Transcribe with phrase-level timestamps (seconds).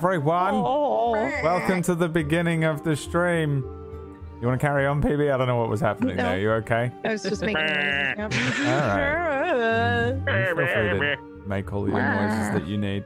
[0.00, 0.54] Hello, everyone.
[0.54, 1.12] Oh.
[1.42, 3.58] Welcome to the beginning of the stream.
[4.40, 5.30] You want to carry on, PB?
[5.30, 6.22] I don't know what was happening No.
[6.22, 6.38] there.
[6.40, 6.90] You okay?
[7.04, 8.58] I was just making noises.
[8.58, 10.26] Yep.
[10.26, 10.46] All right.
[10.46, 13.04] Feel free to make all the noises that you need.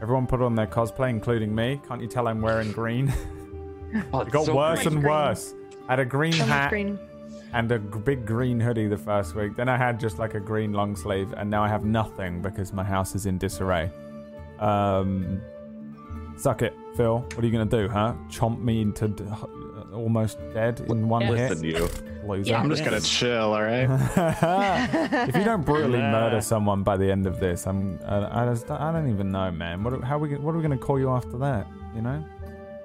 [0.00, 1.80] Everyone put on their cosplay, including me.
[1.88, 3.12] Can't you tell I'm wearing green?
[4.12, 5.06] Oh, it got so worse and green.
[5.06, 5.54] worse.
[5.88, 6.98] I had a green So hat green.
[7.54, 9.54] and a g- big green hoodie the first week.
[9.56, 12.72] Then I had just like a green long sleeve, and now I have nothing because
[12.72, 13.90] my house is in disarray.
[14.58, 15.40] Um,
[16.36, 17.18] suck it, Phil.
[17.18, 18.14] What are you gonna do, huh?
[18.28, 21.88] Chomp me into d- uh, almost dead in one Listen, hit, you.
[22.26, 22.50] loser.
[22.50, 22.60] Yeah.
[22.60, 23.88] I'm just gonna chill, all right?
[25.28, 26.10] if you don't brutally Nah.
[26.12, 27.98] murder someone by the end of this, I'm.
[28.06, 28.70] I, I just.
[28.70, 29.82] I don't even know, man.
[29.82, 30.02] What?
[30.04, 30.36] How we?
[30.36, 31.66] What are we gonna call you after that?
[31.94, 32.24] You know,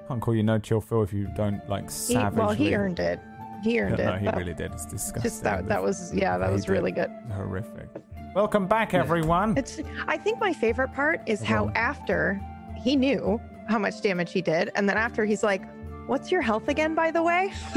[0.08, 2.38] can't call you no chill Phil if you don't like He, savagely.
[2.38, 3.20] well, he earned it.
[3.62, 4.20] He earned No, it.
[4.22, 4.72] he really did.
[4.72, 5.22] It's disgusting.
[5.22, 5.68] Just that.
[5.68, 6.38] That was yeah.
[6.38, 7.10] That was really good.
[7.32, 7.88] horrific.
[8.34, 9.56] Welcome back, everyone.
[9.58, 9.78] It's.
[10.08, 12.40] I think my favorite part is how after
[12.82, 15.62] he knew how much damage he did, and then after he's like,
[16.08, 17.52] "What's your health again, by the way?"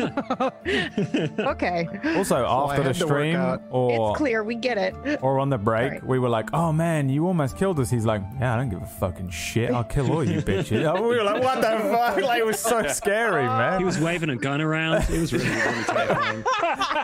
[1.39, 3.39] okay, Also, Well, after the had stream
[3.69, 4.43] or it's clear.
[4.43, 5.19] We get it.
[5.21, 6.01] or on the break, Sorry.
[6.05, 8.81] we were like, "Oh man, you almost killed us." He's like, "Yeah, I don't give
[8.81, 9.71] a fucking shit.
[9.71, 12.59] I'll kill all you bitches." Oh, we were like, "What the fuck?" Like it was
[12.59, 13.79] so scary, man.
[13.79, 15.03] He was waving a gun around.
[15.09, 16.43] It was really, really terrifying.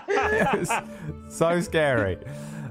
[0.10, 0.72] it was
[1.30, 2.18] so scary.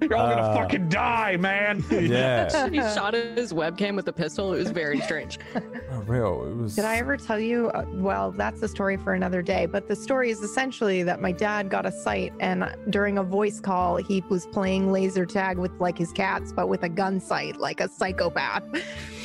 [0.08, 1.84] You're all gonna Uh, fucking die, man.
[1.90, 4.54] Yeah, he shot his webcam with a pistol.
[4.54, 5.38] It was very strange.
[5.54, 6.46] oh, real.
[6.50, 6.74] It was.
[6.76, 7.68] Did I ever tell you?
[7.70, 9.66] Uh, well, that's a story for another day.
[9.66, 13.60] But the story is essentially that my dad got a sight, and during a voice
[13.60, 17.56] call, he was playing laser tag with like his cats, but with a gun sight,
[17.58, 18.62] like a psychopath.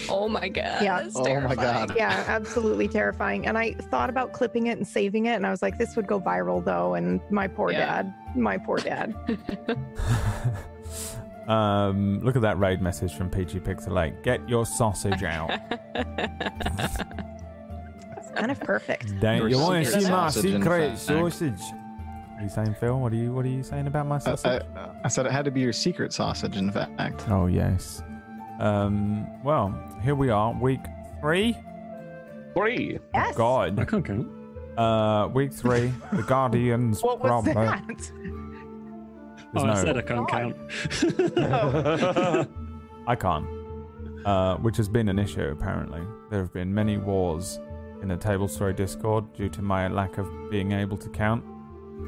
[0.10, 0.82] Oh my god.
[0.84, 1.02] Yeah.
[1.04, 1.88] that's Oh my terrifying.
[1.88, 1.94] God.
[1.98, 3.46] yeah, absolutely terrifying.
[3.48, 6.08] And I thought about clipping it and saving it, and I was like, this would
[6.08, 6.94] go viral though.
[6.96, 8.04] And my poor Yeah.
[8.04, 9.14] dad, my poor dad.
[11.48, 14.22] um, look at that raid message from Peachy Pixelate.
[14.24, 15.52] Get your sausage out.
[18.18, 19.20] It's kind of perfect.
[19.20, 21.60] Don't you want to see my secret sausage?
[21.62, 23.00] What are you saying, Phil?
[23.00, 24.62] What are you What are you saying about my I, sausage?
[24.76, 27.26] I, I said it had to be your secret sausage, in fact.
[27.30, 28.04] Oh yes.
[28.60, 29.28] Um.
[29.44, 29.74] Well,
[30.04, 30.80] here we are, week
[31.22, 31.56] three.
[32.54, 33.00] Three.
[33.14, 33.34] Yes.
[33.34, 33.80] I God.
[33.80, 34.28] I can't count.
[34.78, 35.92] Uh, week three.
[36.14, 37.02] The Guardians.
[37.04, 37.56] What was problem.
[37.56, 37.84] that?
[37.88, 40.54] There's Oh, no- I said I can't God.
[41.38, 41.38] count.
[43.08, 43.46] I can't.
[44.26, 46.02] Uh, which has been an issue apparently.
[46.30, 47.60] There have been many wars
[48.02, 51.44] in the Table Story Discord due to my lack of being able to count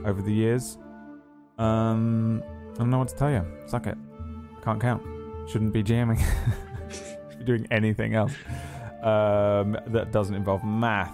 [0.05, 0.77] over the years.
[1.57, 2.43] Um,
[2.73, 3.45] I don't know what to tell you.
[3.65, 3.97] Suck it.
[4.63, 5.01] Can't count.
[5.47, 6.17] Shouldn't be jamming.
[6.89, 8.33] Should be doing anything else
[9.01, 11.11] um, that doesn't involve math.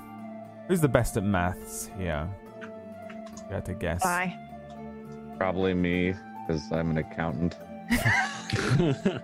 [0.67, 2.27] Who's the best at maths here?
[2.61, 4.01] You had to guess.
[4.03, 4.37] Bye.
[5.37, 6.13] Probably me,
[6.47, 7.55] because I'm an accountant.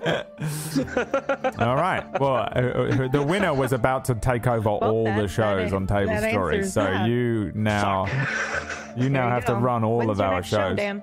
[0.06, 2.02] All right.
[2.18, 5.72] Well, uh, uh, the winner was about to take over Well, all that- the shows
[5.74, 6.72] on Table Stories.
[6.72, 7.06] So that.
[7.08, 8.06] you now,
[8.96, 10.76] you now you have to run all When's of our next show, shows.
[10.76, 11.02] Dan?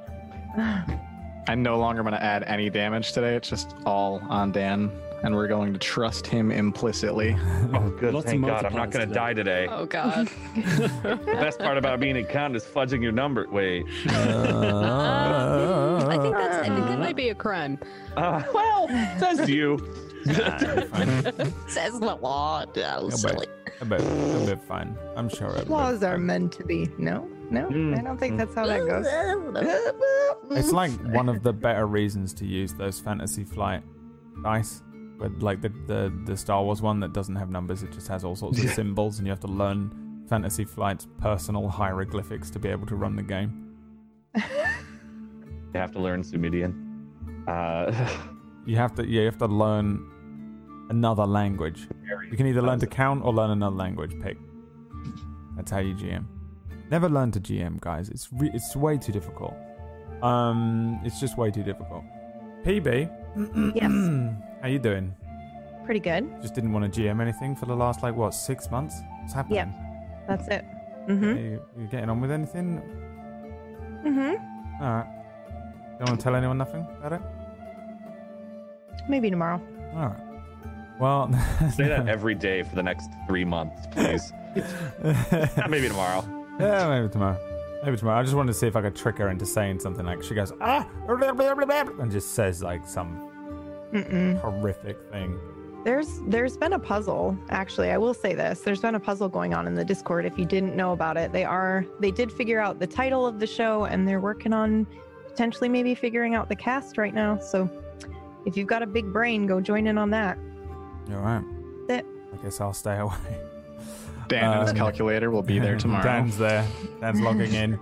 [1.48, 3.36] I'm no longer going to add any damage today.
[3.36, 4.92] It's just all on Dan,
[5.24, 7.36] and we're going to trust him implicitly.
[7.74, 8.14] Oh, good.
[8.14, 8.66] Lots of Thank God.
[8.66, 9.14] I'm not multipliers gonna today.
[9.14, 9.68] die today.
[9.70, 10.30] Oh god.
[10.56, 13.46] The best part about being an accountant is fudging your number.
[13.50, 13.86] Wait.
[14.08, 17.78] Uh, I think that's I think that might be a crime.
[18.16, 18.88] Uh, well,
[19.20, 19.78] says you.
[20.28, 21.54] Nah, it'll be fine.
[21.70, 22.66] Says the law.
[22.66, 22.72] Oh,
[23.10, 23.48] but- silly.
[23.80, 24.98] It'll be, it'll be fine.
[25.16, 25.56] I'm sure.
[25.56, 26.26] it'll Laws are fine.
[26.26, 26.90] meant to be.
[26.98, 29.08] No, no, Mm, I don't think that's how that goes.
[30.58, 33.84] It's like one of the better reasons to use those Fantasy Flight
[34.44, 34.82] dice.
[35.20, 38.24] But like the, the the Star Wars one that doesn't have numbers, it just has
[38.24, 42.70] all sorts of symbols, and you have to learn Fantasy Flight's personal hieroglyphics to be
[42.70, 43.76] able to run the game.
[45.74, 46.74] You have to learn Sumerian.
[47.48, 47.92] Uh,
[48.66, 51.88] You have to you have to learn another language.
[52.32, 54.14] You can either learn to count or learn another language.
[54.22, 54.38] Pick.
[55.56, 56.26] That's how you GM.
[56.90, 58.10] Never learn to GM, guys.
[58.10, 59.54] It's re- it's way too difficult.
[60.22, 62.04] Um, it's just way too difficult.
[62.64, 63.10] PB.
[63.76, 63.92] Yes.
[64.62, 65.14] How you doing?
[65.86, 66.30] Pretty good.
[66.42, 68.96] Just didn't want to GM anything for the last like what six months?
[69.22, 69.74] What's happening?
[70.28, 70.66] That's it.
[71.08, 71.38] Mm-hmm.
[71.38, 72.82] You, you getting on with anything?
[74.06, 74.84] Mm-hmm.
[74.84, 75.08] All right.
[76.00, 77.22] Don't want to tell anyone nothing about it.
[79.08, 79.62] Maybe tomorrow.
[79.94, 80.20] All right.
[81.00, 81.32] Well,
[81.76, 84.34] say that every day for the next three months, please.
[85.70, 86.37] Maybe tomorrow.
[86.60, 87.38] Yeah, maybe tomorrow.
[87.84, 88.20] Maybe tomorrow.
[88.20, 90.34] I just wanted to see if I could trick her into saying something like she
[90.34, 93.30] goes ah blah, blah, blah, blah," and just says like some
[93.94, 94.40] Mm-mm.
[94.42, 95.40] horrific thing.
[95.86, 97.92] There's there's been a puzzle actually.
[97.92, 98.62] I will say this.
[98.62, 100.26] There's been a puzzle going on in the Discord.
[100.26, 103.40] If you didn't know about it, they are they did figure out the title of
[103.40, 104.88] the show and they're working on
[105.28, 107.38] potentially maybe figuring out the cast right now.
[107.38, 107.70] So
[108.46, 110.38] if you've got a big brain, go join in on that.
[111.08, 111.44] You're right.
[111.90, 113.14] I guess I'll stay away.
[114.28, 116.04] Dan and his Um, calculator will be there tomorrow.
[116.04, 116.66] Dan's there.
[117.02, 117.80] Dan's logging in.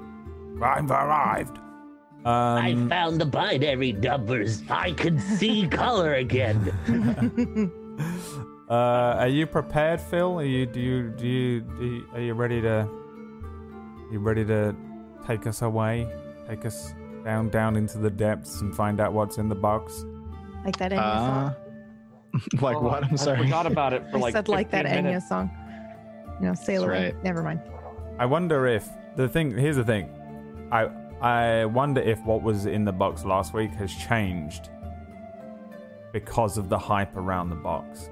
[0.62, 1.59] I've arrived.
[2.25, 4.63] I Um, found the binary numbers.
[4.69, 6.57] I can see color again.
[8.69, 8.74] uh,
[9.19, 10.39] are you prepared, Phil?
[10.39, 10.65] Are you?
[10.65, 11.09] Do you?
[11.09, 11.62] Do you?
[11.62, 12.88] Do you are you ready to?
[14.12, 14.75] You ready to
[15.27, 16.07] take us away?
[16.47, 16.94] Take us
[17.24, 20.06] down, down into the depths and find out what's in the box.
[20.63, 21.56] Like that Enya Uh, song.
[22.62, 23.03] like Oh, what?
[23.03, 23.38] I'm I sorry.
[23.44, 25.50] forgot about it for I like said like that 15 Enya song.
[26.40, 26.90] You know, Sailor.
[26.90, 27.16] That's Moon.
[27.16, 27.24] right.
[27.24, 27.62] Never mind.
[28.20, 29.58] I wonder if the thing.
[29.58, 30.10] Here's the thing.
[30.72, 30.90] I
[31.22, 34.70] I wonder if what was in the box last week has changed
[36.12, 38.10] because of the hype around the box.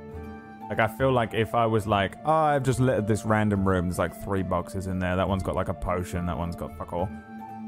[0.70, 3.86] Like I feel like if I was like, oh, I've just littered this random room.
[3.86, 5.16] There's like three boxes in there.
[5.16, 6.26] That one's got like a potion.
[6.26, 7.10] That one's got fuck all.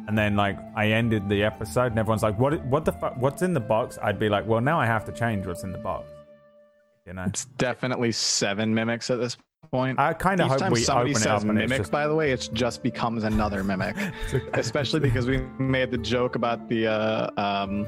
[0.08, 2.64] And then like I ended the episode, and everyone's like, what?
[2.66, 3.18] What the fuck?
[3.18, 3.98] What's in the box?
[4.02, 6.12] I'd be like, well, now I have to change what's in the box.
[7.06, 7.24] You know.
[7.24, 9.38] It's definitely seven mimics at this
[9.72, 10.00] point.
[10.00, 11.92] I kind of Each hope time we somebody open it says up and mimic, just
[11.92, 13.96] by the way, it just becomes another mimic.
[14.54, 17.86] Especially because we made the joke about the uh, um,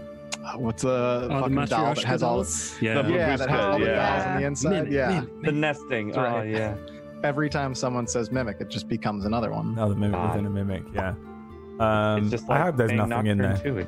[0.57, 2.77] what's the Oh, the fucking doll that Matryoshka has all dolls?
[2.81, 3.01] Yeah.
[3.01, 4.09] The yeah that has all the Yeah.
[4.15, 4.69] dolls on the inside.
[4.71, 6.07] Mimic, yeah, mimic, The nesting.
[6.07, 6.49] That's Oh right.
[6.49, 6.75] yeah.
[7.23, 9.69] every time someone says mimic, it just becomes another one.
[9.69, 10.29] another mimic God.
[10.29, 10.83] within a mimic.
[10.93, 11.15] Yeah.
[11.79, 13.57] Um, like I hope there's nothing in there.
[13.57, 13.87] Too.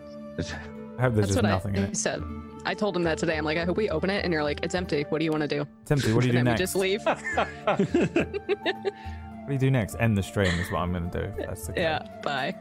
[0.97, 1.97] I hope there's That's just what nothing in I it.
[1.97, 2.23] said.
[2.65, 3.37] I told him that today.
[3.37, 5.03] I'm like, I hope we open it, and you're like, it's empty.
[5.09, 5.65] What do you want to do?
[5.81, 6.11] It's empty.
[6.13, 6.75] what do you do and then next?
[6.75, 7.05] we just leave.
[9.49, 9.95] What do you do next?
[9.99, 11.25] End the stream is what I'm going to do.
[11.41, 11.81] if That's the case.
[11.81, 12.05] yeah.
[12.21, 12.53] Bye.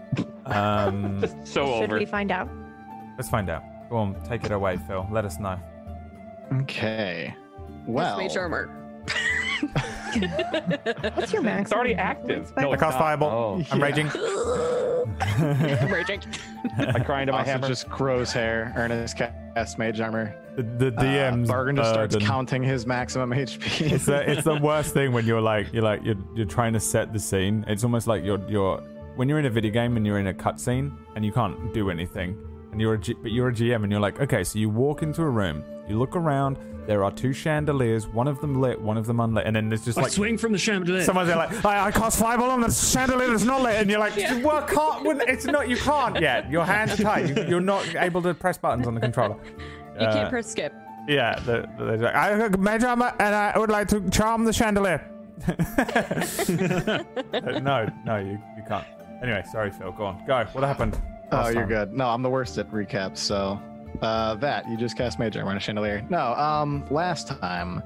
[0.46, 1.98] Um, just so Should over.
[1.98, 2.48] we find out?
[3.18, 3.62] let's find out.
[3.90, 5.06] Go on, take it away, Phil.
[5.12, 5.60] Let us know.
[6.62, 7.34] Okay.
[7.86, 8.70] Well, Mage armor.
[11.14, 11.62] What's your max?
[11.70, 12.50] It's already active.
[12.56, 13.00] No, I it's cast not.
[13.04, 13.60] fireball.
[13.60, 13.64] Oh.
[13.70, 14.08] I'm raging.
[15.20, 16.20] I'm raging.
[16.78, 17.68] I cry into my also hammer.
[17.68, 18.72] just grows hair.
[18.76, 20.34] Ernest cast mage armor.
[20.56, 22.26] The, the Uh, Bargain just starts burden.
[22.28, 23.92] counting his maximum HP.
[23.92, 26.80] It's the it's the worst thing when you're like you're like you're you're trying to
[26.80, 27.64] set the scene.
[27.68, 28.78] It's almost like you're you're
[29.16, 31.90] when you're in a video game and you're in a cutscene and you can't do
[31.90, 32.36] anything.
[32.72, 35.02] And you're a G, but you're a GM and you're like, okay, so you walk
[35.02, 38.96] into a room, you look around, there are two chandeliers, one of them lit, one
[38.96, 41.04] of them unlit, and then there's just I like swing from the chandelier.
[41.04, 44.00] Someone's there like, I, I cast fireball on the chandelier that's not lit, and you're
[44.00, 46.50] like, well, can't, well, it's not, you can't yet.
[46.50, 47.36] Your hands are tied.
[47.36, 49.36] You, you're not able to press buttons on the controller.
[50.00, 50.72] You Uh, can't press skip.
[51.06, 55.06] Yeah, the, the, the, I mage armor, and I would like to charm the chandelier.
[57.60, 58.86] no, no, you, you can't.
[59.22, 59.92] Anyway, sorry, Phil.
[59.92, 60.24] Go on.
[60.26, 60.42] Go.
[60.52, 60.98] What happened?
[61.32, 61.68] Oh, you're time?
[61.68, 61.92] good.
[61.92, 63.18] No, I'm the worst at recaps.
[63.18, 63.60] So,
[64.02, 66.04] uh, that you just cast Armor on a chandelier.
[66.08, 67.82] No, um, last time,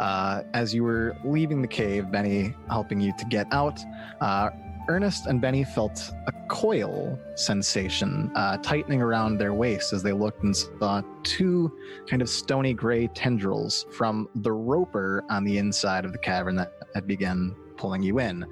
[0.00, 3.80] uh, as you were leaving the cave, Benny helping you to get out,
[4.20, 4.50] uh,
[4.88, 10.42] Ernest and Benny felt a coil sensation uh, tightening around their waists as they looked
[10.42, 11.72] and saw two
[12.06, 16.72] kind of stony gray tendrils from the roper on the inside of the cavern that
[16.94, 18.44] had begun pulling you in.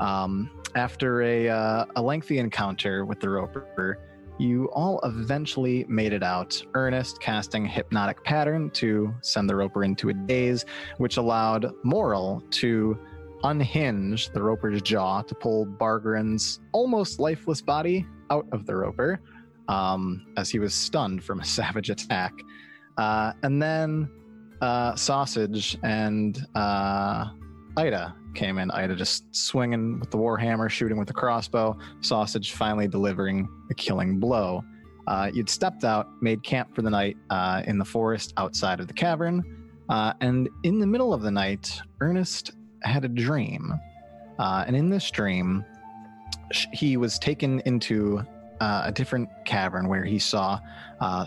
[0.00, 3.98] Um, after a, uh, a lengthy encounter with the roper,
[4.38, 6.60] you all eventually made it out.
[6.74, 10.64] Ernest casting a hypnotic pattern to send the roper into a daze,
[10.98, 12.98] which allowed Moral to
[13.44, 19.20] unhinge the roper's jaw to pull Bargren's almost lifeless body out of the roper,
[19.68, 22.32] um, as he was stunned from a savage attack.
[22.96, 24.08] Uh, and then
[24.60, 27.30] uh, Sausage and uh,
[27.76, 28.70] Ida came in.
[28.70, 31.76] Ida just swinging with the warhammer, shooting with the crossbow.
[32.00, 34.62] Sausage finally delivering the killing blow.
[35.08, 38.88] Uh, you'd stepped out, made camp for the night uh, in the forest outside of
[38.88, 39.42] the cavern,
[39.88, 42.52] uh, and in the middle of the night, Ernest
[42.82, 43.72] had a dream.
[44.38, 45.64] Uh, and in this dream,
[46.72, 48.20] he was taken into
[48.60, 50.58] uh, a different cavern where he saw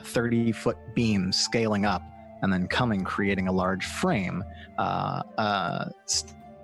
[0.04, 2.02] 30 foot beams scaling up
[2.42, 4.44] and then coming, creating a large frame.
[4.78, 5.86] Uh, uh,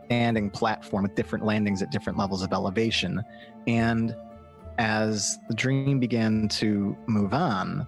[0.06, 3.22] standing platform with different landings at different levels of elevation.
[3.68, 4.16] And
[4.78, 7.88] as the dream began to move on,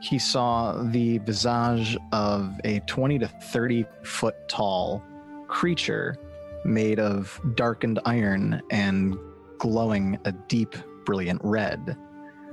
[0.00, 5.02] he saw the visage of a 20 to 30 foot tall
[5.48, 6.16] creature
[6.64, 9.16] made of darkened iron and
[9.58, 11.96] glowing a deep, brilliant red.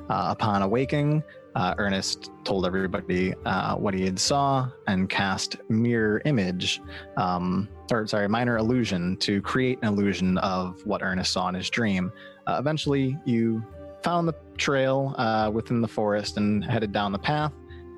[0.09, 1.23] Uh, upon awaking,
[1.55, 6.81] uh, Ernest told everybody uh, what he had saw and cast mirror image,
[7.17, 11.69] um, or sorry, minor illusion to create an illusion of what Ernest saw in his
[11.69, 12.11] dream.
[12.47, 13.63] Uh, eventually, you
[14.03, 17.53] found the trail uh, within the forest and headed down the path,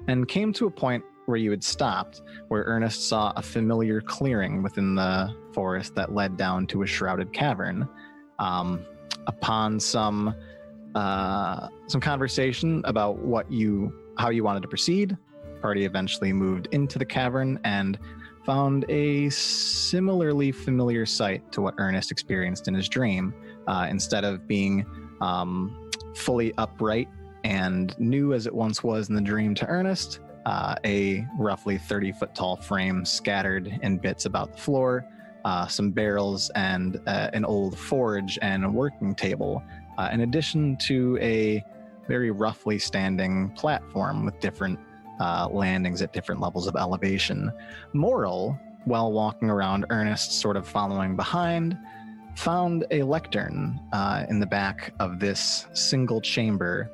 [0.08, 4.62] and came to a point where you had stopped, where Ernest saw a familiar clearing
[4.62, 7.88] within the forest that led down to a shrouded cavern.
[8.40, 8.86] Um,
[9.28, 10.36] upon some
[10.96, 15.18] uh, some conversation about what you how you wanted to proceed.
[15.62, 17.98] Party eventually moved into the cavern and
[18.46, 23.34] found a similarly familiar sight to what Ernest experienced in his dream.
[23.68, 24.86] Uh, instead of being
[25.22, 27.08] um, fully upright
[27.44, 32.12] and new as it once was in the dream to Ernest, uh, a roughly 30
[32.14, 35.06] foot tall frame scattered in bits about the floor,
[35.46, 39.64] uh, some barrels, and uh, an old forge and working table,
[39.98, 41.64] uh, in addition to a
[42.08, 44.78] very roughly standing platform with different
[45.20, 47.52] uh, landings at different levels of elevation.
[47.94, 51.78] Moral, while walking around, Ernest sort of following behind,
[52.36, 56.92] found a lectern uh, in the back of this single chamber.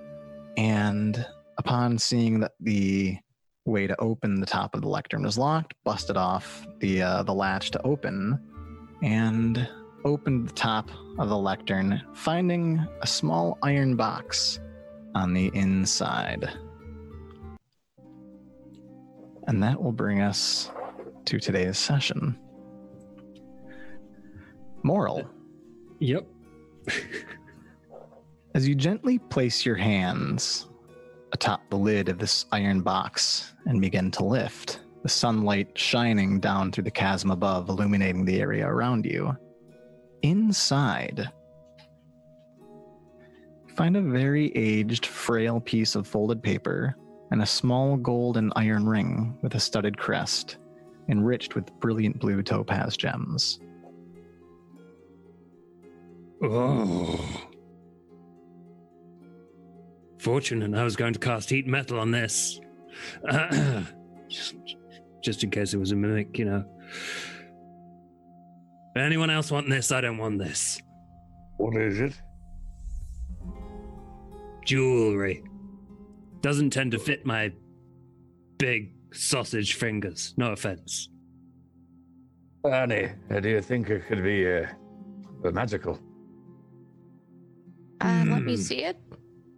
[0.57, 1.25] And
[1.57, 3.17] upon seeing that the
[3.65, 7.33] way to open the top of the lectern was locked, busted off the uh, the
[7.33, 8.39] latch to open,
[9.01, 9.67] and
[10.05, 14.59] opened the top of the lectern, finding a small iron box
[15.15, 16.49] on the inside.
[19.49, 20.69] And that will bring us
[21.25, 22.37] to today's session.
[24.83, 25.27] Moral.
[25.97, 26.27] Yep.
[28.53, 30.67] As you gently place your hands
[31.31, 36.71] atop the lid of this iron box and begin to lift, the sunlight shining down
[36.71, 39.35] through the chasm above, illuminating the area around you.
[40.21, 41.27] Inside,
[43.67, 46.95] you find a very aged, frail piece of folded paper
[47.31, 50.57] and a small gold and iron ring with a studded crest,
[51.09, 53.59] enriched with brilliant blue topaz gems.
[56.41, 57.19] Oh.
[60.19, 62.59] Fortunate I was going to cast heat metal on this.
[64.27, 64.55] just,
[65.23, 66.65] just in case it was a mimic, you know.
[68.97, 69.91] Anyone else want this?
[69.91, 70.81] I don't want this.
[71.57, 72.13] What is it?
[74.65, 75.43] Jewelry.
[76.41, 77.51] Doesn't tend to fit my
[78.57, 80.33] big sausage fingers.
[80.37, 81.09] No offense.
[82.65, 84.67] Annie, uh, do you think it could be uh,
[85.45, 85.99] uh, magical?
[88.01, 88.61] Uh, let me Hmm.
[88.61, 88.97] see it.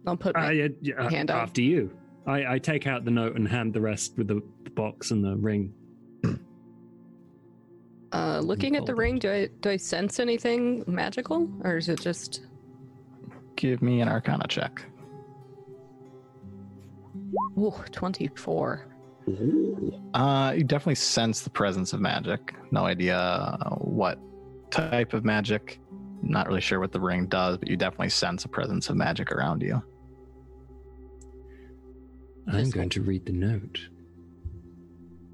[0.06, 1.40] I'll put Uh, my yeah, yeah, uh, hand out.
[1.42, 1.90] after you.
[2.26, 5.24] I, I take out the note and hand the rest with the, the box and
[5.24, 5.72] the ring.
[8.12, 11.98] Uh, looking at the ring, do I do I sense anything magical, or is it
[11.98, 12.42] just?
[13.56, 14.84] Give me an arcana check.
[17.58, 18.86] Ooh, 24.
[20.14, 22.54] Uh, you definitely sense the presence of magic.
[22.70, 24.18] No idea what
[24.70, 25.80] type of magic.
[26.22, 29.32] Not really sure what the ring does, but you definitely sense a presence of magic
[29.32, 29.82] around you.
[32.48, 33.78] I'm going to read the note.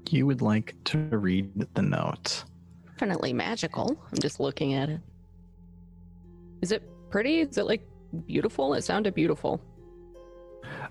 [0.09, 2.43] You would like to read the note.
[2.85, 3.97] Definitely magical.
[4.11, 5.01] I'm just looking at it.
[6.61, 7.39] Is it pretty?
[7.41, 7.87] Is it like
[8.25, 8.73] beautiful?
[8.73, 9.61] It sounded beautiful.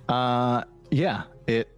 [0.08, 1.68] Uh, yeah, it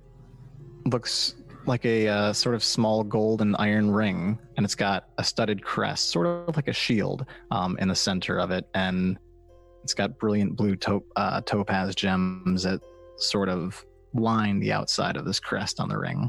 [0.86, 1.34] looks
[1.66, 5.62] like a uh, sort of small gold and iron ring, and it's got a studded
[5.62, 9.18] crest, sort of like a shield, um, in the center of it, and
[9.82, 12.80] it's got brilliant blue to- uh, topaz gems that
[13.16, 16.28] sort of line the outside of this crest on the ring.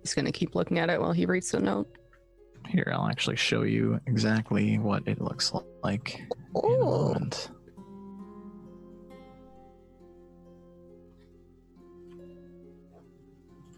[0.00, 1.88] He's gonna keep looking at it while he reads the note.
[2.68, 6.30] Here, I'll actually show you exactly what it looks like in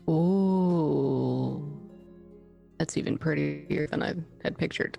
[0.09, 1.63] Oh,
[2.79, 4.99] That's even prettier than I had pictured.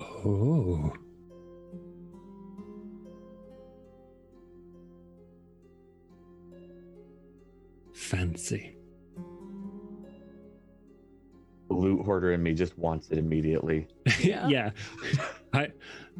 [0.00, 0.92] Oh.
[7.94, 8.76] Fancy.
[11.68, 13.88] The loot hoarder in me just wants it immediately.
[14.20, 14.48] Yeah.
[14.48, 14.70] yeah.
[15.52, 15.68] I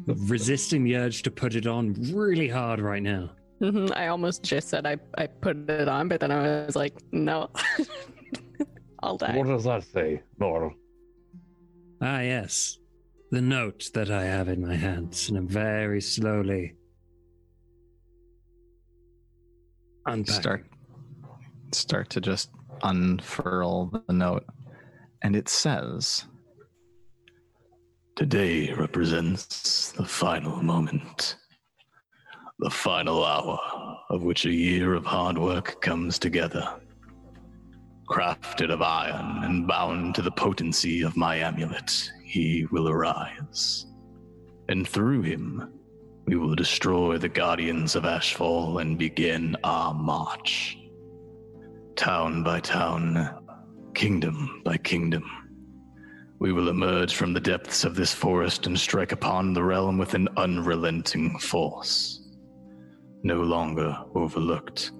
[0.05, 3.31] resisting the urge to put it on really hard right now.
[3.61, 6.93] Mhm, I almost just said I, I put it on, but then I was like,
[7.11, 7.49] no.
[9.03, 9.35] I'll die.
[9.35, 10.73] What does that say, Moral?
[12.01, 12.77] Ah, yes.
[13.31, 16.75] The note that I have in my hands, and I'm very slowly
[20.07, 20.33] unpacking.
[20.41, 20.65] start
[21.73, 22.49] start to just
[22.83, 24.45] unfurl the note
[25.23, 26.25] and it says
[28.15, 31.35] today represents the final moment
[32.59, 33.59] the final hour
[34.09, 36.67] of which a year of hard work comes together
[38.09, 43.85] crafted of iron and bound to the potency of my amulet he will arise
[44.69, 45.77] and through him
[46.27, 50.77] we will destroy the guardians of Ashfall and begin our march.
[51.95, 53.33] Town by town,
[53.93, 55.23] kingdom by kingdom.
[56.39, 60.15] We will emerge from the depths of this forest and strike upon the realm with
[60.15, 62.16] an unrelenting force.
[63.27, 64.93] No longer overlooked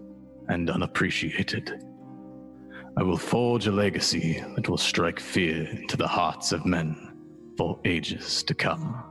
[0.50, 1.82] and unappreciated.
[2.98, 7.16] I will forge a legacy that will strike fear into the hearts of men
[7.58, 9.02] for ages to come.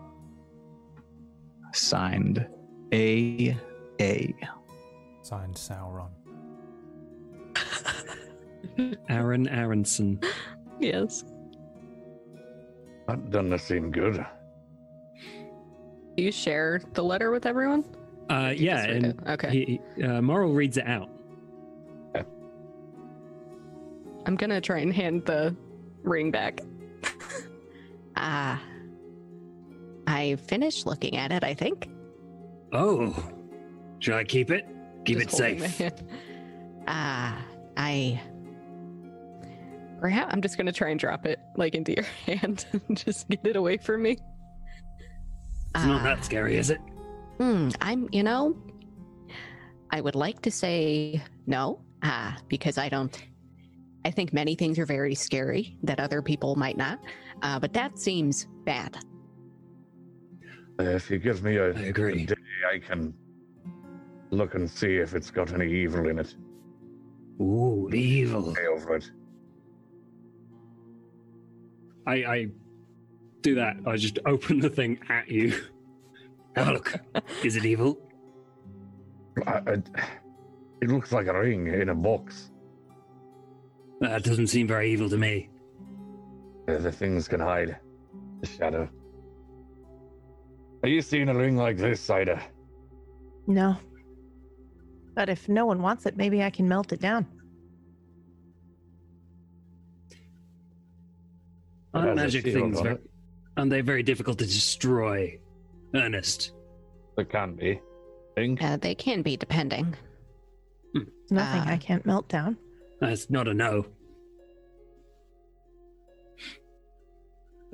[1.72, 2.46] Signed
[2.92, 3.56] A.
[4.02, 4.34] A.
[5.22, 6.10] Signed Sauron.
[9.08, 10.20] Aaron Aronson.
[10.78, 11.24] Yes.
[13.08, 14.26] That doesn't seem good.
[16.18, 17.95] Do you share the letter with everyone?
[18.28, 19.18] Uh, yeah, and it.
[19.28, 19.80] Okay.
[19.96, 21.08] he, uh, Moral reads it out.
[24.26, 25.56] I'm gonna try and hand the
[26.02, 26.60] ring back.
[28.18, 28.62] Ah.
[30.06, 31.90] I finished looking at it, I think.
[32.72, 33.14] Oh,
[33.98, 34.66] should I keep it?
[35.04, 35.76] Keep Just it safe.
[35.78, 36.02] hand.
[36.88, 37.44] Ah,
[37.76, 38.20] I.
[40.00, 43.44] Perhaps I'm just gonna try and drop it like into your hand and just get
[43.44, 44.12] it away from me.
[45.74, 46.80] It's not ah, that scary, is it?
[47.38, 48.56] Hmm, I'm, you know,
[49.90, 53.16] I would like to say no, ah, because I don't.
[54.04, 57.00] I think many things are very scary that other people might not,
[57.42, 58.96] uh, but that seems bad.
[60.78, 62.22] Uh, if you give me a, I agree.
[62.22, 62.34] a day,
[62.72, 63.14] I can
[64.30, 66.34] look and see if it's got any evil in it.
[67.40, 68.52] Ooh, evil.
[68.52, 69.10] Stay over it.
[72.06, 72.46] I, I
[73.42, 73.76] do that.
[73.86, 75.58] I just open the thing at you.
[76.56, 76.94] Have a look.
[77.44, 77.98] Is it evil?
[79.46, 79.72] I, I,
[80.80, 82.50] it looks like a ring in a box.
[84.00, 85.50] That doesn't seem very evil to me.
[86.66, 87.76] The things can hide
[88.40, 88.88] the shadow.
[90.82, 92.42] Are you seeing a ring like this, Ida?
[93.46, 93.76] No.
[95.14, 97.26] But if no one wants it, maybe I can melt it down.
[100.10, 100.18] It
[101.94, 102.98] Aren't magic things very,
[103.56, 105.38] aren't they very difficult to destroy?
[105.96, 106.52] Ernest.
[107.18, 107.80] It can be.
[108.34, 108.62] Think?
[108.62, 109.94] Uh, they can be depending.
[111.30, 111.70] Nothing Ah.
[111.70, 112.56] I can't melt down.
[113.00, 113.86] That's not a no.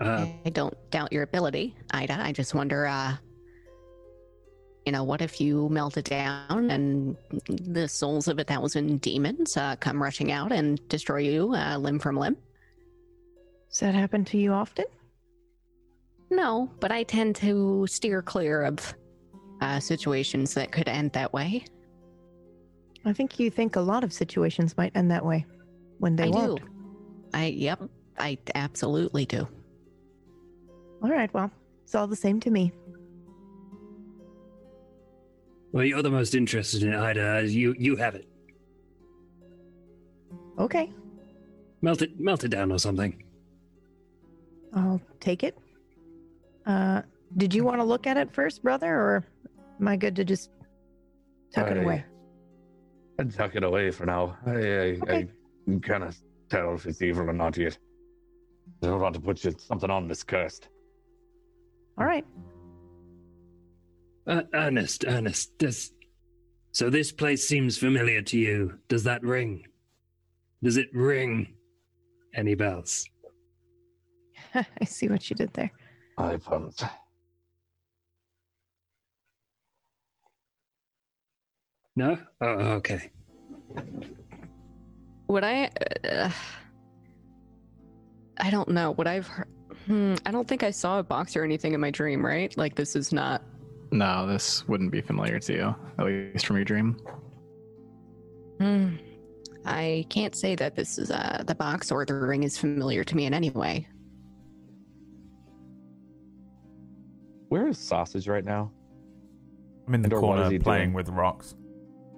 [0.00, 2.18] Uh, I don't doubt your ability, Ida.
[2.20, 3.14] I just wonder, uh,
[4.86, 7.16] you know, what if you melt it down and
[7.48, 11.98] the souls of a thousand demons uh, come rushing out and destroy you uh, limb
[11.98, 12.36] from limb?
[13.70, 14.86] Does that happen to you often?
[16.32, 18.94] No, but I tend to steer clear of
[19.60, 21.64] uh, situations that could end that way.
[23.04, 25.44] I think you think a lot of situations might end that way
[25.98, 26.60] when they I won't.
[26.62, 26.68] do.
[27.34, 27.82] I, yep,
[28.18, 29.46] I absolutely do.
[31.02, 31.50] All right, well,
[31.84, 32.72] it's all the same to me.
[35.72, 37.44] well, you're the most interested in it, Ida.
[37.46, 38.26] You you have it.
[40.58, 40.90] Okay,
[41.82, 43.22] Melt it, melt it down or something.
[44.74, 45.58] I'll take it.
[46.66, 47.02] Uh,
[47.36, 49.24] did you want to look at it first, brother, or
[49.80, 50.50] am I good to just
[51.54, 52.04] tuck it away?
[53.18, 54.36] I'd tuck it away for now.
[54.46, 54.54] I, I,
[55.02, 55.28] Okay.
[55.68, 56.16] I kind of
[56.50, 57.78] tell if it's evil or not yet.
[58.82, 60.68] I don't want to put you something on this cursed.
[61.98, 62.24] All right.
[64.26, 65.92] Uh, Ernest, Ernest, does
[66.72, 68.78] so this place seems familiar to you.
[68.88, 69.64] Does that ring?
[70.62, 71.54] Does it ring
[72.34, 73.04] any bells?
[74.54, 75.70] I see what you did there.
[76.22, 76.84] I pumped.
[81.94, 82.16] No?
[82.40, 83.10] Oh, okay.
[85.28, 85.70] Would I?
[86.10, 86.30] Uh,
[88.38, 88.92] I don't know.
[88.92, 89.48] Would I've heard?
[89.86, 92.24] Hmm, I don't think I saw a box or anything in my dream.
[92.24, 92.56] Right?
[92.56, 93.42] Like this is not.
[93.90, 96.98] No, this wouldn't be familiar to you, at least from your dream.
[98.58, 98.96] Hmm.
[99.66, 103.16] I can't say that this is uh, the box or the ring is familiar to
[103.16, 103.86] me in any way.
[107.52, 108.72] Where is sausage right now?
[109.86, 110.92] I'm in the corner playing doing?
[110.94, 111.54] with rocks.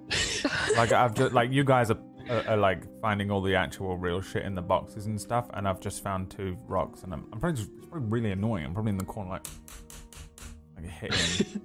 [0.77, 4.21] like I've just like you guys are, are, are like finding all the actual real
[4.21, 7.41] shit in the boxes and stuff, and I've just found two rocks, and I'm, I'm
[7.41, 8.63] probably just, it's probably really annoying.
[8.63, 9.45] I'm probably in the corner like
[10.77, 11.61] like hitting.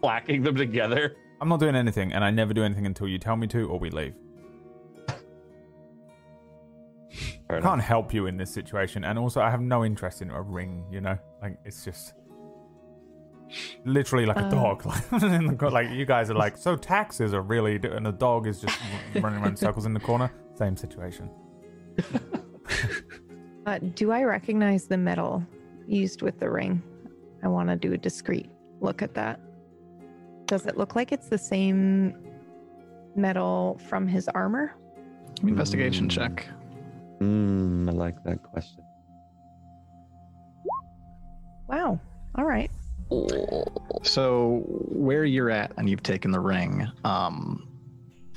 [0.00, 1.14] Clacking them together.
[1.42, 3.78] I'm not doing anything, and I never do anything until you tell me to, or
[3.78, 4.14] we leave.
[7.50, 10.40] I can't help you in this situation, and also I have no interest in a
[10.40, 10.86] ring.
[10.90, 12.14] You know, like it's just
[13.84, 14.50] literally like a Uh.
[14.50, 14.86] dog.
[14.86, 18.04] Like, in the, co- like you guys are like, so taxes are really, do-" and
[18.06, 18.78] the dog is just
[19.16, 20.30] running around circles in the corner.
[20.54, 21.30] Same situation.
[23.64, 25.40] Uh, do I recognize the metal
[25.86, 26.82] used with the ring?
[27.44, 29.38] I want to do a discreet look at that.
[30.46, 32.12] Does it look like it's the same
[33.14, 34.74] metal from his armor?
[35.44, 36.10] Investigation Mm.
[36.10, 36.48] check.
[37.20, 38.82] Mm, I like that question.
[41.68, 42.00] Wow.
[42.34, 42.70] All right.
[44.02, 47.68] So where you're at and you've taken the ring, um,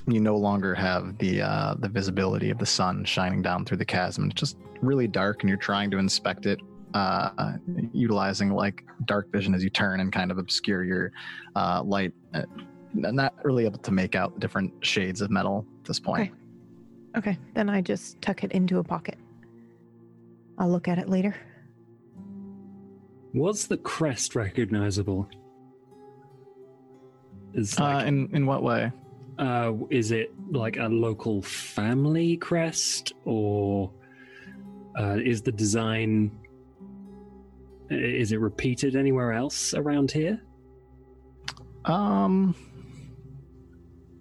[0.07, 3.85] you no longer have the uh, the visibility of the sun shining down through the
[3.85, 4.25] chasm.
[4.29, 6.59] It's just really dark, and you're trying to inspect it,
[6.93, 7.53] uh,
[7.91, 11.11] utilizing like dark vision as you turn and kind of obscure your
[11.55, 12.13] uh, light.
[12.33, 12.43] Uh,
[12.93, 16.29] not really able to make out different shades of metal at this point.
[16.29, 16.31] Okay.
[17.17, 19.17] Okay, then I just tuck it into a pocket.
[20.57, 21.35] I'll look at it later.
[23.35, 25.27] Was the crest recognizable?
[27.53, 28.91] Is Uh, in in what way?
[29.37, 33.91] uh, is it like a local family crest, or
[34.97, 36.31] uh, is the design?
[37.89, 40.41] Is it repeated anywhere else around here?
[41.83, 42.55] Um,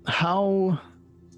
[0.07, 0.79] how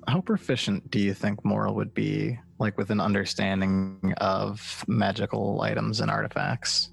[0.08, 6.00] how proficient do you think Moral would be, like with an understanding of magical items
[6.00, 6.90] and artifacts?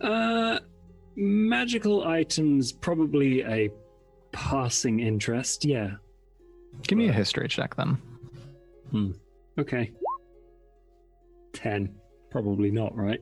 [0.00, 0.58] Uh,
[1.16, 3.70] magical items, probably a
[4.32, 5.64] passing interest.
[5.64, 5.92] Yeah.
[6.86, 7.98] Give me a history check then.
[9.58, 9.92] Okay.
[11.52, 11.94] Ten.
[12.30, 13.20] Probably not, right?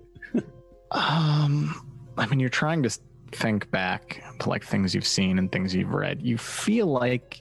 [0.90, 1.74] Um,
[2.18, 2.90] I mean, you're trying to
[3.32, 6.22] think back to like things you've seen and things you've read.
[6.22, 7.40] You feel like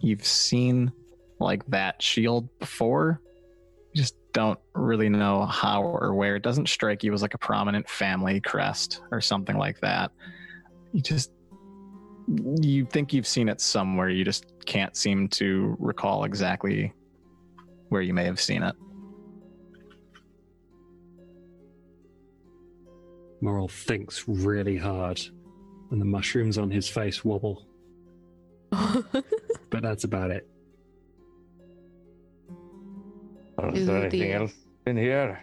[0.00, 0.92] you've seen
[1.38, 3.20] like that shield before.
[4.32, 6.36] You just don't really know how or where.
[6.36, 10.10] It doesn't strike you as like a prominent family crest or something like that.
[10.92, 11.32] You just
[12.60, 14.08] you think you've seen it somewhere.
[14.08, 16.92] You just can't seem to recall exactly
[17.88, 18.74] where you may have seen it.
[23.40, 25.20] Moral thinks really hard,
[25.90, 27.66] and the mushrooms on his face wobble.
[29.72, 30.46] But that's about it.
[33.74, 34.54] Is there anything the- else
[34.86, 35.40] in here?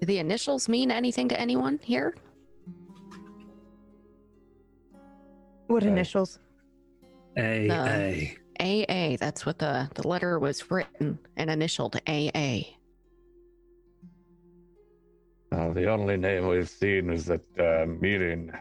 [0.00, 2.14] Do the initials mean anything to anyone here?
[5.66, 5.92] What Okay.
[5.92, 6.38] initials?
[7.36, 7.84] A No.
[7.86, 8.36] A.
[8.60, 9.16] AA.
[9.16, 12.76] That's what the, the letter was written and initialed AA.
[15.52, 18.56] Uh, the only name we've seen is that uh, Mirin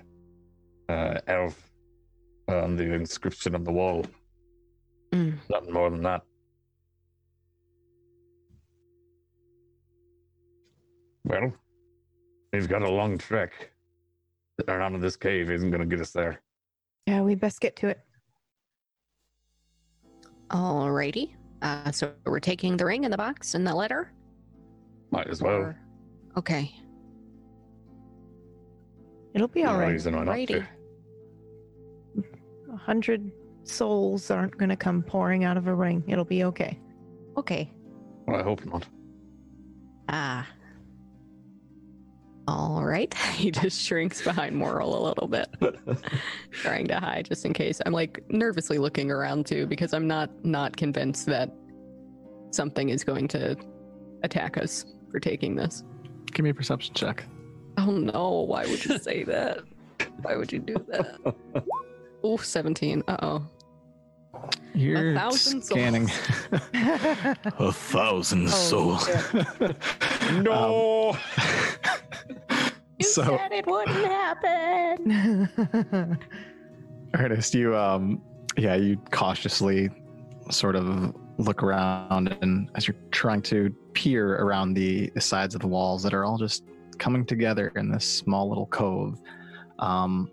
[0.90, 1.72] uh, elf
[2.48, 4.06] on the inscription on the wall.
[5.12, 5.34] Mm.
[5.50, 6.24] Nothing more than that.
[11.30, 11.54] Well,
[12.52, 13.72] we've got a long trek.
[14.68, 16.42] Around in this cave isn't going to get us there.
[17.06, 18.00] Yeah, we best get to it.
[20.50, 21.32] Alrighty.
[21.62, 24.12] Uh, so we're taking the ring and the box and the letter?
[25.12, 25.56] Might as well.
[25.56, 25.80] Or-
[26.38, 26.72] Okay.
[29.34, 29.92] It'll be No all right.
[29.92, 30.40] reason why not to.
[30.60, 30.68] Alrighty.
[32.74, 33.32] A hundred
[33.64, 36.04] souls aren't going to come pouring out of a ring.
[36.08, 36.80] It'll be okay.
[37.38, 37.72] Okay.
[38.28, 38.88] Well, I hope not.
[40.10, 40.48] Ah.
[42.50, 43.14] All right.
[43.40, 45.48] He just shrinks behind Moral a little bit,
[46.52, 47.80] trying to hide just in case.
[47.86, 51.50] I'm like nervously looking around too because I'm not not convinced that
[52.52, 53.56] something is going to
[54.24, 55.84] attack us for taking this.
[56.34, 57.24] Give me a perception check.
[57.78, 59.60] Oh no, why would you say that?
[60.24, 61.18] Why would you do that?
[62.22, 63.02] Oh, 17.
[63.08, 63.48] Uh-oh.
[64.74, 65.80] You're a thousand souls.
[65.80, 66.10] scanning.
[67.60, 69.10] A thousand Oh, souls.
[70.42, 71.18] No!
[73.02, 75.08] You so, said it wouldn't happen.
[77.14, 78.22] Ernest, you um,
[78.58, 79.90] yeah, you cautiously
[80.52, 85.62] sort of look around, and as you're trying to peer around the, the sides of
[85.62, 86.66] the walls that are all just
[86.98, 89.18] coming together in this small little cove,
[89.80, 90.30] um,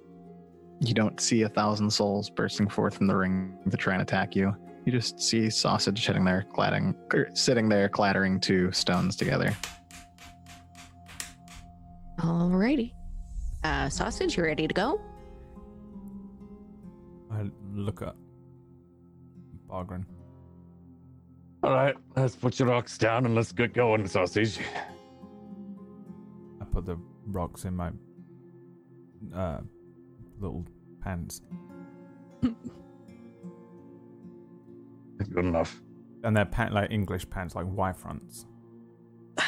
[0.81, 4.37] you don't see a thousand souls bursting forth from the ring to try and attack
[4.37, 4.55] you.
[4.85, 9.57] You just see sausage sitting there, clattering, er, sitting there, clattering two stones together.
[12.21, 12.93] Alrighty.
[13.65, 15.01] Uh, sausage, you ready to go?
[17.33, 18.15] I look at
[19.67, 20.07] Bargren.
[21.63, 24.61] All right, let's put your rocks down and let's get going, sausage.
[26.61, 27.91] I put the rocks in my
[29.35, 29.61] uh,
[30.41, 30.67] little
[31.01, 31.41] pants,
[32.43, 32.57] Good
[35.45, 35.81] enough.
[36.25, 38.47] and they're pant like English pants, like Y fronts.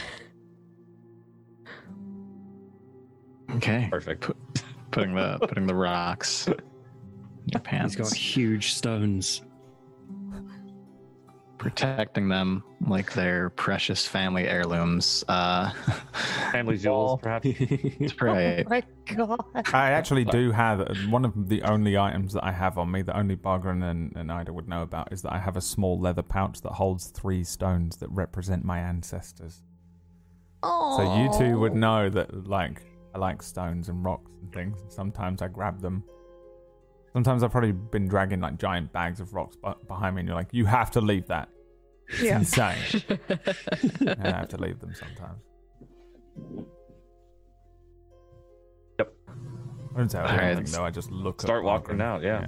[3.56, 4.20] Okay, Perfect.
[4.22, 4.36] Put,
[4.90, 6.54] putting the putting the rocks in
[7.46, 7.94] your pants.
[7.94, 9.42] He's got huge stones.
[11.58, 15.24] Protecting them like they're precious family heirlooms.
[15.28, 15.70] Uh,
[16.52, 17.46] Family jewels, perhaps.
[18.20, 18.84] right.
[19.18, 19.74] Oh my god.
[19.74, 23.16] I actually do have one of the only items that I have on me that
[23.16, 26.20] only Bargren and, and Ida would know about is that I have a small leather
[26.20, 29.62] pouch that holds three stones that represent my ancestors.
[30.62, 30.98] Oh.
[30.98, 32.82] So you two would know that like
[33.14, 34.78] I like stones and rocks and things.
[34.88, 36.04] Sometimes I grab them
[37.12, 40.36] Sometimes I've probably been dragging like giant bags of rocks b- behind me, and you're
[40.36, 41.48] like, you have to leave that.
[42.08, 42.38] It's Yeah.
[42.38, 42.76] insane.
[43.08, 45.40] and I have to leave them sometimes.
[48.98, 49.12] Yep.
[49.94, 50.84] I don't say I do anything though.
[50.84, 51.40] I just look.
[51.40, 52.28] Start at walking Margaret.
[52.30, 52.46] out, yeah.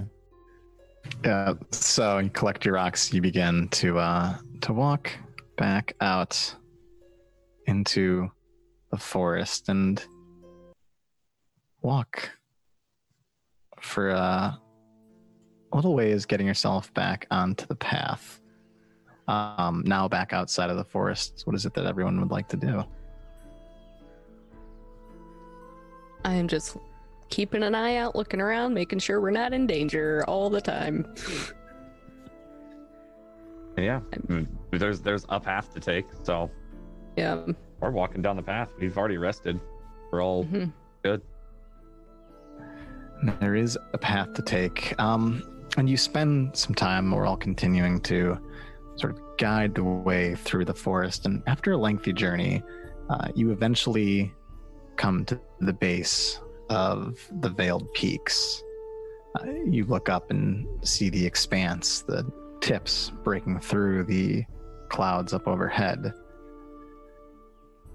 [1.25, 1.53] Yeah.
[1.71, 3.11] So you collect your rocks.
[3.13, 5.11] You begin to uh, to walk
[5.57, 6.55] back out
[7.65, 8.29] into
[8.91, 10.03] the forest and
[11.81, 12.29] walk
[13.81, 14.53] for uh,
[15.71, 18.39] a little ways, getting yourself back onto the path.
[19.27, 21.43] Um, now back outside of the forest.
[21.45, 22.83] What is it that everyone would like to do?
[26.25, 26.77] I am just
[27.29, 31.05] keeping an eye out, looking around, making sure we're not in danger all the time.
[33.77, 36.51] And yeah, mm, there's there's a path to take, so
[37.15, 37.41] Yeah.
[37.79, 38.69] we're walking down the path.
[38.79, 39.59] We've already rested.
[40.11, 40.73] We're all mhm.
[41.03, 41.21] good.
[43.39, 44.99] There is a path to take.
[44.99, 45.43] Um,
[45.77, 48.37] and you spend some time, we're all continuing to
[48.95, 51.25] sort of guide the way through the forest.
[51.25, 52.63] And after a lengthy journey,
[53.09, 54.33] uh, you eventually
[54.97, 58.63] come to the base of the Veiled Peaks.
[59.35, 62.29] Uh, you look up and see the expanse, the
[62.59, 64.43] tips breaking through the
[64.89, 66.13] clouds up overhead,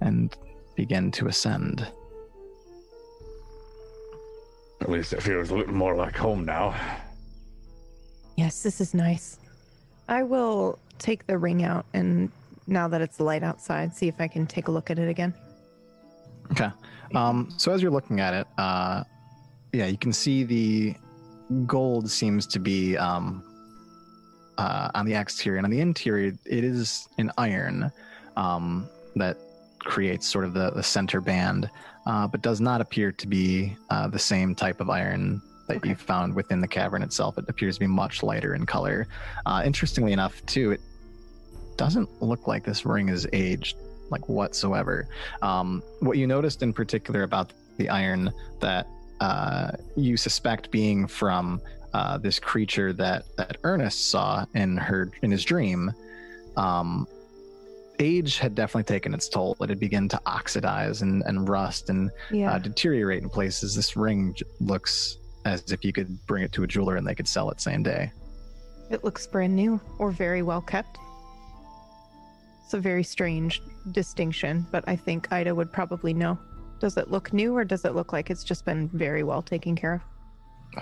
[0.01, 0.37] and
[0.77, 1.87] begin to ascend.
[4.81, 6.75] At least it feels a little more like home now.
[8.37, 9.39] Yes, this is nice.
[10.09, 12.31] I will take the ring out and
[12.67, 15.33] now that it's light outside, see if I can take a look at it again.
[16.53, 16.71] Okay.
[17.15, 19.05] Um, so as you're looking at it, uh,
[19.73, 20.95] yeah, you can see the
[21.67, 23.43] gold seems to be um,
[24.59, 27.91] uh, on the exterior, and on the interior, it is an iron
[28.37, 29.39] um, that
[29.79, 31.71] creates sort of the, the center band,
[32.07, 35.90] uh, but does not appear to be uh, the same type of iron that Okay.
[35.90, 37.38] you found within the cavern itself.
[37.38, 39.09] It appears to be much lighter in color.
[39.45, 40.81] Uh, interestingly enough, too, it
[41.77, 43.77] doesn't look like this ring is aged
[44.11, 45.09] like whatsoever.
[45.42, 48.87] Um, what you noticed in particular about the iron that
[49.21, 51.61] uh, you suspect being from
[51.92, 55.92] uh, this creature that that Ernest saw in her in his dream,
[56.57, 57.07] um,
[57.98, 59.56] age had definitely taken its toll.
[59.61, 62.52] It had begun to oxidize and, and rust and Yeah.
[62.52, 63.74] uh, deteriorate in places.
[63.74, 67.14] This ring j- looks as if you could bring it to a jeweler and they
[67.14, 68.11] could sell it same day.
[68.90, 70.98] It looks brand new or very well kept.
[72.64, 76.38] It's a very strange distinction, but I think Ida would probably know.
[76.80, 79.74] Does it look new or does it look like it's just been very well taken
[79.76, 80.00] care of?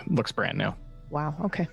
[0.09, 0.72] looks brand new.
[1.11, 1.68] Wow, okay.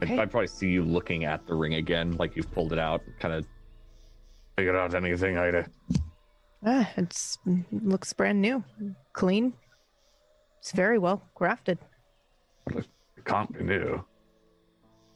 [0.00, 0.18] I'd, Okay.
[0.18, 3.34] I'd probably see you looking at the ring again, like you've pulled it out, kind
[3.34, 3.46] of.
[4.56, 5.66] Figured out anything, Ida?
[6.66, 7.38] Ah, it's
[7.70, 8.64] looks brand new.
[9.12, 9.52] Clean.
[10.60, 11.78] It's very well crafted.
[12.74, 12.86] It
[13.24, 14.04] can't be new.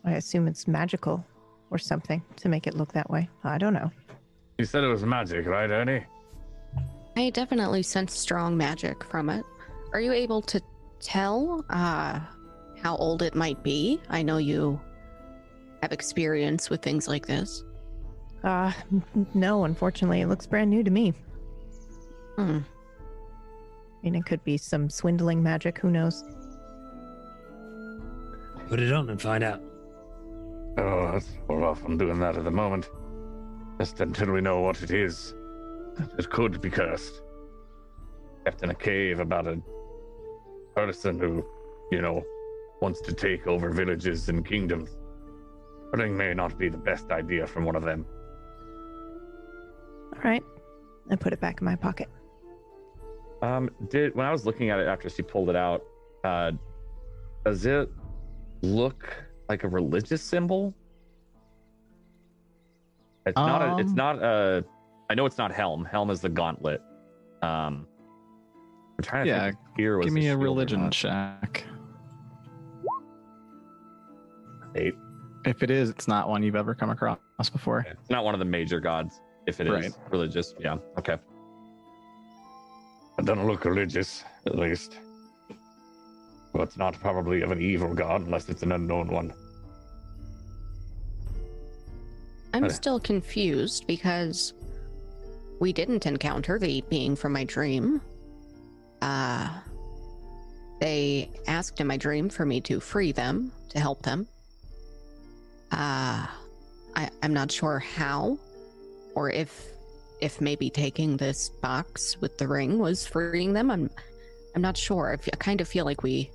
[0.05, 1.25] I assume it's magical
[1.71, 3.29] or something to make it look that way.
[3.43, 3.91] I don't know.
[4.59, 6.05] You said it was magic, right, Ernie?
[7.17, 9.45] I definitely sense strong magic from it.
[9.93, 10.61] Are you able to
[11.01, 12.21] tell uh,
[12.83, 14.01] how old it might be?
[14.09, 14.81] I know you
[15.83, 17.65] have experience with things like this.
[18.45, 18.73] Uh
[19.35, 21.15] no, unfortunately, it looks brand new to me.
[22.37, 22.59] Hmm.
[22.59, 25.79] I mean, it could be some swindling magic.
[25.79, 26.25] Who knows?
[28.69, 29.61] Put it on and find out.
[30.79, 32.89] Oh, that's, we're off on doing that at the moment.
[33.79, 35.35] Just until we know what it is.
[36.19, 37.23] It could be cursed.
[38.45, 39.61] Kept in a cave about a
[40.75, 41.45] person who,
[41.93, 42.25] you know,
[42.83, 44.91] wants to take over villages and kingdoms.
[45.93, 48.05] Ring may not be the best idea from one of them.
[50.15, 50.43] All right.
[51.11, 52.09] I put it back in my pocket.
[53.41, 55.83] Um, did when I was looking at it after she pulled it out,
[56.25, 56.53] uh,
[57.45, 57.89] does it
[58.63, 59.15] look
[59.49, 60.75] like a religious symbol?
[63.27, 63.63] It's not.
[63.63, 64.65] A, it's Um, not a.
[65.11, 65.85] I know it's not Helm.
[65.85, 66.81] Helm is the gauntlet.
[67.43, 67.87] Um,
[68.99, 69.57] I'm trying to Yeah, think.
[69.77, 70.93] Here was Give me a shield or religion not.
[70.93, 71.65] check.
[74.75, 74.95] Eight.
[75.45, 77.19] If it is, it's not one you've ever come across
[77.53, 77.81] before.
[77.89, 79.21] It's not one of the major gods.
[79.47, 79.93] If it is Right.
[80.11, 80.77] religious, yeah.
[80.99, 81.17] Okay.
[83.19, 84.99] It doesn't look religious, at least.
[86.53, 89.33] Well, it's not probably of an evil god unless it's an unknown one.
[92.55, 92.75] I'm Okay.
[92.75, 94.53] still confused because
[95.61, 98.01] we didn't encounter the being from my dream.
[99.01, 99.49] Uh,
[100.81, 104.27] they asked in my dream for me to free them, to help them.
[105.73, 106.27] Uh,
[106.95, 108.39] I, I'm not sure how
[109.15, 109.69] or if
[110.21, 113.71] if maybe taking this box with the ring was freeing them.
[113.71, 113.91] I'm
[114.55, 115.11] I'm not sure.
[115.11, 116.31] I, f- I kind of feel like we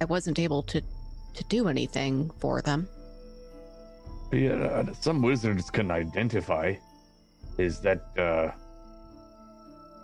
[0.00, 2.88] I wasn't able to to do anything for them.
[4.32, 6.74] Yeah, uh, some wizards can identify.
[7.58, 8.50] Is that uh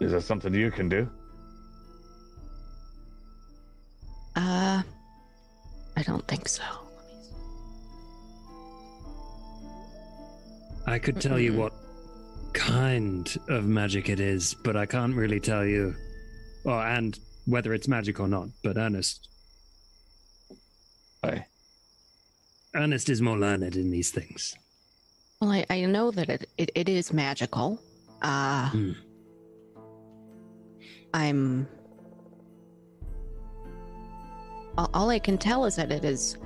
[0.01, 1.09] is that something you can do?
[4.37, 4.83] Uh
[5.97, 6.63] I don't think so.
[10.87, 11.73] I could tell you what
[12.53, 15.95] kind of magic it is, but I can't really tell you.
[16.67, 18.49] Oh, and whether it's magic or not.
[18.63, 19.29] But Ernest,
[21.23, 21.45] Aye.
[22.75, 24.55] Ernest is more learned in these things.
[25.41, 27.81] Well, I, I know that it, it, it is magical.
[28.23, 28.93] Uh, Hmm.
[31.13, 31.69] I'm.
[34.77, 36.37] All, all I can tell is that it is.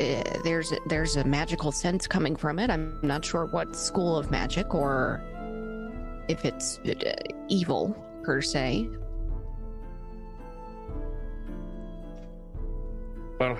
[0.00, 2.70] Uh, there's there's a magical sense coming from it.
[2.70, 5.20] I'm not sure what school of magic or
[6.28, 7.14] if it's uh,
[7.48, 8.88] evil per se.
[13.38, 13.58] Well,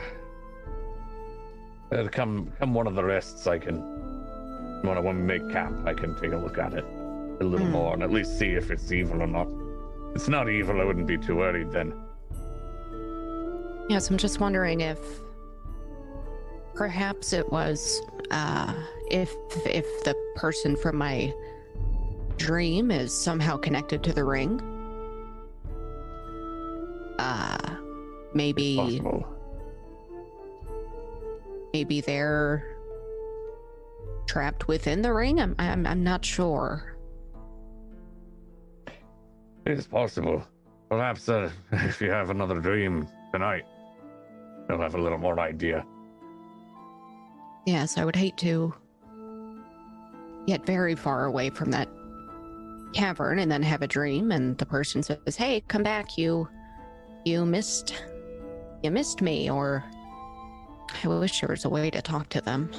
[1.92, 3.46] uh, come come one of the rests.
[3.46, 3.76] I can
[4.83, 6.85] when when we make camp, I can take a look at it
[7.40, 7.72] a little Hmm.
[7.72, 9.46] more and at least see if it's evil or not.
[10.11, 10.81] If it's not evil.
[10.81, 11.92] I wouldn't be too worried then.
[13.88, 14.98] Yes, I'm just wondering if
[16.74, 18.72] perhaps it was uh,
[19.11, 19.35] if
[19.66, 21.33] if the person from my
[22.37, 24.61] dream is somehow connected to the ring.
[27.18, 27.76] Uh,
[28.33, 29.26] maybe Possible.
[31.74, 32.76] maybe they're
[34.26, 35.40] trapped within the ring.
[35.40, 36.96] I'm I'm I'm not sure.
[39.66, 40.42] It is possible.
[40.88, 43.64] Perhaps uh, if you have another dream tonight,
[44.68, 45.85] you'll have a little more idea.
[47.70, 48.74] Yes, I would hate to
[50.48, 51.88] get very far away from that
[52.92, 56.18] cavern and then have a dream and the person says, "Hey, come back.
[56.18, 56.48] You
[57.24, 58.02] you missed
[58.83, 59.85] you missed me." Or
[61.04, 62.72] I wish there was a way to talk to them.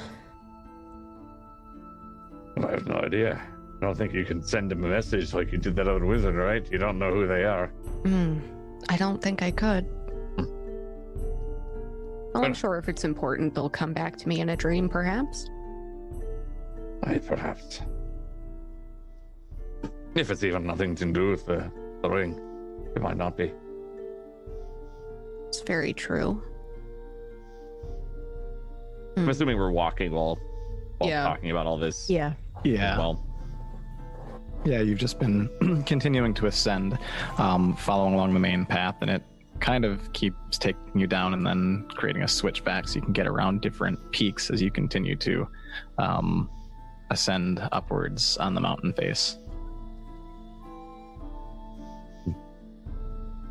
[2.58, 3.42] I have no idea.
[3.82, 6.36] I don't think you can send them a message like you did that other wizard,
[6.36, 6.70] right?
[6.70, 7.68] You don't know who they are.
[8.04, 8.40] Hmm.
[8.90, 9.88] I don't think I could.
[12.34, 15.50] Well, I'm sure if it's important, they'll come back to me in a dream, perhaps.
[17.04, 17.82] Aye, perhaps.
[20.16, 22.40] If it's even nothing to do with the, the ring,
[22.96, 23.52] it might not be.
[25.48, 26.42] It's very true.
[29.18, 30.38] I'm assuming we're walking while,
[31.00, 31.24] while Yeah.
[31.24, 32.10] talking about all this.
[32.10, 32.34] Yeah.
[32.64, 32.98] Yeah.
[32.98, 33.26] Well,
[34.64, 35.50] Yeah, you've just been
[35.86, 36.98] continuing to ascend,
[37.38, 39.24] um, following along the main path, and it
[39.62, 43.28] kind of keeps taking you down and then creating a switchback so you can get
[43.28, 45.48] around different peaks as you continue to
[45.98, 46.50] um,
[47.12, 49.38] ascend upwards on the mountain face.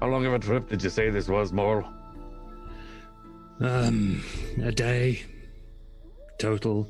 [0.00, 1.86] How long of a trip did you say this was, Moral?
[3.60, 4.24] Um,
[4.62, 5.22] a day
[6.38, 6.88] total.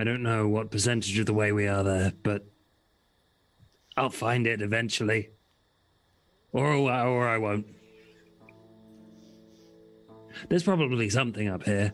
[0.00, 2.46] I don't know what percentage of the way we are there, but
[3.96, 5.30] I'll find it eventually,
[6.52, 7.66] or or I won't.
[10.48, 11.92] There's probably something up here.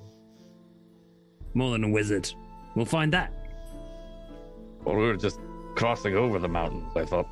[1.54, 2.30] More than a wizard.
[2.74, 3.32] We'll find that.
[4.84, 5.38] Well, we were just
[5.76, 7.28] crossing over the mountains, I thought.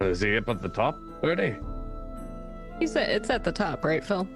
[0.00, 1.56] Is he up at the top already?
[2.78, 4.28] He's at, it's at the top, right, Phil?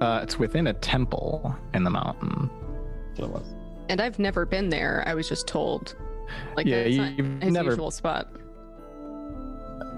[0.00, 2.50] Uh, it's within a temple in the mountain.
[3.16, 3.54] so it was.
[3.88, 5.04] And I've never been there.
[5.06, 5.94] I was just told.
[6.56, 8.28] Like Yeah, that's you- not you've his never- usual spot.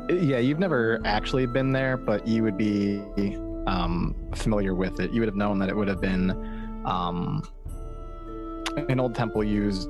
[0.09, 3.01] Yeah, you've never actually been there, but you would be
[3.67, 5.11] um, familiar with it.
[5.13, 6.31] You would have known that it would have been
[6.85, 7.43] um,
[8.89, 9.89] an old temple used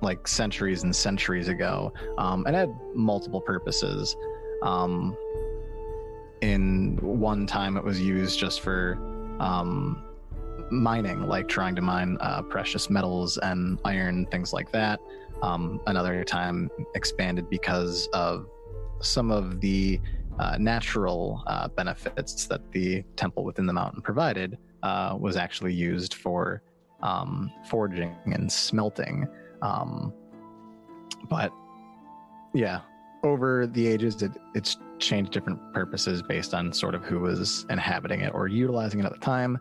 [0.00, 4.16] like centuries and centuries ago, um, and had multiple purposes.
[4.62, 5.16] Um,
[6.40, 8.96] in one time, it was used just for
[9.40, 10.04] um,
[10.70, 15.00] mining, like trying to mine uh, precious metals and iron, things like that.
[15.42, 18.48] Um, another time expanded because of
[19.00, 20.00] some of the
[20.38, 26.14] uh, natural uh, benefits that the temple within the mountain provided uh, was actually used
[26.14, 26.62] for
[27.02, 29.26] um, forging and smelting.
[29.62, 30.12] Um,
[31.28, 31.52] but
[32.54, 32.80] yeah,
[33.24, 38.20] over the ages, it, it's changed different purposes based on sort of who was inhabiting
[38.20, 39.58] it or utilizing it at the time.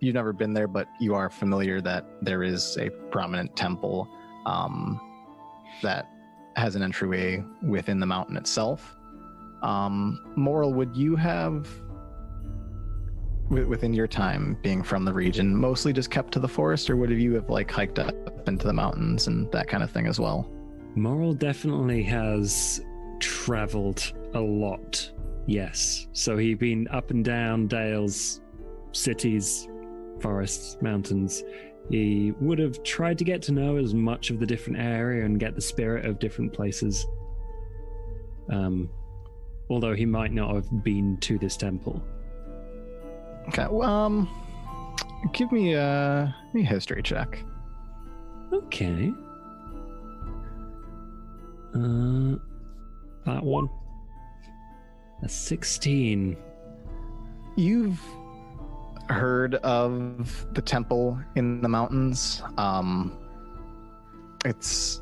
[0.00, 4.08] You've never been there, but you are familiar that there is a prominent temple
[4.46, 5.00] um,
[5.82, 6.08] that
[6.56, 8.96] has an entryway within the mountain itself.
[9.62, 11.68] Um, Moral, would you have,
[13.48, 16.96] wi- within your time being from the region, mostly just kept to the forest, or
[16.96, 20.18] would you have like hiked up into the mountains and that kind of thing as
[20.18, 20.50] well?
[20.94, 22.80] Moral definitely has
[23.20, 25.12] traveled a lot.
[25.46, 26.08] Yes.
[26.12, 28.40] So he'd been up and down dales,
[28.92, 29.68] cities,
[30.20, 31.42] forests, mountains.
[31.88, 35.40] He would have tried to get to know as much of the different area and
[35.40, 37.06] get the spirit of different places.
[38.48, 38.90] Um,
[39.68, 42.02] although he might not have been to this temple.
[43.48, 43.66] Okay.
[43.70, 44.28] Well, um,
[45.32, 47.42] give me a, give me a history check.
[48.52, 49.12] Okay.
[51.74, 52.36] Uh,
[53.26, 53.68] that one.
[55.22, 56.36] A 16.
[57.56, 58.00] You've
[59.10, 62.42] heard of the temple in the mountains.
[62.56, 63.18] Um,
[64.44, 65.00] it's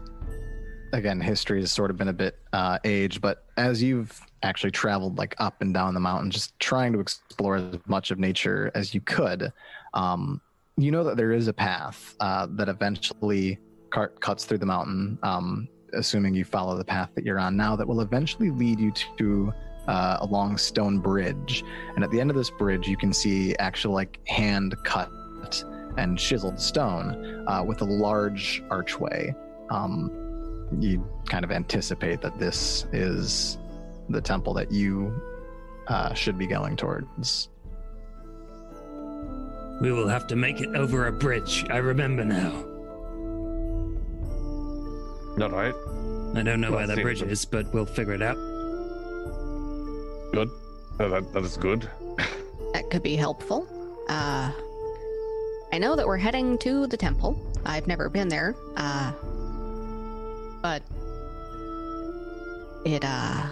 [0.92, 5.18] again, history has sort of been a bit uh, aged, but as you've actually traveled
[5.18, 8.94] like up and down the mountain, just trying to explore as much of nature as
[8.94, 9.52] you could,
[9.94, 10.40] um,
[10.76, 13.58] you know that there is a path uh, that eventually
[13.90, 15.18] cart- cuts through the mountain.
[15.22, 18.92] Um, assuming you follow the path that you're on now, that will eventually lead you
[19.18, 19.52] to
[19.88, 21.64] uh, a long stone bridge.
[21.96, 25.10] And at the end of this bridge, you can see actual like hand cut
[25.96, 29.34] and chiseled stone uh, with a large archway.
[29.70, 33.58] Um, you kind of anticipate that this is
[34.08, 35.12] the temple that you
[35.88, 37.48] uh, should be going towards.
[39.80, 41.64] We will have to make it over a bridge.
[41.70, 42.52] I remember now.
[45.40, 45.74] All right.
[46.36, 48.36] I don't know Well, where that bridge to- is, but we'll figure it out.
[50.32, 50.50] Good.
[51.00, 51.88] Uh, that, that is good.
[52.72, 53.66] That could be helpful.
[54.08, 54.52] Uh,
[55.72, 57.38] I know that we're heading to the temple.
[57.64, 58.54] I've never been there.
[58.76, 59.12] Uh,
[60.62, 60.82] but
[62.84, 63.46] it uh,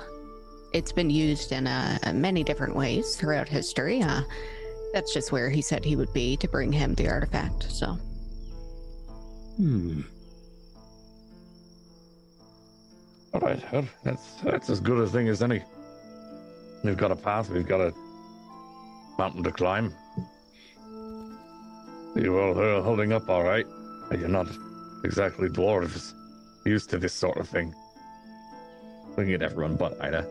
[0.72, 4.02] it's been used in uh, many different ways throughout history.
[4.02, 4.22] Uh,
[4.92, 7.64] that's just where he said he would be to bring him the artifact.
[7.70, 7.98] So
[9.56, 10.02] Hmm.
[13.32, 13.72] All right.
[13.72, 15.62] Well, that's that's as good a thing as any.
[16.86, 17.50] We've got a path.
[17.50, 17.92] We've got a
[19.18, 19.92] mountain to climb.
[22.14, 23.66] You all are holding up all right.
[24.12, 24.46] You're not
[25.04, 26.14] exactly dwarves
[26.64, 27.74] used to this sort of thing.
[29.16, 30.26] Looking at everyone but Ida.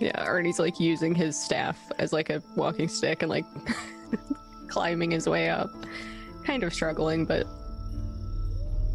[0.00, 3.44] Yeah, Arnie's like using his staff as like a walking stick and like
[4.68, 5.70] climbing his way up.
[6.44, 7.46] Kind of struggling, but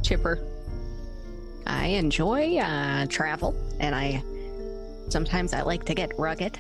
[0.04, 0.40] chipper.
[1.68, 4.24] I enjoy uh, travel, and I
[5.10, 6.58] sometimes I like to get rugged.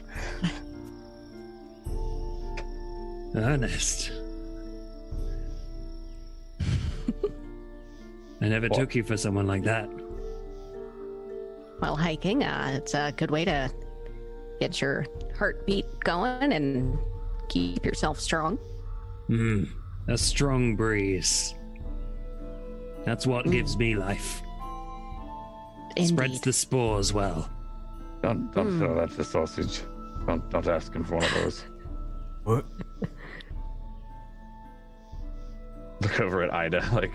[3.35, 4.11] Honest.
[8.41, 8.79] I never What?
[8.79, 9.89] took you for someone like that.
[11.79, 13.69] While hiking, uh, it's a good way to
[14.59, 15.05] get your
[15.37, 16.97] heartbeat going and
[17.49, 18.57] keep yourself strong.
[19.27, 19.63] Hmm.
[20.07, 21.55] A strong breeze.
[23.03, 24.41] That's what gives me life.
[26.01, 27.49] Spreads the spores well.
[28.25, 28.79] Don't don't Hmm.
[28.79, 29.81] throw that to sausage.
[30.25, 31.63] Don't don't ask him for one of those.
[32.43, 32.65] What?
[36.01, 37.11] Look over at Ida, like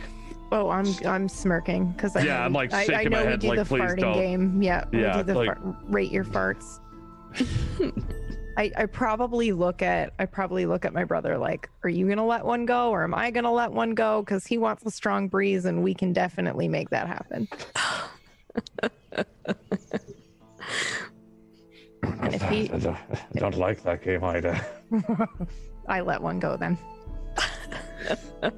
[0.53, 3.25] Oh, I'm I'm smirking because I Yeah, know- I'm, like, I, I shaking my know
[3.25, 4.15] we head, do like, the please farting don't.
[4.15, 4.63] game.
[4.63, 6.79] Yeah, Yeah, we do the like- fart, rate your farts.
[8.59, 12.27] I, I probably look at I probably look at my brother like, are you gonna
[12.27, 14.23] let one go or am I gonna let one go?
[14.23, 17.49] Because he wants a strong breeze and we can definitely make that happen.
[22.03, 22.97] And if he- I don't,
[23.35, 24.59] I don't like that game either.
[25.89, 26.79] I let one go then.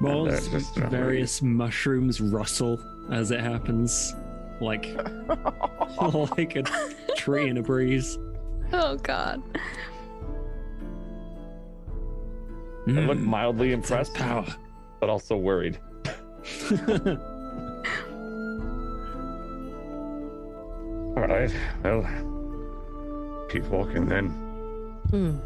[0.00, 2.78] Balls, there's just various mushrooms rustle
[3.10, 4.14] as it happens,
[4.60, 4.86] like
[5.98, 6.62] like a
[7.16, 8.18] tree in a breeze.
[8.72, 9.42] Oh god.
[12.88, 14.46] I look Mm, mildly impressed, power.
[15.00, 15.78] but also worried.
[21.16, 21.52] All right.
[21.82, 22.02] Well,
[23.48, 24.28] keep walking then.
[25.10, 25.38] Hmm.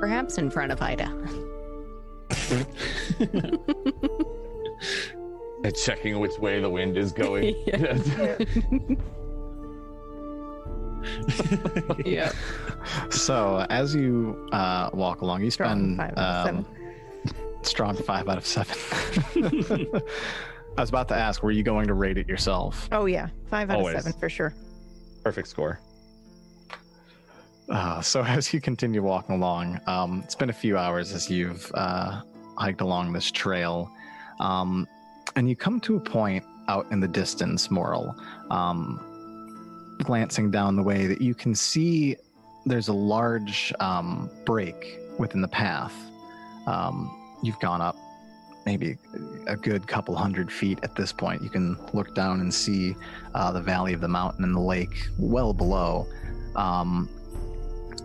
[0.00, 1.10] Perhaps in front of Ida.
[5.84, 7.54] Checking which way the wind is going.
[7.66, 7.98] Yeah.
[12.04, 12.30] yeah.
[13.10, 16.66] So as you uh, walk along, you Strong spend five out of um,
[17.62, 18.76] strong five out of seven.
[20.76, 22.88] I was about to ask, were you going to rate it yourself?
[22.92, 23.96] Oh yeah, five out Always.
[23.96, 24.54] of seven for sure.
[25.22, 25.80] Perfect score.
[27.68, 31.70] Uh, so as you continue walking along, um, it's been a few hours as you've
[31.74, 32.22] uh,
[32.56, 33.90] hiked along this trail,
[34.40, 34.86] um,
[35.36, 38.14] and you come to a point out in the distance, Moral,
[38.50, 39.00] um,
[40.02, 42.16] glancing down the way that you can see
[42.64, 45.94] there's a large um, break within the path.
[46.66, 47.10] Um,
[47.42, 47.96] you've gone up
[48.66, 48.96] maybe
[49.46, 51.42] a good couple hundred feet at this point.
[51.42, 52.94] You can look down and see
[53.34, 56.06] uh, the valley of the mountain and the lake well below.
[56.56, 57.08] Um,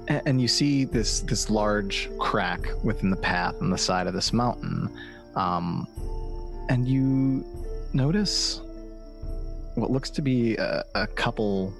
[0.07, 4.31] and you see this this large crack within the path on the side of this
[4.31, 4.89] mountain,
[5.35, 5.85] um,
[6.69, 7.45] and you
[7.93, 8.61] notice
[9.75, 11.73] what looks to be a, a couple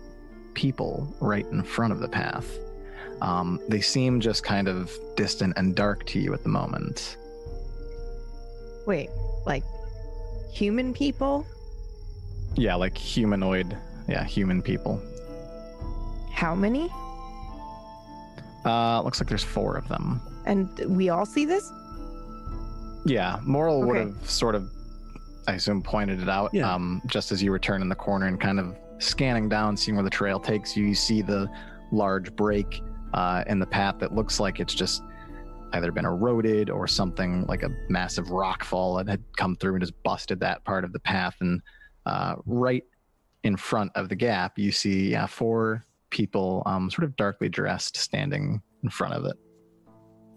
[0.55, 2.59] people right in front of the path.
[3.21, 7.17] Um, they seem just kind of distant and dark to you at the moment.
[8.87, 9.09] Wait,
[9.45, 9.63] like
[10.51, 11.45] human people?
[12.55, 13.77] Yeah, like humanoid.
[14.07, 15.01] Yeah, human people.
[16.31, 16.89] How many?
[18.65, 20.21] Uh, looks like there's four of them.
[20.45, 21.69] And we all see this?
[23.05, 24.71] Yeah, Moral would have sort of,
[25.47, 26.53] I assume, pointed it out.
[26.53, 26.73] Yeah.
[26.73, 30.03] Um, just as you were turning the corner and kind of scanning down, seeing where
[30.03, 31.49] the trail takes you, you see the
[31.91, 32.81] large break
[33.13, 35.03] uh, in the path that looks like it's just
[35.73, 39.81] either been eroded or something like a massive rock fall that had come through and
[39.81, 41.35] just busted that part of the path.
[41.41, 41.61] And
[42.05, 42.83] uh, right
[43.43, 47.97] in front of the gap, you see yeah, four people, um, sort of darkly dressed,
[47.97, 49.35] standing in front of it.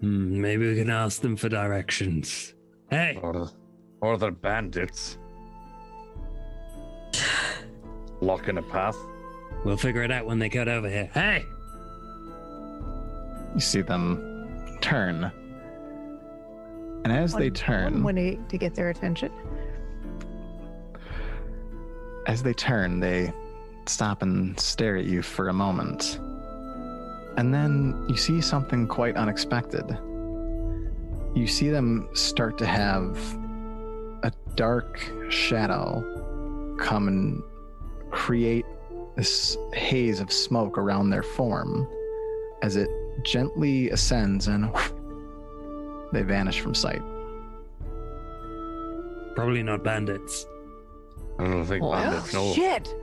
[0.01, 2.55] Hmm, maybe we can ask them for directions.
[2.91, 3.49] Hey, Or,
[4.01, 5.17] or they're bandits.
[8.21, 8.97] Blocking a path.
[9.65, 11.09] we'll figure it out when they get over here.
[11.15, 11.45] Hey!
[13.55, 14.30] You see them
[14.81, 15.31] turn.
[17.05, 19.33] And as they turn, One way to get their attention.
[22.27, 23.33] as they turn, they
[23.87, 26.21] stop and stare at you for a moment.
[27.37, 29.85] And then you see something quite unexpected.
[31.35, 33.19] You see them start to have
[34.23, 35.01] a dark
[35.31, 36.05] shadow
[36.79, 37.43] come and
[38.11, 38.67] create
[39.17, 41.89] this haze of smoke around their form
[42.63, 42.91] as it
[43.25, 44.71] gently ascends and
[46.13, 47.03] they vanish from sight.
[49.35, 50.47] Probably not bandits.
[51.39, 52.53] I don't think Oh, bandits know.
[52.53, 52.95] Shit!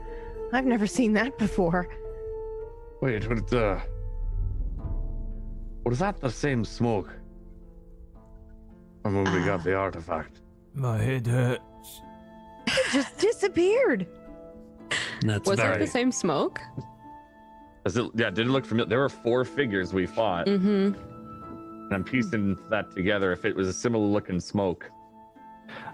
[0.52, 1.88] I've never seen that before.
[3.00, 3.80] Wait, but uh,
[5.84, 7.10] was that the same smoke?
[9.02, 10.40] From when we got the artifact.
[10.74, 11.62] My head hurts.
[12.66, 14.06] It just disappeared.
[15.22, 15.72] That's Was very.
[15.72, 16.60] that the same smoke?
[17.88, 18.86] Does it, yeah, did it look familiar?
[18.86, 20.92] There were four figures we fought, Mm-hmm.
[20.94, 23.32] and I'm piecing that together.
[23.32, 24.90] If it was a similar looking smoke,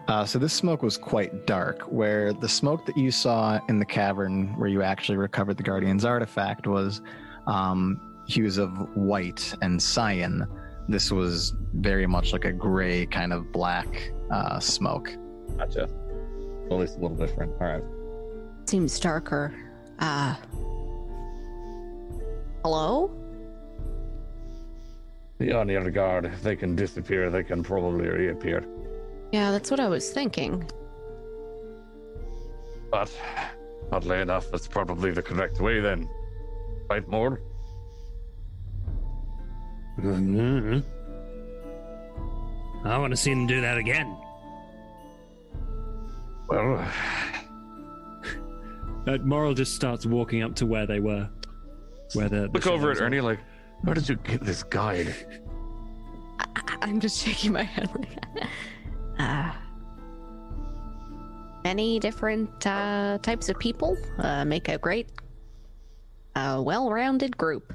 [0.09, 3.85] Uh, so this smoke was quite dark, where the smoke that you saw in the
[3.85, 7.01] cavern where you actually recovered the Guardian's artifact was
[7.47, 10.45] um, hues of white and cyan.
[10.89, 15.11] This was very much like a gray kind of black uh, smoke.
[15.57, 15.89] gotcha.
[16.69, 17.53] Well, at least a little different.
[17.61, 17.85] All right.
[18.67, 19.55] Seems darker.
[20.01, 20.35] Uh.
[22.65, 23.11] Hello?
[25.39, 26.25] Be on your guard.
[26.25, 28.65] If they can disappear, they can probably reappear.
[29.33, 30.65] Yeah, that's what I was thinking.
[32.91, 33.13] But
[33.93, 36.09] oddly enough, that's probably the correct way then.
[36.89, 37.43] Fight more?
[39.99, 40.83] Mhm.
[42.85, 44.17] I want to see them do that again.
[46.49, 46.83] Well,
[49.07, 51.29] Uh, Moral just starts walking up to where they were.
[52.15, 53.01] Where the, the look over at.
[53.01, 53.41] Ernie like,
[53.83, 55.15] where did you get this guide?
[56.39, 57.91] I- I'm just shaking my head.
[57.95, 58.49] like,
[59.17, 59.53] Uh,
[61.63, 65.09] many different uh, types of people uh, make a great,
[66.35, 67.73] uh, well-rounded group.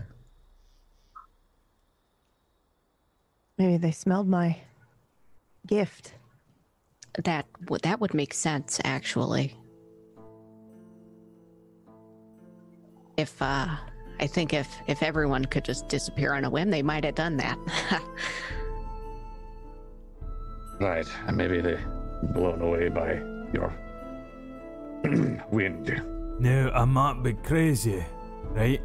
[3.57, 4.57] Maybe they smelled my
[5.65, 6.13] gift.
[7.23, 9.55] That would that would make sense, actually.
[13.17, 13.75] If uh,
[14.20, 17.38] I think if if everyone could just disappear on a whim, they might have done
[17.38, 17.57] that.
[20.80, 21.78] Right, and maybe they
[22.34, 23.20] blown away by
[23.51, 23.74] your
[25.51, 26.01] wind.
[26.39, 28.01] Now, I might be crazy,
[28.51, 28.82] right?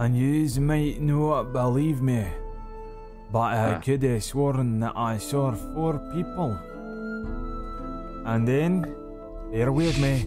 [0.00, 2.26] And yous might not believe me.
[3.30, 3.80] But I Huh.
[3.84, 6.58] could have sworn that I saw four people.
[8.26, 8.82] And then,
[9.52, 10.26] bear with me,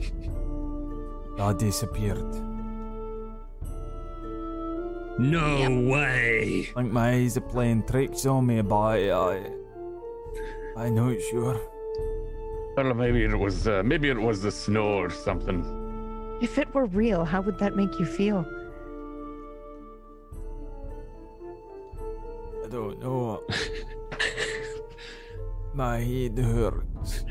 [1.37, 2.23] they disappeared.
[5.17, 6.69] No way!
[6.75, 9.49] I think my eyes are playing tricks on me, but I,
[10.75, 11.57] I'm not sure.
[12.75, 15.63] Well, maybe it was uh, maybe it was the snow or something.
[16.41, 18.45] If it were real, how would that make you feel?
[22.65, 23.41] I don't know.
[25.73, 27.23] my head hurts.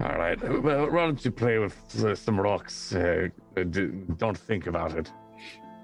[0.00, 2.94] All right, well, why don't you play with uh, some rocks?
[2.94, 5.12] Uh, uh, d- don't think about it.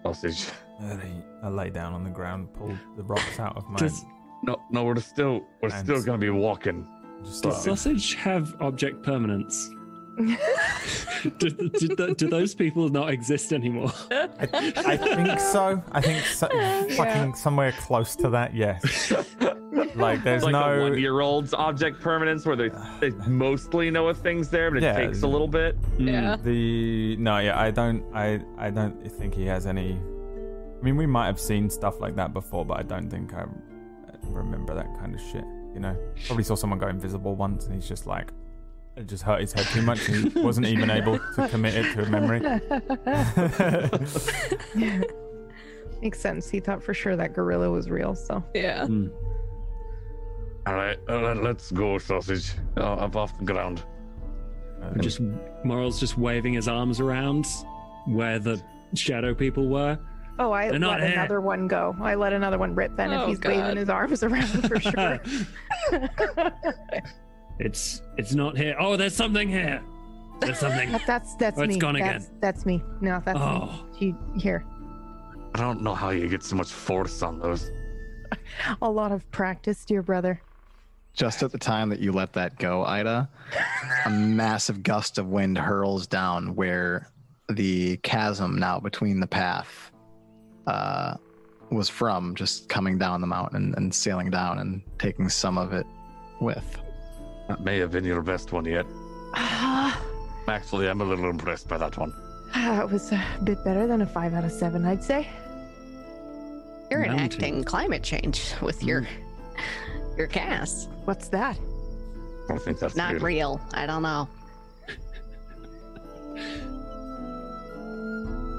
[0.03, 0.47] Sausage.
[0.83, 3.79] Alright, I lay down on the ground, pull the rocks out of my.
[3.79, 4.05] Does,
[4.43, 6.87] No, no, we're still we're And- still gonna be walking.
[7.23, 9.71] Does like- sausage have object permanence?
[10.17, 13.93] do, do, do, do those people not exist anymore?
[14.13, 14.39] I,
[14.77, 15.83] I think so.
[15.91, 16.47] I think so,
[16.97, 18.55] fucking somewhere close to that.
[18.55, 19.13] Yes.
[19.97, 20.83] Like there's like no.
[20.83, 22.71] one-year-old's object permanence where they,
[23.01, 24.93] they mostly know a thing's there, but it Yeah.
[24.97, 25.77] takes a little bit.
[25.99, 26.37] Yeah.
[26.37, 30.01] The no, yeah, I don't, I, I don't think he has any.
[30.85, 33.47] I mean, we might have seen stuff like that before, but I don't think I
[34.25, 35.43] remember that kind of shit.
[35.73, 38.35] You know, probably saw someone go invisible once, and he's just like,
[38.95, 41.91] it just hurt his head too much, and he wasn't even able to commit it
[41.95, 42.41] to a memory.
[46.03, 46.51] Makes sense.
[46.51, 48.15] He thought for sure that gorilla was real.
[48.15, 48.83] So Yeah.
[50.67, 52.53] All right, uh, let- let's go, sausage.
[52.77, 53.83] Uh, up off the ground.
[55.01, 55.21] Just
[55.65, 57.47] Moral's just waving his arms around
[58.05, 58.63] where the
[58.95, 59.99] shadow people were.
[60.39, 61.13] Oh, I They're let here.
[61.13, 61.95] another one go.
[62.01, 63.51] I let another one rip then Oh, if he's God.
[63.51, 65.21] waving his arms around for sure.
[67.59, 68.77] it's it's not here.
[68.79, 69.81] Oh, there's something here.
[70.41, 70.91] There's something.
[70.93, 71.79] But that's that's Oh, it's me.
[71.79, 72.39] gone that's, again.
[72.41, 72.83] that's me.
[73.01, 73.87] No, that's Oh.
[74.01, 74.15] me.
[74.35, 74.65] She, here.
[75.55, 77.71] I don't know how you get so much force on those.
[78.83, 80.41] A lot of practice, dear brother.
[81.13, 83.29] Just at the time that you let that go, Ida,
[84.07, 87.09] a massive gust of wind hurls down where
[87.49, 89.93] the chasm now between the path
[90.67, 91.15] uh,
[91.71, 95.87] was from, just coming down the mountain and sailing down and taking some of it
[96.41, 96.79] with.
[97.49, 98.87] That may have been your best one yet.
[99.35, 100.01] Ah,
[100.49, 102.13] Actually, I'm a little impressed by that one.
[102.55, 105.27] it was a bit better than a five out of seven, I'd say.
[106.91, 107.19] You're Mountain.
[107.19, 109.07] enacting climate change with your
[110.19, 110.91] your cast.
[111.07, 111.57] What's that?
[112.45, 113.23] I don't think that's Not good.
[113.23, 113.61] real.
[113.73, 114.29] I don't know.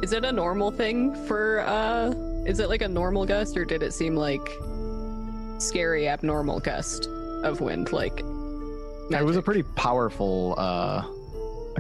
[0.06, 2.12] Is it a normal thing for uh
[2.45, 4.47] is it like a normal gust or did it seem like
[5.58, 7.08] scary abnormal gust
[7.43, 8.20] of wind like
[9.10, 11.01] It was a pretty powerful uh,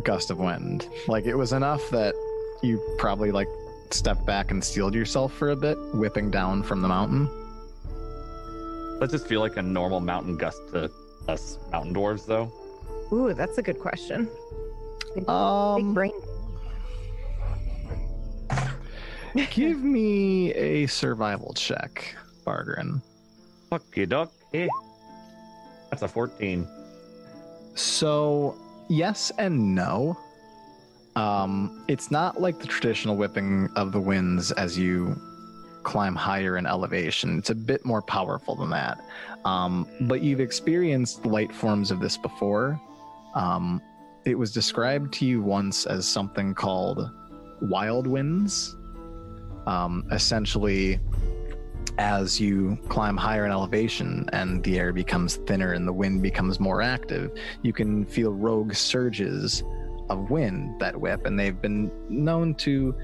[0.03, 0.89] gust of wind.
[1.07, 2.15] Like it was enough that
[2.63, 3.47] you probably like
[3.91, 7.29] stepped back and steeled yourself for a bit, whipping down from the mountain.
[9.01, 10.89] Does this feel like a normal mountain gust to
[11.27, 12.51] us mountain dwarves, though?
[13.13, 14.27] Ooh, that's a good question.
[15.13, 16.13] Big, big Um, brain.
[19.51, 22.15] give me a survival check,
[22.45, 23.01] Bargren.
[23.71, 24.31] Fucky duck.
[24.53, 24.67] Eh.
[25.89, 26.67] That's a 14.
[27.73, 28.57] So,
[28.87, 30.17] yes and no.
[31.17, 35.19] Um, it's not like the traditional whipping of the winds as you
[35.83, 37.37] climb higher in elevation.
[37.37, 38.99] It's a bit more powerful than that.
[39.43, 42.79] Um, but you've experienced light forms of this before.
[43.35, 43.81] Um,
[44.25, 47.11] it was described to you once as something called
[47.61, 48.75] wild winds.
[49.65, 50.99] Um, essentially,
[51.97, 56.59] as you climb higher in elevation and the air becomes thinner and the wind becomes
[56.59, 59.63] more active, you can feel rogue surges
[60.09, 62.95] of wind that whip, and they've been known to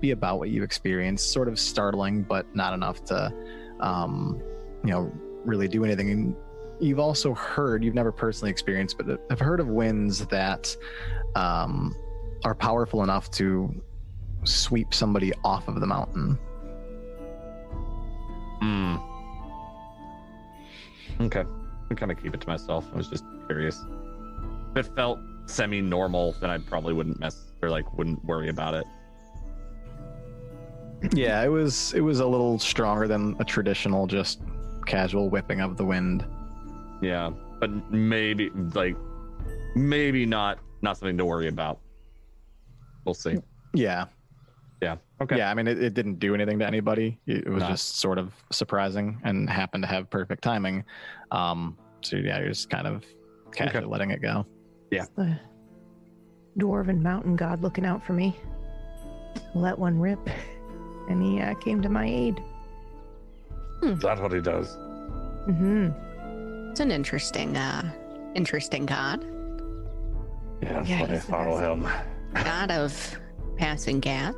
[0.00, 1.22] be about what you experience.
[1.22, 3.32] Sort of startling, but not enough to,
[3.80, 4.42] um,
[4.84, 5.12] you know,
[5.44, 6.10] really do anything.
[6.10, 6.36] And
[6.80, 10.76] you've also heard, you've never personally experienced, but have heard of winds that
[11.34, 11.94] um,
[12.44, 13.82] are powerful enough to
[14.44, 16.38] sweep somebody off of the mountain.
[18.60, 18.96] Hmm.
[21.20, 21.44] Okay.
[21.90, 22.86] I kind of keep it to myself.
[22.92, 23.84] I was just curious.
[24.74, 28.84] If it felt semi-normal, then I probably wouldn't mess or like wouldn't worry about it.
[31.12, 34.40] Yeah, it was it was a little stronger than a traditional just
[34.86, 36.24] casual whipping of the wind.
[37.00, 38.96] Yeah, but maybe like
[39.74, 41.80] maybe not not something to worry about.
[43.04, 43.38] We'll see.
[43.74, 44.06] Yeah.
[45.20, 45.24] Yeah.
[45.24, 45.36] Okay.
[45.38, 47.18] Yeah, I mean it, it didn't do anything to anybody.
[47.26, 47.68] It, it was No.
[47.68, 50.84] just sort of surprising and happened to have perfect timing.
[51.30, 53.04] Um so yeah, you're just kind of
[53.52, 53.86] casually Okay.
[53.86, 54.46] letting it go.
[54.90, 55.38] Yeah, the
[56.58, 58.34] dwarven mountain god looking out for me.
[59.54, 60.18] Let one rip,
[61.08, 62.42] and he uh, came to my aid.
[63.82, 64.76] Is that what he does?
[65.48, 66.70] Mm-hmm.
[66.70, 67.92] It's an interesting, uh,
[68.34, 69.24] interesting god.
[70.62, 71.94] Yeah, that's Yeah, why I follow best.
[72.34, 72.44] him.
[72.44, 73.20] God of
[73.56, 74.34] passing gas.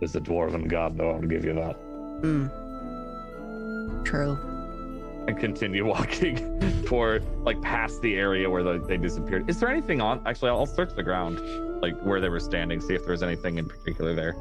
[0.00, 1.10] Is a dwarven god, though.
[1.12, 1.74] I'll give you that.
[2.22, 2.46] Hmm.
[4.04, 4.38] True.
[5.28, 9.48] And continue walking toward like past the area where the, they disappeared.
[9.50, 10.22] Is there anything on?
[10.26, 11.38] Actually, I'll, I'll search the ground,
[11.82, 14.34] like where they were standing, see if there was anything in particular there.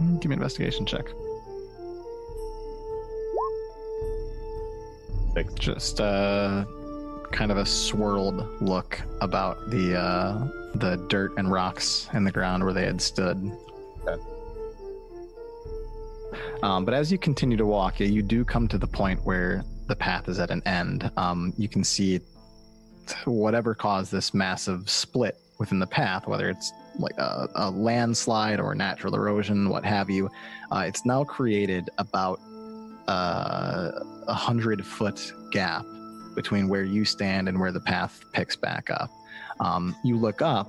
[0.00, 1.06] Mm, Give me an investigation check.
[5.34, 5.54] Six.
[5.54, 6.64] Just uh
[7.30, 10.38] kind of a swirled look about the uh
[10.74, 13.50] the dirt and rocks in the ground where they had stood.
[16.62, 19.96] Um, but as you continue to walk, you do come to the point where the
[19.96, 21.10] path is at an end.
[21.16, 22.20] Um, you can see
[23.24, 28.74] whatever caused this massive split within the path, whether it's like a, a landslide or
[28.74, 30.30] natural erosion, what have you.
[30.70, 32.40] Uh, it's now created about
[33.08, 33.90] uh,
[34.28, 35.84] a hundred foot gap
[36.34, 39.10] between where you stand and where the path picks back up.
[39.60, 40.68] Um, you look up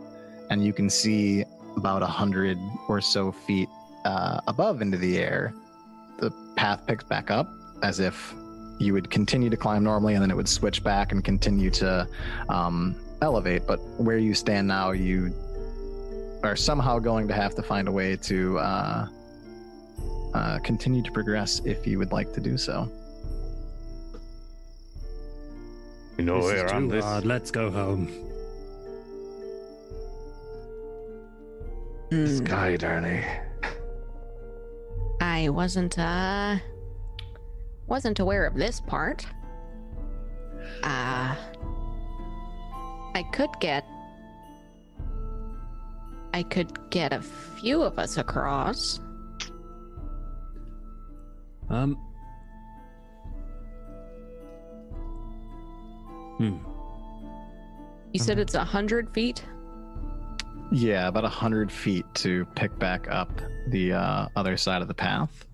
[0.50, 1.44] and you can see
[1.78, 3.70] about a hundred or so feet
[4.06, 5.54] uh, above into the air.
[6.62, 7.49] The path picks back up
[7.82, 8.36] as if
[8.78, 12.07] you would continue to climb normally and then it would switch back and continue to
[12.49, 13.66] um, elevate.
[13.66, 15.34] But where you stand now, you
[16.43, 19.07] are somehow going to have to find a way to uh,
[20.36, 22.88] uh, continue to progress if you would like to do so.
[26.20, 27.03] You know this we're is on too this.
[27.03, 27.26] hard.
[27.26, 28.07] Let's go home.
[32.12, 33.26] Sky journey.
[35.32, 36.58] I wasn't uh
[37.88, 39.26] wasn't aware of this part.
[40.84, 41.36] Uh
[43.16, 43.86] I could get
[46.34, 49.00] I could get a few of us across.
[51.70, 51.96] Um.
[56.38, 56.58] Hmm.
[58.12, 59.46] You said it's a hundred feet.
[60.72, 63.30] Yeah, about a hundred feet to pick back up
[63.68, 65.46] the uh, other side of the path,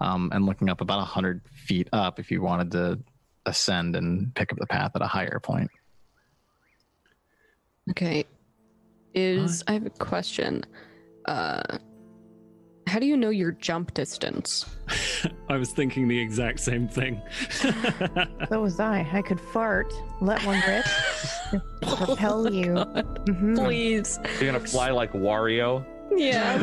[0.00, 2.98] um, and looking up about a hundred feet up if you wanted to
[3.46, 5.70] ascend and pick up the path at a higher point.
[7.90, 8.26] Okay.
[9.14, 10.64] Is I have a question.
[11.24, 11.78] Uh
[12.86, 14.64] how do you know your jump distance?
[15.48, 17.20] I was thinking the exact same thing.
[18.48, 19.08] So was I.
[19.12, 20.84] I could fart, let one rip,
[21.82, 22.74] propel you.
[22.74, 23.56] Mhm.
[23.56, 24.20] Please.
[24.40, 25.84] You're gonna fly like Wario.
[26.14, 26.62] Yeah.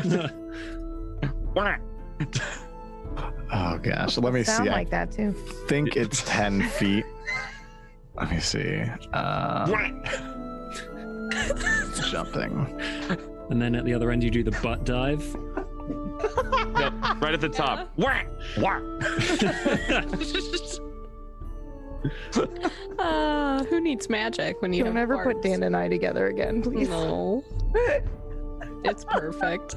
[3.55, 4.71] Oh gosh, let me Sound see.
[4.71, 5.35] like that too.
[5.37, 7.05] I think it's ten feet.
[8.15, 8.83] Let me see.
[9.11, 9.65] Uh,
[12.09, 12.79] jumping.
[13.49, 15.35] and then at the other end, you do the butt dive.
[16.21, 17.89] Yep, right at the top.
[17.97, 18.27] Whack!
[18.57, 18.81] Whack!
[22.99, 25.41] Uh, who needs magic when you Don't have ever put?
[25.41, 26.89] Dan and I together again, please.
[26.89, 27.43] No.
[28.83, 29.75] it's perfect.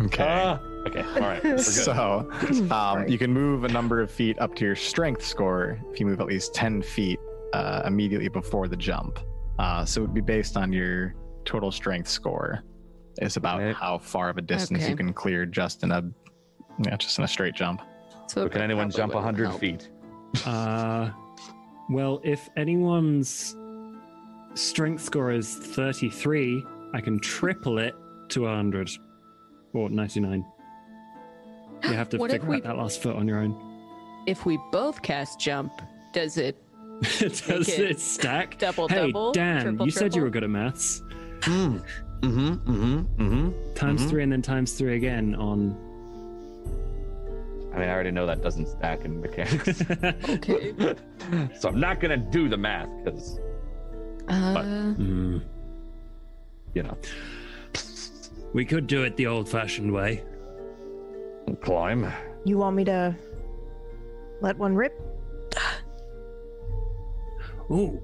[0.00, 0.24] Okay.
[0.26, 1.44] Ah, okay, all right.
[1.44, 1.60] We're good.
[1.64, 2.30] So,
[2.70, 6.06] um, you can move a number of feet up to your strength score if you
[6.06, 7.20] move at least 10 feet
[7.52, 9.18] uh, immediately before the jump.
[9.58, 11.14] Uh, so it would be based on your
[11.44, 12.64] total strength score.
[13.18, 13.74] It's about Right.
[13.74, 14.90] how far of a distance Okay.
[14.90, 16.02] you can clear just in a
[16.84, 17.80] yeah, just in a straight jump.
[18.26, 19.60] So Can anyone jump wouldn't 100 help.
[19.60, 19.88] feet?
[20.44, 21.10] Uh,
[21.88, 23.54] well, if anyone's
[24.54, 27.94] strength score is 33, I can triple it
[28.30, 28.90] to 100
[29.72, 30.44] or 99.
[31.84, 33.54] You have to figure we- out that last foot on your own.
[34.26, 35.70] If we both cast jump,
[36.12, 36.56] does it
[37.18, 38.58] Does it it stack?
[38.58, 39.32] double hey, double?
[39.32, 41.02] Dan, triple, you said you were good at maths.
[41.40, 41.84] Mm.
[42.20, 42.70] Mm-hmm.
[42.70, 43.22] Mm-hmm.
[43.22, 43.74] Mm-hmm.
[43.74, 44.08] Times Mhm.
[44.10, 45.76] three and then times three again on.
[47.74, 49.82] I mean, I already know that doesn't stack in mechanics.
[50.28, 50.72] okay?
[51.58, 53.40] so I'm not gonna do the math because
[54.28, 54.62] Uh,
[54.94, 55.38] Hmm.
[56.74, 56.96] you know.
[58.54, 60.22] We could do it the old fashioned way.
[61.60, 62.10] Climb.
[62.44, 63.14] You want me to
[64.40, 64.94] let one rip?
[67.70, 68.00] Ooh.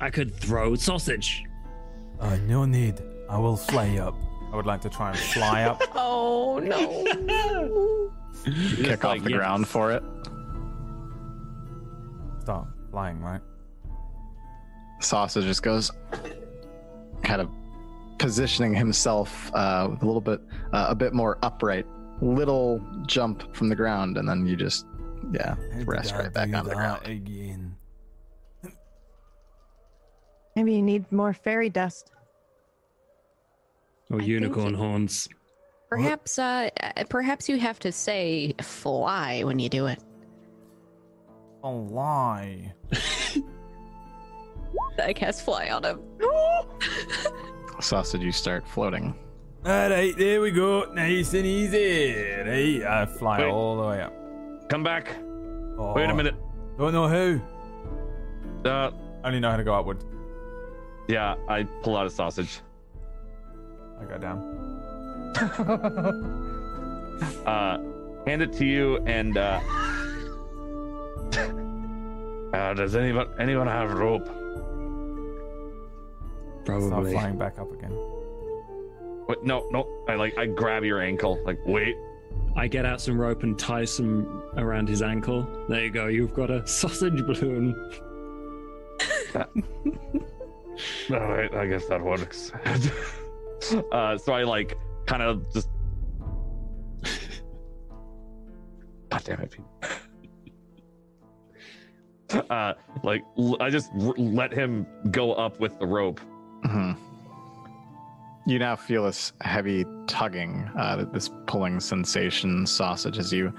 [0.00, 1.44] I could throw sausage.
[2.24, 3.02] Uh, no need.
[3.28, 4.14] I will fly up.
[4.50, 5.82] I would like to try and fly up.
[5.94, 7.04] oh no!
[8.76, 9.38] Kick like, off the yes.
[9.38, 10.02] ground for it.
[12.40, 13.42] Start flying, right?
[15.00, 15.90] Sausage just goes
[17.22, 17.50] kind of
[18.18, 20.40] positioning himself uh, with a little bit
[20.72, 21.86] uh, a bit more upright
[22.22, 24.86] little jump from the ground and then you just
[25.32, 27.76] yeah rest right back on the ground again.
[30.56, 32.13] Maybe you need more fairy dust.
[34.14, 35.28] Or I unicorn horns.
[35.88, 39.98] Perhaps uh uh, perhaps you have to say fly when you do it.
[41.62, 42.72] A lie.
[45.02, 46.00] I cast fly on him.
[47.80, 49.14] sausage you start floating
[49.66, 50.92] Alright, there we go.
[50.92, 52.14] Nice and easy.
[52.14, 53.50] Right, I fly Wait.
[53.50, 54.12] all the way up.
[54.68, 55.16] Come back.
[55.78, 56.34] Oh, Wait a minute.
[56.76, 57.40] Don't know who.
[58.68, 58.90] Uh,
[59.24, 60.04] Only know how to go upward.
[61.08, 62.60] yeah, I pull out a sausage.
[64.00, 64.40] I got down.
[67.46, 67.78] Uh,
[68.26, 69.60] hand it to you, and uh,
[72.54, 74.26] Uh, does anyone anyone have rope?
[76.64, 77.12] Start Probably.
[77.12, 77.90] flying back up again.
[79.28, 79.86] wait, no, no.
[80.08, 81.40] I like I grab your ankle.
[81.44, 81.96] Like, wait.
[82.56, 85.46] I get out some rope and tie some around his ankle.
[85.68, 86.06] There you go.
[86.06, 87.74] You've got a sausage balloon.
[89.34, 89.44] All
[91.10, 92.52] right, I guess that works.
[93.92, 94.76] Uh, so I like
[95.06, 95.68] kind of just.
[99.10, 99.64] God damn it, Pete.
[102.50, 106.20] uh, like l- I just r- let him go up with the rope.
[106.64, 106.96] Mhm.
[108.46, 113.52] You now feel this heavy tugging, uh, this pulling sensation, sausage, as you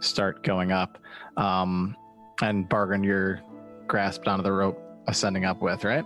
[0.00, 0.98] start going up.
[1.36, 1.96] Um,
[2.42, 3.40] and Bargain, you're
[3.86, 6.04] grasped onto the rope, ascending up with, right?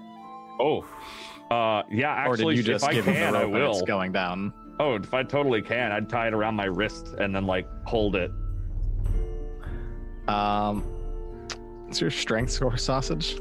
[0.60, 0.84] Oh,
[1.50, 2.12] uh, yeah.
[2.12, 3.86] Actually, or did you just if I can, him the I rope and it's will.
[3.86, 4.52] going down?
[4.78, 8.16] Oh, if I totally can, I'd tie it around my wrist and then like hold
[8.16, 8.30] it.
[10.28, 10.82] Um,
[11.84, 13.40] what's your strength score, sausage?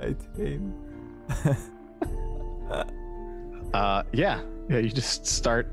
[0.00, 0.74] 18.
[3.72, 4.78] Uh, yeah, yeah.
[4.78, 5.68] You just start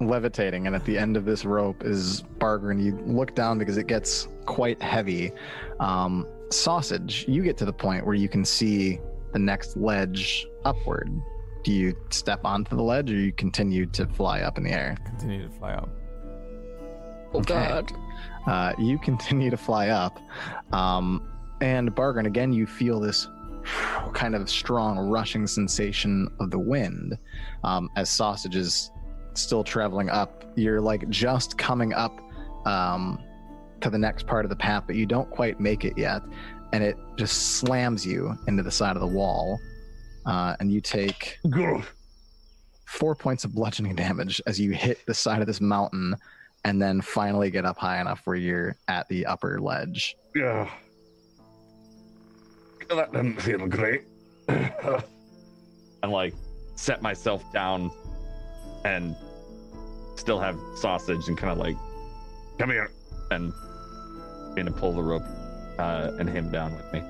[0.00, 3.76] levitating, and at the end of this rope is Barger, and you look down because
[3.76, 5.32] it gets quite heavy.
[5.80, 9.00] Um, sausage, you get to the point where you can see
[9.34, 11.10] the next ledge upward.
[11.64, 14.96] Do you step onto the ledge, or you continue to fly up in the air?
[15.04, 15.88] Continue to fly up.
[17.34, 17.54] Oh Okay.
[17.54, 17.92] god.
[18.46, 20.18] Uh, you continue to fly up,
[20.72, 21.28] um,
[21.60, 22.52] and Bargain again.
[22.52, 23.28] You feel this
[24.12, 27.16] kind of strong rushing sensation of the wind
[27.64, 28.90] um, as sausage is
[29.32, 30.44] still traveling up.
[30.54, 32.20] You're like just coming up
[32.66, 33.18] um,
[33.80, 36.20] to the next part of the path, but you don't quite make it yet,
[36.74, 39.60] and it just slams you into the side of the wall,
[40.26, 41.38] uh, and you take
[42.86, 46.16] four points of bludgeoning damage as you hit the side of this mountain
[46.64, 50.16] and then finally get up high enough where you're at the upper ledge.
[50.34, 50.68] Yeah.
[52.88, 54.02] That didn't feel great.
[54.48, 56.34] and like
[56.74, 57.90] set myself down
[58.84, 59.14] and
[60.16, 61.76] still have sausage and kind of like
[62.58, 62.90] Come here.
[63.30, 63.52] and
[64.56, 65.22] going to pull the rope
[65.78, 67.02] uh, and him down with me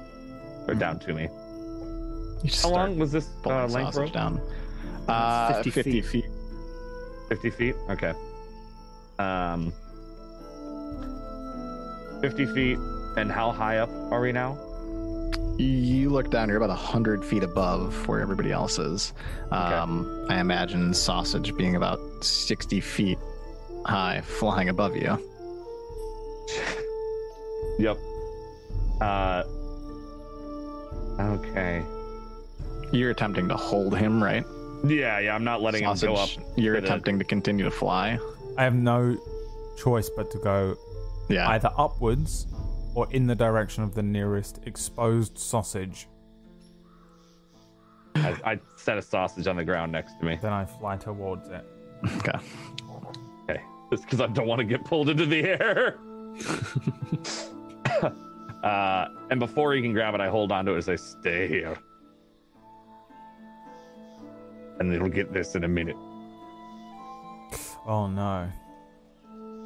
[0.66, 1.28] or down to me.
[2.62, 4.12] How long was this uh, length sausage rope?
[4.12, 4.40] down.
[5.08, 6.04] Uh, 50 50, feet.
[6.04, 6.24] feet.
[7.28, 7.76] 50 feet?
[7.90, 8.12] Okay.
[9.18, 9.72] Um,
[12.20, 12.78] 50 feet.
[13.16, 14.58] And how high up are we now?
[15.56, 19.12] You look down, you're about 100 feet above where everybody else is.
[19.52, 23.18] Um, I imagine sausage being about 60 feet
[23.86, 25.18] high, flying above you.
[27.76, 27.98] Yep.
[29.00, 29.42] Uh,
[31.20, 31.82] okay.
[32.92, 34.44] You're attempting to hold him, right?
[34.86, 36.28] Yeah, yeah, I'm not letting him go up.
[36.56, 38.18] You're to the- attempting to continue to fly.
[38.58, 39.16] I have no
[39.76, 40.76] choice but to go
[41.28, 41.48] Yeah.
[41.50, 42.46] either upwards
[42.94, 46.06] or in the direction of the nearest exposed sausage.
[48.16, 50.38] I, I set a sausage on the ground next to me.
[50.40, 51.64] Then I fly towards it.
[52.18, 52.38] okay.
[53.50, 53.60] Okay.
[53.90, 55.98] Just because I don't want to get pulled into the air.
[58.64, 61.76] uh, and before he can grab it, I hold onto it as I stay here.
[64.80, 65.96] And it'll get this in a minute.
[67.86, 68.50] Oh no.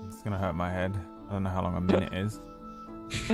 [0.09, 0.99] It's gonna hurt my head.
[1.29, 2.41] I don't know how long a minute is.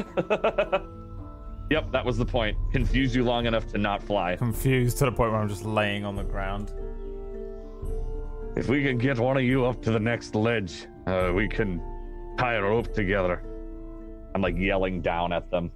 [1.71, 2.59] yep, that was the point.
[2.71, 4.37] Confuse you long enough to not fly.
[4.37, 6.75] Confused to the point where I'm just laying on the ground.
[8.55, 11.81] If we can get one of you up to the next ledge, uh, we can
[12.37, 13.43] tie a rope together.
[14.35, 15.71] I'm like yelling down at them.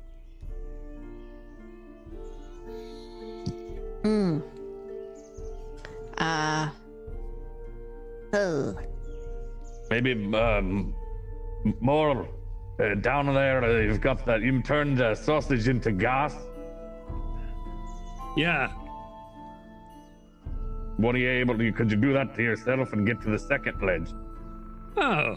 [4.02, 4.38] Hmm.
[6.18, 6.70] Uh.
[8.32, 8.76] Oh.
[9.90, 10.94] Maybe um,
[11.80, 12.28] more
[12.80, 13.64] uh, down there.
[13.64, 14.42] Uh, you've got that.
[14.42, 16.34] You turned uh, sausage into gas.
[18.36, 18.68] Yeah.
[20.96, 21.72] What are you able to?
[21.72, 24.10] Could you do that to yourself and get to the second ledge?
[24.96, 25.36] Oh.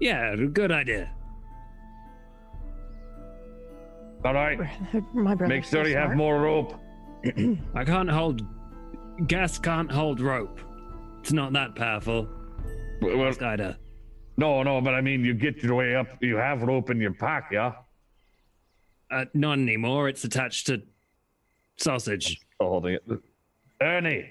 [0.00, 1.12] Yeah, good idea.
[4.24, 4.58] All right.
[5.14, 5.46] My brother.
[5.48, 6.74] Make sure you have more rope.
[7.74, 8.42] I can't hold.
[9.26, 10.60] Gas can't hold rope.
[11.20, 12.28] It's not that powerful.
[13.02, 13.76] Well, Skyder.
[14.36, 16.06] no, no, but I mean, you get your way up.
[16.20, 17.72] You have rope in your pack, yeah.
[19.10, 20.08] Uh, not anymore.
[20.08, 20.82] It's attached to
[21.78, 22.38] sausage.
[22.54, 23.02] Still holding it.
[23.82, 24.30] Ernie,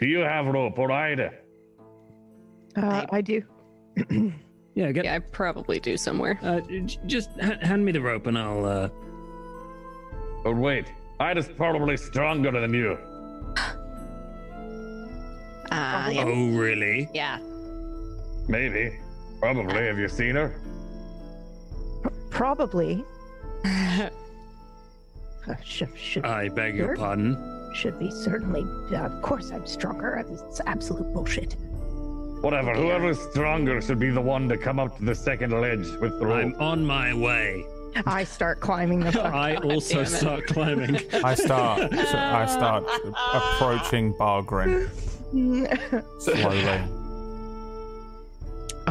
[0.00, 1.18] do you have rope, all right?
[2.76, 3.42] Uh, I do.
[4.76, 5.04] Yeah, get.
[5.04, 6.38] Yeah, I probably do somewhere.
[6.42, 8.64] Uh, j- just h- hand me the rope and I'll.
[8.64, 8.88] Uh,
[10.44, 12.98] But wait, Ida's probably stronger than you.
[15.72, 16.24] Uh, yeah.
[16.24, 17.08] Oh, really?
[17.14, 17.38] yeah.
[18.46, 18.98] Maybe.
[19.40, 19.86] Probably.
[19.86, 20.54] Have you seen her?
[22.30, 23.04] Probably.
[25.46, 26.96] Uh, should, should, I beg your Sure.
[26.96, 27.70] pardon.
[27.74, 28.62] should be certainly.
[28.96, 30.24] Uh, of course, I'm stronger.
[30.26, 31.52] It's absolute bullshit.
[32.40, 32.72] Whatever.
[32.72, 36.24] Whoever's stronger should be the one to come up to the second ledge with the
[36.26, 36.44] rope.
[36.46, 37.62] I'm on my way.
[38.06, 40.96] I start climbing the fuck I also start climbing.
[41.24, 41.92] I start.
[41.94, 42.84] I start
[43.34, 44.88] approaching Bargrim
[46.20, 46.80] slowly.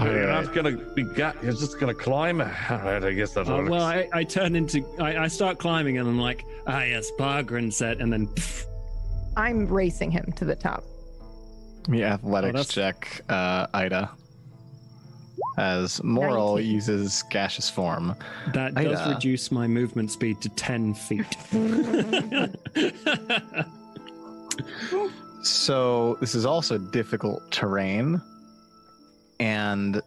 [0.01, 1.41] You're not gonna be got.
[1.43, 2.41] You're just gonna climb.
[2.41, 3.69] All right, I guess that Uh, works.
[3.69, 4.83] well, I, I turn into.
[4.99, 8.65] I, I start climbing and I'm like, ah, yes, Bargren said, and then pff,
[9.37, 10.83] I'm racing him to the top.
[11.87, 14.09] Me athletics that's- check, uh, Ida.
[15.57, 16.73] As Moral 19.
[16.73, 18.15] uses gaseous form.
[18.53, 19.15] that does Ida.
[19.15, 21.25] reduce my movement speed to 10 feet.
[25.43, 28.21] So this is also difficult terrain.
[29.41, 30.01] And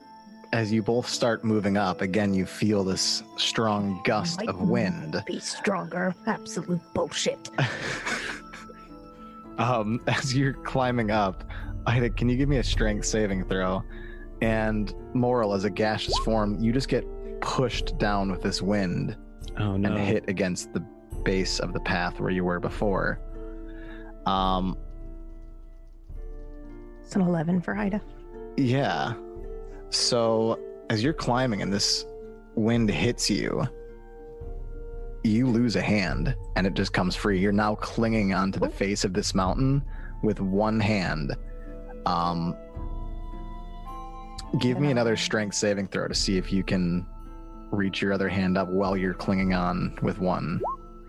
[0.55, 5.23] as you both start moving up, again, you feel this strong gust of wind.
[5.27, 6.15] Be stronger.
[6.27, 7.51] Absolute bullshit.
[9.59, 11.45] um, as you're climbing up,
[11.87, 13.83] Ida, can you give me a strength saving throw?
[14.43, 17.05] And Moral, as a gaseous form, you just get
[17.41, 19.17] pushed down with this wind
[19.59, 19.89] oh no.
[19.91, 20.81] and hit against the
[21.25, 23.21] base of the path where you were before.
[24.27, 24.77] Um,
[27.03, 28.01] It's an 11 for Ida.
[28.57, 29.15] yeah.
[29.91, 30.59] So
[30.91, 32.05] as you're climbing and this
[32.57, 33.65] wind hits you,
[35.23, 37.39] you lose a hand and it just comes free.
[37.39, 39.83] You're now clinging onto the face of this mountain
[40.23, 41.37] with one hand.
[42.05, 42.57] Um,
[44.61, 47.07] give me another strength saving throw to see if you can
[47.71, 50.61] reach your other hand up while you're clinging on with one.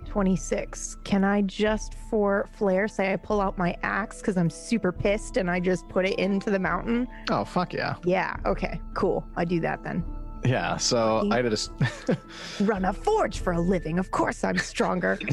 [0.08, 0.98] 26.
[1.04, 5.38] Can I just for flair say I pull out my axe because I'm super pissed
[5.38, 7.08] and I just put it into the mountain?
[7.30, 7.96] Oh, fuck yeah.
[8.04, 9.28] Yeah, okay, cool.
[9.36, 10.04] I do that then.
[10.44, 11.46] Yeah, so Lucky.
[11.46, 11.72] I just
[12.62, 14.00] Run a forge for a living.
[14.00, 15.20] Of course I'm stronger.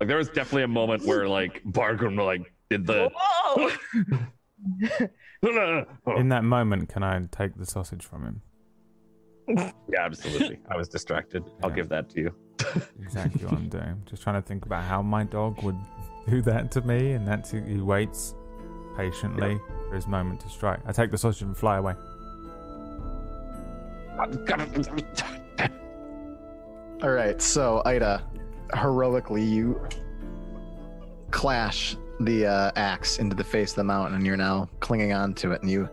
[0.00, 3.70] Like there was definitely a moment where like Bargrim like did the Whoa!
[6.16, 8.42] In that moment, can I take the sausage from him?
[9.88, 10.60] yeah, absolutely.
[10.70, 11.42] I was distracted.
[11.62, 11.76] I'll Yeah.
[11.76, 12.34] give that to you.
[13.00, 14.02] Exactly what I'm doing.
[14.10, 15.76] Just trying to think about how my dog would
[16.28, 18.34] do that to me, and that's he he waits
[18.96, 20.78] patiently for his moment to strike.
[20.86, 21.94] I take the sausage and fly away.
[27.02, 28.22] All right, so Ida,
[28.74, 29.80] heroically you
[31.32, 35.52] clash the uh, axe into the face of the mountain, and you're now clinging onto
[35.52, 35.88] it, and you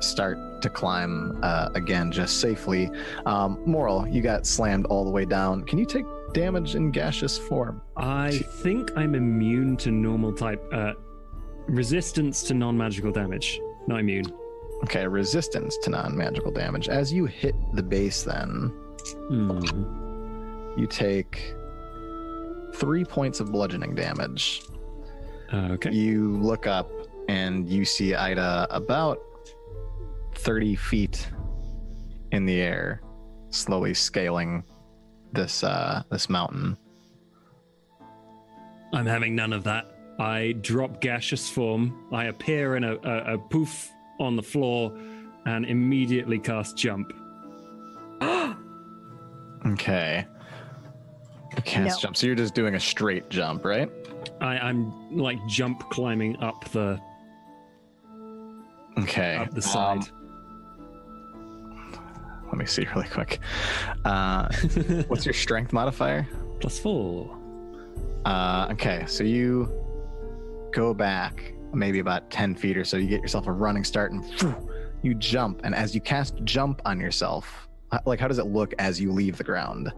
[0.00, 2.90] start to climb uh, again, just safely.
[3.24, 5.64] Um, Moral, you got slammed all the way down.
[5.64, 7.80] Can you take damage in gaseous form?
[7.96, 10.62] I think I'm immune to normal type.
[10.72, 10.92] Uh,
[11.68, 13.60] resistance to non magical damage.
[13.86, 14.26] Not immune.
[14.84, 16.90] Okay, resistance to non-magical damage.
[16.90, 18.70] As you hit the base, then
[19.28, 19.60] Hmm.
[20.78, 21.54] you take
[22.74, 24.62] three points of bludgeoning damage.
[25.52, 25.92] Uh, okay.
[25.92, 26.90] You look up
[27.28, 29.18] and you see Ida about
[30.34, 31.28] 30 feet
[32.32, 33.00] in the air,
[33.50, 34.64] slowly scaling
[35.32, 36.76] this uh this mountain.
[38.92, 39.92] I'm having none of that.
[40.18, 42.06] I drop gaseous form.
[42.12, 44.92] I appear in a, a, a poof on the floor
[45.44, 47.12] and immediately cast jump.
[49.66, 50.24] Okay.
[51.64, 52.02] Cast No.
[52.02, 52.16] jump.
[52.16, 53.90] So you're just doing a straight jump, right?
[54.40, 57.00] I, I'm like jump climbing up the
[58.98, 59.36] Okay.
[59.36, 59.98] up the side.
[59.98, 61.92] um,
[62.46, 63.40] let me see really quick.
[64.04, 64.48] Uh,
[65.08, 66.26] what's your strength modifier?
[66.60, 67.36] Plus four.
[68.24, 69.70] Uh, okay, so you
[70.72, 72.96] go back maybe about 10 feet or so.
[72.96, 74.54] You get yourself a running start and phew,
[75.02, 75.60] you jump.
[75.64, 77.68] And as you cast jump on yourself,
[78.06, 79.92] like how does it look as you leave the ground?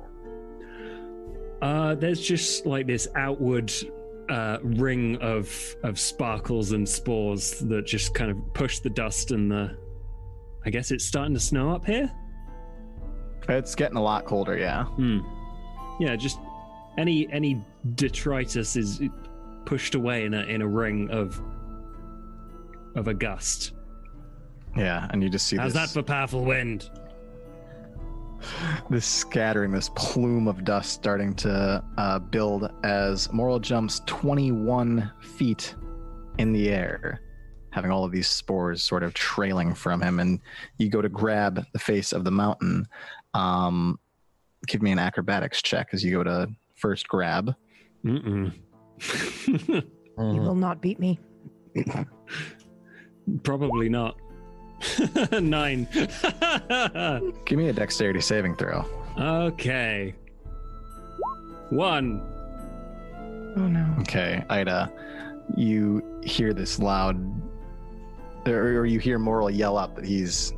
[1.63, 3.73] Uh, there's just like this outward
[4.29, 9.51] uh, ring of of sparkles and spores that just kind of push the dust and
[9.51, 9.77] the.
[10.65, 12.11] I guess it's starting to snow up here.
[13.49, 14.85] It's getting a lot colder, yeah.
[14.85, 15.21] Hmm.
[16.01, 16.39] Yeah, just
[16.99, 17.65] any any
[17.95, 19.01] detritus is
[19.65, 21.41] pushed away in a in a ring of
[22.97, 23.73] of a gust.
[24.77, 26.91] Yeah, and you just see How's that this, for powerful wind?
[28.91, 35.75] this scattering, this plume of dust starting to uh, build as Moral jumps 21 feet
[36.39, 37.21] in the air,
[37.71, 40.21] having all of these spores sort of trailing from him.
[40.21, 40.41] And
[40.79, 42.87] you go to grab the face of the mountain.
[43.35, 43.99] Um,
[44.67, 47.55] give me an acrobatics check as you go to first grab.
[48.05, 48.53] Mm-mm.
[50.19, 51.21] You will not beat me.
[53.43, 54.17] Probably not.
[55.41, 55.89] Nine.
[57.45, 58.85] Give me a dexterity saving throw.
[59.19, 60.15] okay.
[61.71, 62.23] One.
[63.57, 63.95] Oh no.
[64.01, 64.91] Okay, Ida,
[65.57, 67.17] you hear this loud,
[68.47, 70.53] or, or you hear Moral yell up that he's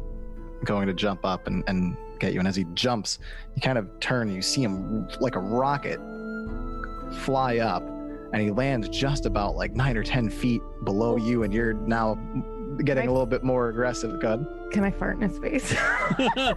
[0.64, 2.38] going to jump up and, and get you.
[2.38, 3.18] And as he jumps,
[3.54, 5.98] you kind of turn and you see him like a rocket
[7.20, 7.82] fly up,
[8.32, 12.18] and he lands just about like nine or ten feet below you, and you're now
[12.84, 14.20] getting a little bit more aggressive.
[14.20, 14.46] Good.
[14.72, 15.74] Can I fart in his face?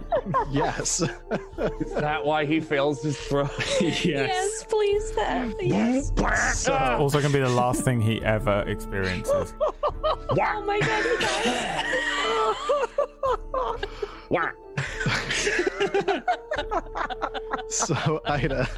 [0.50, 1.00] Yes.
[1.00, 3.48] Is that why he fails his throw?
[3.80, 4.64] yes.
[4.68, 5.52] please, that.
[5.60, 6.12] Yes.
[6.56, 9.54] so Also, going to be the last thing he ever experiences.
[9.60, 11.84] Oh my god, you guys.
[17.68, 18.68] So Ida,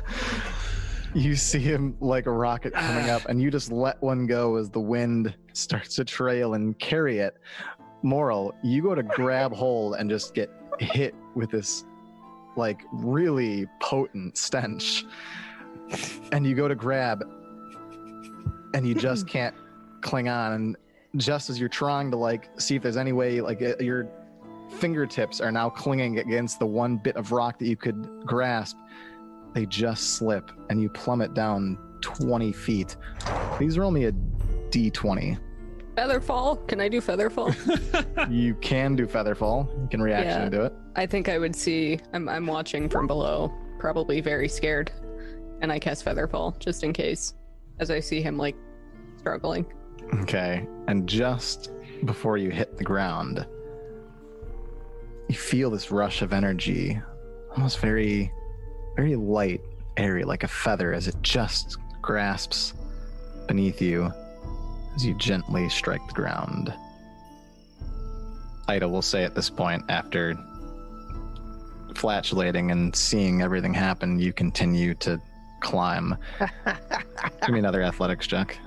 [1.17, 4.69] you see him like a rocket coming up, and you just let one go as
[4.69, 7.37] the wind starts to trail and carry it.
[8.03, 11.85] Moral, you go to grab hold and just get hit with this
[12.57, 15.05] like really potent stench.
[16.33, 17.25] And you go to grab
[18.75, 19.55] and you just can't
[20.03, 20.53] cling on.
[20.53, 20.77] And
[21.17, 24.07] just as you're trying to like see if there's any way, like uh, your
[24.69, 28.77] fingertips are now clinging against the one bit of rock that you could grasp,
[29.57, 32.97] they just slip and you plummet down 20 feet.
[33.57, 34.13] Please roll me a
[34.69, 35.39] d20.
[35.97, 36.69] Featherfall.
[36.69, 37.55] Can I do Featherfall?
[38.31, 39.67] You can do Featherfall.
[39.81, 40.59] You can reaction Yeah.
[40.59, 40.75] to it.
[40.95, 41.99] I think I would see.
[42.13, 44.93] I'm I'm watching from below, probably very scared,
[45.63, 47.33] and I cast Featherfall just in case,
[47.79, 48.57] as I see him like
[49.19, 49.65] struggling.
[50.23, 50.67] Okay.
[50.89, 51.71] And just
[52.05, 53.47] before you hit the ground,
[55.29, 57.01] you feel this rush of energy,
[57.57, 58.31] almost very,
[58.97, 59.61] very light,
[59.97, 62.75] airy, like a feather, as it just grasps
[63.47, 64.13] beneath you
[64.95, 66.73] as you gently strike the ground.
[68.69, 70.35] Ida will say at this point, after
[71.95, 75.21] flatulating and seeing everything happen, you continue to
[75.61, 76.17] climb.
[77.43, 78.59] Give me another athletics check.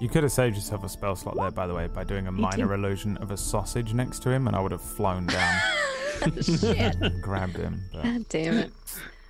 [0.00, 2.32] You could have saved yourself a spell slot there, by the way, by doing a
[2.32, 5.60] minor illusion of a sausage next to him, and I would have flown down
[6.40, 6.94] Shit.
[7.00, 7.82] and grabbed him.
[7.92, 8.72] But God damn it.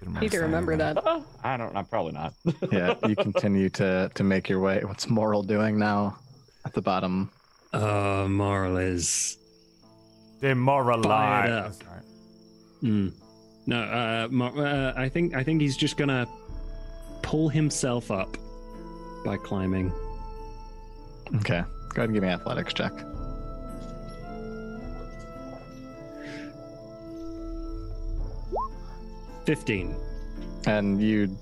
[0.01, 0.95] Didn't Need to remember anything.
[1.05, 1.23] that.
[1.45, 1.77] I don't.
[1.77, 2.33] I'm probably not.
[2.73, 4.81] yeah, you continue to to make your way.
[4.85, 6.19] What's Moral doing now?
[6.65, 7.31] At the bottom.
[7.73, 9.37] Uh, Moral is.
[10.41, 11.53] Fired Demoralized.
[11.53, 11.73] up.
[11.73, 12.07] That's.
[12.83, 13.13] Mm.
[13.67, 16.27] No, uh, Mor- uh, I think I think he's just gonna
[17.23, 18.37] pull himself up
[19.25, 19.93] by climbing.
[21.37, 21.63] Okay.
[21.91, 22.93] Go ahead and give me an athletics check.
[29.49, 29.97] Fifteen.
[30.67, 31.35] And you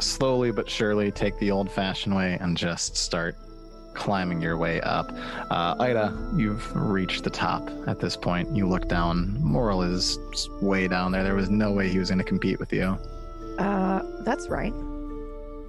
[0.00, 3.36] slowly but surely take the old fashioned way and just start
[3.94, 5.10] climbing your way up.
[5.50, 8.54] Uh, Ida, you've reached the top at this point.
[8.54, 9.42] You look down.
[9.42, 10.18] Moral is
[10.60, 11.24] way down there.
[11.24, 12.98] There was no way he was going to compete with you.
[13.58, 14.74] Uh, that's right.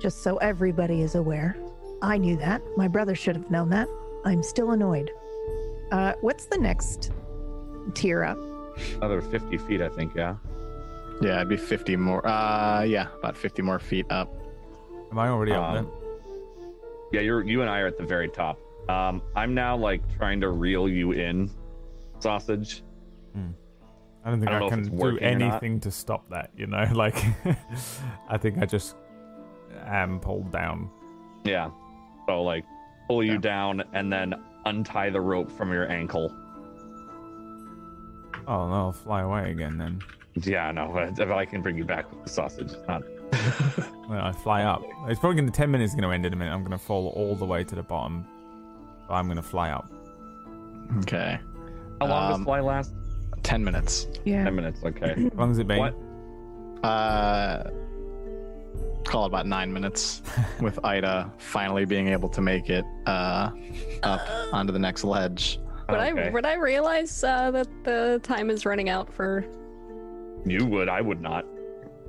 [0.01, 1.55] Just so everybody is aware.
[2.01, 2.61] I knew that.
[2.75, 3.87] My brother should have known that.
[4.25, 5.11] I'm still annoyed.
[5.93, 7.11] Uh, what's the next
[7.93, 8.37] tier up?
[8.97, 10.13] Another 50 feet, I think.
[10.13, 10.35] Yeah.
[11.21, 12.25] Yeah, it'd be 50 more.
[12.25, 14.31] Uh, yeah, about 50 more feet up.
[15.11, 15.85] Am I already up Um, there?
[17.11, 17.21] Yeah.
[17.21, 17.43] You're.
[17.45, 18.59] You and I are at the very top.
[18.87, 21.49] Um, I'm now like trying to reel you in,
[22.19, 22.83] sausage.
[24.25, 25.51] I don't think I I, don't know if can do working or not.
[25.53, 26.85] anything to stop that, you know?
[26.93, 27.15] Like,
[28.27, 28.95] I think I just
[29.85, 30.89] am pulled down.
[31.45, 31.69] Yeah.
[32.27, 32.65] So like,
[33.07, 33.37] pull you Yeah.
[33.39, 34.35] down and then
[34.65, 36.35] untie the rope from your ankle.
[38.45, 40.01] Oh, no, I'll fly away again then.
[40.35, 40.71] Yeah.
[40.71, 40.95] No.
[40.97, 43.03] If I can bring you back with the sausage, it's not.
[44.09, 44.81] Well, I fly up.
[45.07, 46.51] It's probably going to, 10 minutes is going to end in a minute.
[46.51, 48.25] I'm going to fall all the way to the bottom.
[49.07, 49.87] But I'm going to fly up.
[51.01, 51.37] Okay.
[52.01, 52.91] How long Um, does fly last?
[53.43, 54.07] 10 minutes.
[54.25, 54.45] Yeah.
[54.45, 54.83] Ten minutes.
[54.83, 55.13] Okay.
[55.15, 55.77] How long has it been?
[55.77, 55.95] What?
[56.83, 57.69] Uh,
[59.05, 60.23] call it about nine minutes
[60.59, 63.51] with Ida finally being able to make it uh,
[64.01, 65.59] up onto the next ledge.
[65.87, 69.45] Would I would I realize uh, that the time is running out for?
[70.45, 70.89] You would.
[70.89, 71.45] I would not.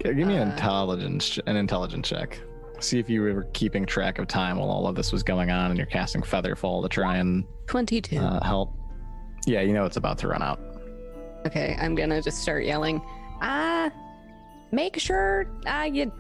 [0.04, 2.40] G- Give me an Uh, intelligence an intelligence check.
[2.80, 5.70] See if you were keeping track of time while all of this was going on,
[5.70, 8.18] and you're casting Featherfall to try and Twenty-two.
[8.18, 8.72] uh, help.
[9.46, 10.60] Yeah, you know it's about to run out.
[11.46, 13.02] Okay, I'm gonna just start yelling.
[13.42, 13.90] Ah,
[14.72, 16.10] make sure uh, you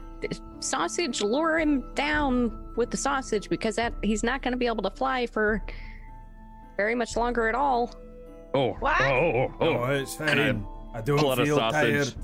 [0.58, 4.90] sausage lure him down with the sausage because that he's not gonna be able to
[4.90, 5.62] fly for
[6.76, 7.94] very much longer at all.
[8.54, 8.72] Oh.
[8.80, 9.00] What?
[9.00, 9.50] Oh.
[9.60, 9.66] Oh.
[9.66, 9.84] oh.
[9.92, 10.66] it's fine.
[10.94, 12.14] I pull out a sausage?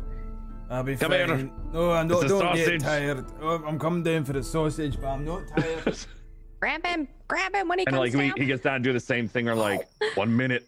[0.69, 1.51] I'll be Come here.
[1.73, 2.83] No, I'm It's a sausage.
[2.83, 3.25] tired.
[3.41, 5.97] Oh, I'm coming down for the sausage, but I'm not tired.
[6.61, 7.07] Grab him!
[7.29, 7.95] Grab him when he comes.
[7.97, 8.37] and comes like we, down.
[8.39, 10.67] he gets down and do the same thing or like one minute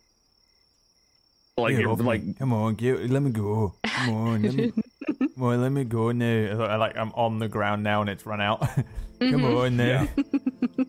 [1.56, 3.74] like Get you're like come on, get, let me go.
[3.84, 4.72] Come on, let me,
[5.36, 6.62] Well, let me go now.
[6.64, 8.60] I, like I'm on the ground now and it's run out.
[9.20, 9.64] Come Mhm.
[9.64, 10.06] on now.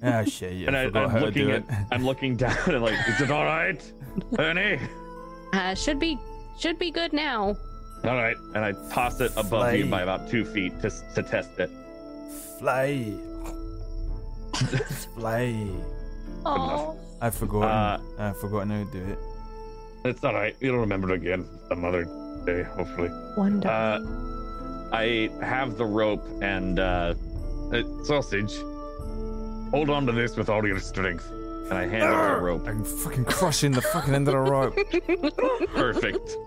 [0.03, 0.67] Ah shit!
[0.67, 1.71] and I I, forgot how I'm to do looking it.
[1.71, 3.93] at, I'm looking down and like, is it all right,
[4.37, 4.79] Ernie?
[5.53, 6.19] Uh, should be
[6.59, 7.57] should be good now.
[8.03, 9.89] All right, and I toss it above you Flay.
[9.89, 11.69] by about two feet to to test it.
[12.59, 13.13] Fly.
[15.15, 15.67] Fly.
[16.45, 17.69] Oh, I've forgotten.
[17.69, 17.99] Uh,
[18.29, 19.19] I've forgotten how to do it.
[20.05, 20.55] It's all right.
[20.61, 22.05] You'll remember it again some other
[22.45, 23.09] day, hopefully.
[23.35, 23.69] Wonderful.
[23.69, 23.99] Uh,
[24.93, 27.13] I have the rope and uh,
[27.73, 28.53] uh, sausage.
[29.71, 31.29] Hold on to this with all your strength.
[31.31, 32.67] and I hand her the rope.
[32.67, 34.75] I'm fucking crushing the fucking end of the rope.
[35.75, 36.37] Perfect.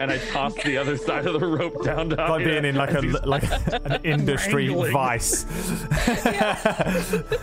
[0.00, 2.92] And I toss the other side of the rope down to like being in like
[2.92, 3.44] a like
[3.84, 4.92] an industry wrangling.
[4.92, 5.44] vice.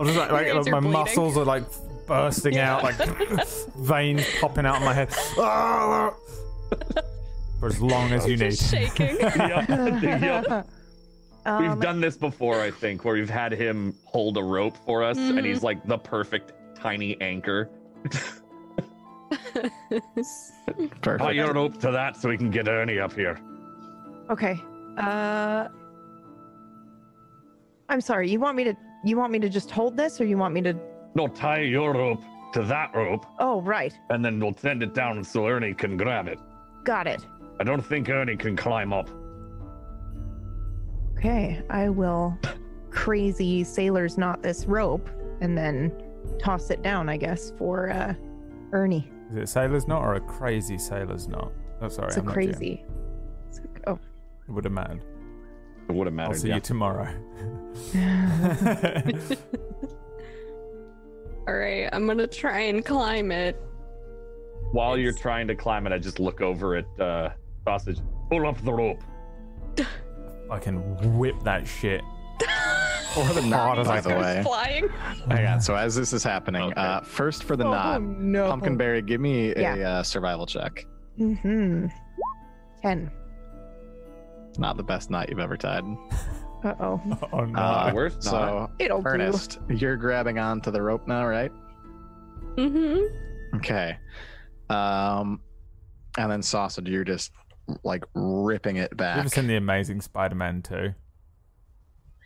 [0.00, 0.92] I'm just like, like Your my bleeding.
[0.92, 1.64] muscles are like
[2.06, 2.96] bursting out, like
[3.76, 5.12] veins popping out of my head.
[7.60, 8.50] For as long as you need.
[8.52, 9.16] just shaking.
[9.20, 9.68] Yep,
[10.02, 10.66] yep.
[11.58, 15.02] We've Um, done this before, I think, where we've had him hold a rope for
[15.02, 15.44] us, and Mhm.
[15.46, 17.68] he's like the perfect tiny anchor.
[21.02, 21.02] Perfect.
[21.02, 23.38] Tie your rope to that so we can get Ernie up here.
[24.28, 24.60] Okay.
[24.96, 25.68] Uh
[27.88, 28.30] I'm sorry.
[28.30, 28.74] You want me to
[29.04, 30.74] you want me to just hold this or you want me to
[31.14, 33.96] No, tie your rope to that rope, Oh, right.
[34.10, 36.38] and then we'll send it down so Ernie can grab it.
[36.84, 37.24] Got it.
[37.60, 39.08] I don't think Ernie can climb up.
[41.16, 41.62] Okay.
[41.70, 42.36] I will
[42.90, 45.08] crazy sailor's knot this rope
[45.40, 45.92] and then
[46.40, 48.14] toss it down, I guess, for uh
[48.72, 49.10] Ernie.
[49.30, 51.52] Is it a sailor's knot or a crazy sailor's knot?
[51.80, 52.52] Oh, sorry, It's a I'm not Jim.
[52.52, 52.84] crazy.
[53.48, 53.98] It's a- oh.
[54.48, 55.04] It would have mattered.
[55.88, 56.32] It would have mattered.
[56.34, 56.56] I'll see yeah.
[56.56, 57.06] you tomorrow.
[61.46, 63.60] All right, I'm gonna try and climb it.
[64.72, 67.30] While you're trying to climb it, I just look over at uh,
[67.64, 68.00] sausage.
[68.30, 69.02] Pull up the rope.
[70.50, 72.02] I can whip that shit.
[73.14, 74.42] For the knot, by the way.
[74.44, 74.88] flying.
[75.28, 75.60] Hang on.
[75.60, 76.80] So as this is happening, Okay.
[76.80, 78.48] uh, first for the oh, knot, no.
[78.48, 80.86] Pumpkinberry, give me a uh, survival check.
[81.18, 81.86] Mm-hmm.
[82.82, 83.10] Ten.
[84.58, 85.84] Not the best knot you've ever tied.
[86.64, 87.00] Uh oh.
[87.32, 87.58] Oh no.
[87.58, 88.30] Uh, worst knot.
[88.32, 91.50] So, It'll Ernest, you're grabbing onto the rope now, right?
[92.56, 93.56] Mm-hmm.
[93.56, 93.96] Okay.
[94.68, 95.40] Um,
[96.18, 97.32] and then Sausage, you're just
[97.84, 99.16] like ripping it back.
[99.16, 99.26] you back.
[99.26, 100.92] ever seen the Amazing Spider-Man 2?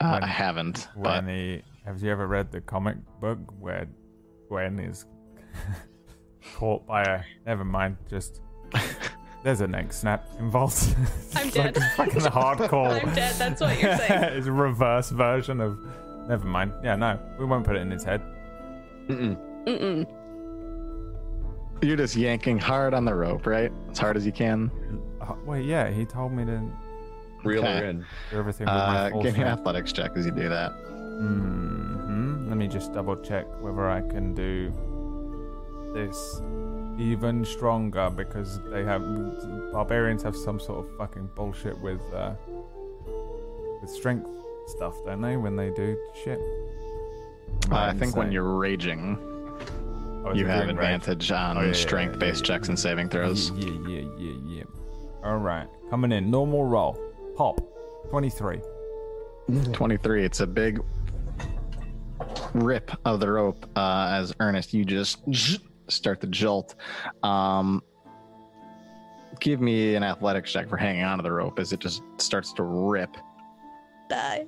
[0.04, 3.86] Uh, when- I haven't, When but he have you ever read the comic book where
[4.48, 5.04] Gwen is
[6.56, 8.40] caught by a never mind, just
[9.44, 10.94] there's a neck snap involved.
[11.36, 11.82] I'm It's like dead.
[11.96, 13.02] fucking hardcore.
[13.06, 13.34] I'm dead.
[13.36, 14.22] That's what you're saying.
[14.36, 15.78] it's a reverse version of
[16.28, 16.72] never mind.
[16.82, 18.20] Yeah, no, we won't put it in his head.
[19.08, 19.36] Mm-mm.
[19.66, 20.06] Mm-mm.
[21.82, 23.70] you're just yanking hard on the rope, right?
[23.90, 24.70] As hard as you can.
[25.20, 26.62] Uh, wait, yeah, he told me to
[27.44, 27.88] Reel her Okay.
[27.88, 28.04] in.
[28.30, 30.72] do everything with my Uh, full give me an athletics check as you do that.
[30.72, 34.72] hmm Let me just double check whether I can do
[35.94, 36.40] this
[36.98, 39.02] even stronger because they have
[39.72, 42.32] barbarians have some sort of fucking bullshit with uh,
[43.80, 44.28] with strength
[44.66, 45.36] stuff, don't they?
[45.36, 46.38] When they do shit.
[47.70, 49.18] Uh, I think when you're raging,
[50.26, 50.84] Oh, you have doing rage?
[50.86, 52.72] advantage on Oh, yeah, yeah, strength-based yeah, yeah, checks yeah.
[52.72, 53.50] and saving throws.
[53.52, 54.62] Yeah, yeah, yeah, yeah.
[55.22, 56.30] All right, coming in.
[56.30, 56.98] Normal roll.
[57.36, 57.60] Pop.
[58.10, 58.60] Twenty-three.
[59.72, 60.24] 23.
[60.24, 60.80] It's a big
[62.54, 65.22] rip of the rope uh, as Ernest, you just
[65.88, 66.74] start the jolt.
[67.22, 67.82] Um,
[69.40, 72.62] give me an athletics check for hanging onto the rope as it just starts to
[72.62, 73.16] rip.
[74.08, 74.46] Die.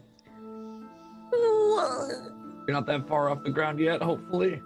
[1.33, 4.61] You're not that far off the ground yet, hopefully.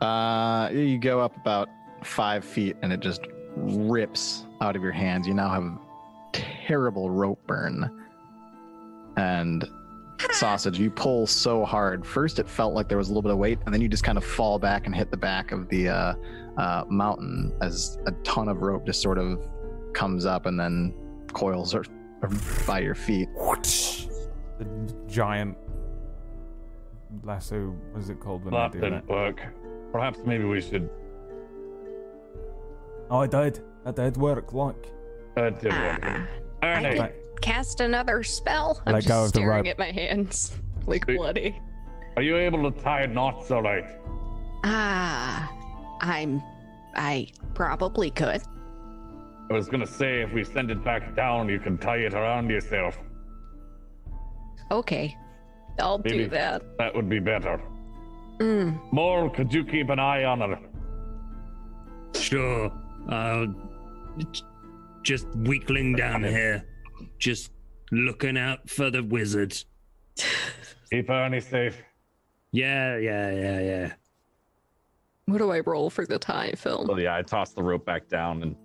[0.00, 1.68] Uh, you go up about
[2.02, 3.20] five feet and it just
[3.56, 5.26] rips out of your hands.
[5.26, 5.78] You now have
[6.66, 7.90] terrible rope burn.
[9.16, 9.68] And
[10.32, 12.06] sausage, you pull so hard.
[12.06, 14.04] First, it felt like there was a little bit of weight, and then you just
[14.04, 16.14] kind of fall back and hit the back of the uh,
[16.56, 19.46] uh, mountain as a ton of rope just sort of
[19.92, 20.94] comes up and then
[21.32, 21.84] coils are
[22.66, 23.28] by your feet.
[23.34, 24.66] The
[25.08, 25.56] giant
[27.24, 27.74] lasso.
[27.92, 29.12] What is it called when That do didn't that?
[29.12, 29.40] work.
[29.90, 30.88] Perhaps maybe we should.
[33.10, 33.60] Oh, it did.
[33.84, 34.52] That did work.
[34.52, 34.92] Like.
[35.34, 36.28] That did work.
[36.62, 38.82] I Ernie, could cast another spell.
[38.86, 39.66] I'm Let just go of the staring rope.
[39.66, 40.52] at my hands,
[40.86, 41.16] like Sweet.
[41.16, 41.60] bloody.
[42.16, 43.84] are you able to tie knots all right?
[44.64, 45.50] Ah,
[46.00, 46.42] I'm.
[46.94, 48.42] I probably could.
[49.50, 52.50] I was gonna say if we send it back down, you can tie it around
[52.50, 52.98] yourself.
[54.70, 55.16] Okay.
[55.78, 56.18] I'll Maybe.
[56.24, 56.62] do that.
[56.78, 57.60] That would be better.
[58.38, 58.78] Mm.
[58.92, 60.58] Mole, could you keep an eye on her?
[62.14, 62.70] Sure.
[63.08, 63.46] I'll
[64.30, 64.42] j-
[65.10, 66.64] just weakling down here,
[67.18, 67.50] just
[67.90, 69.52] looking out for the wizard.
[70.88, 71.76] Keep Ernie safe.
[72.52, 73.92] Yeah, yeah, yeah, yeah.
[75.26, 76.86] What do I roll for the tie, Phil?
[76.86, 78.56] So yeah, I toss the rope back down and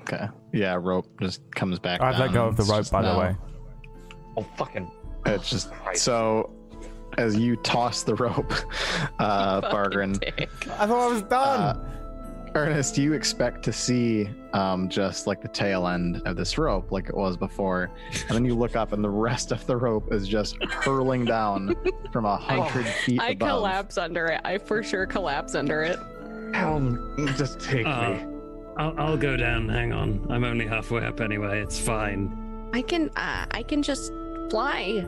[0.00, 0.26] Okay.
[0.54, 2.00] Yeah, rope just comes back.
[2.00, 3.36] I'd let go of the rope, just by the way.
[4.38, 4.90] oh fucking
[5.26, 6.02] It's just Christ.
[6.02, 6.50] so
[7.18, 8.54] as you toss the rope,
[9.18, 10.18] uh, Fucking Bargren.
[10.78, 11.76] I thought I was done.
[11.76, 11.95] uh,
[12.56, 17.08] Ernest, you expect to see um, just like the tail end of this rope, like
[17.10, 17.90] it was before,
[18.28, 21.76] and then you look up, and the rest of the rope is just hurling down
[22.12, 23.48] from a hundred feet I above.
[23.50, 24.40] collapse under it.
[24.44, 25.98] I for sure collapse under it.
[26.54, 28.26] Helm, just take Uh, me.
[28.78, 29.68] I'll, I'll go down.
[29.68, 30.26] Hang on.
[30.30, 31.60] I'm only halfway up anyway.
[31.60, 32.70] It's fine.
[32.72, 34.10] I can uh, I can just
[34.50, 35.06] fly.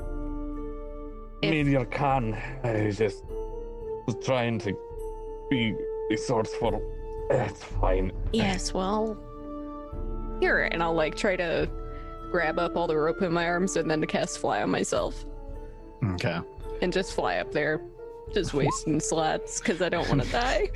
[1.43, 2.35] I mean, you can.
[2.63, 3.25] I just
[4.07, 4.77] was trying to
[5.49, 5.75] be
[6.11, 6.83] resourceful.
[7.31, 8.13] It's fine.
[8.33, 9.17] Yes, well,
[10.41, 11.69] Here, and I'll like try to
[12.31, 15.25] grab up all the rope in my arms and then to cast fly on myself
[16.13, 16.39] Okay.
[16.83, 17.81] and just fly up there,
[18.33, 20.69] just wasting slots because I don't want to die.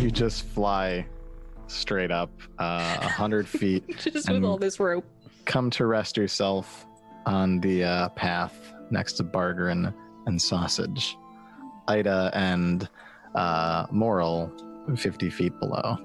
[0.00, 1.04] You just fly
[1.66, 3.96] straight up uh, a hundred feet.
[3.98, 5.04] just with all this rope.
[5.44, 6.86] come to rest yourself
[7.26, 9.92] on the uh, path next to Bargren
[10.26, 11.16] and Sausage.
[11.88, 12.88] Ida and
[13.34, 14.50] uh, Moral,
[14.96, 15.98] 50 feet below.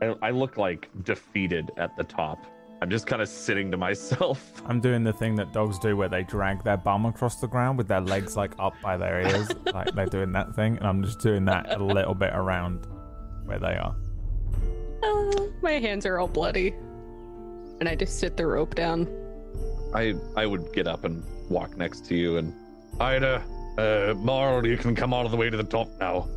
[0.00, 2.38] I, I look like defeated at the top.
[2.80, 4.60] I'm just kind of sitting to myself.
[4.66, 7.78] I'm doing the thing that dogs do where they drag their bum across the ground
[7.78, 9.48] with their legs like up by their ears.
[9.72, 10.78] like they're doing that thing.
[10.78, 12.88] And I'm just doing that a little bit around
[13.44, 13.94] where they are.
[15.04, 15.30] Ah,
[15.62, 16.74] my hands are all bloody.
[17.78, 19.08] And I just sit the rope down.
[19.94, 22.52] I I would get up and walk next to you and
[23.00, 23.44] Ida,
[23.78, 26.28] uh, Marl, you can come all the way to the top now.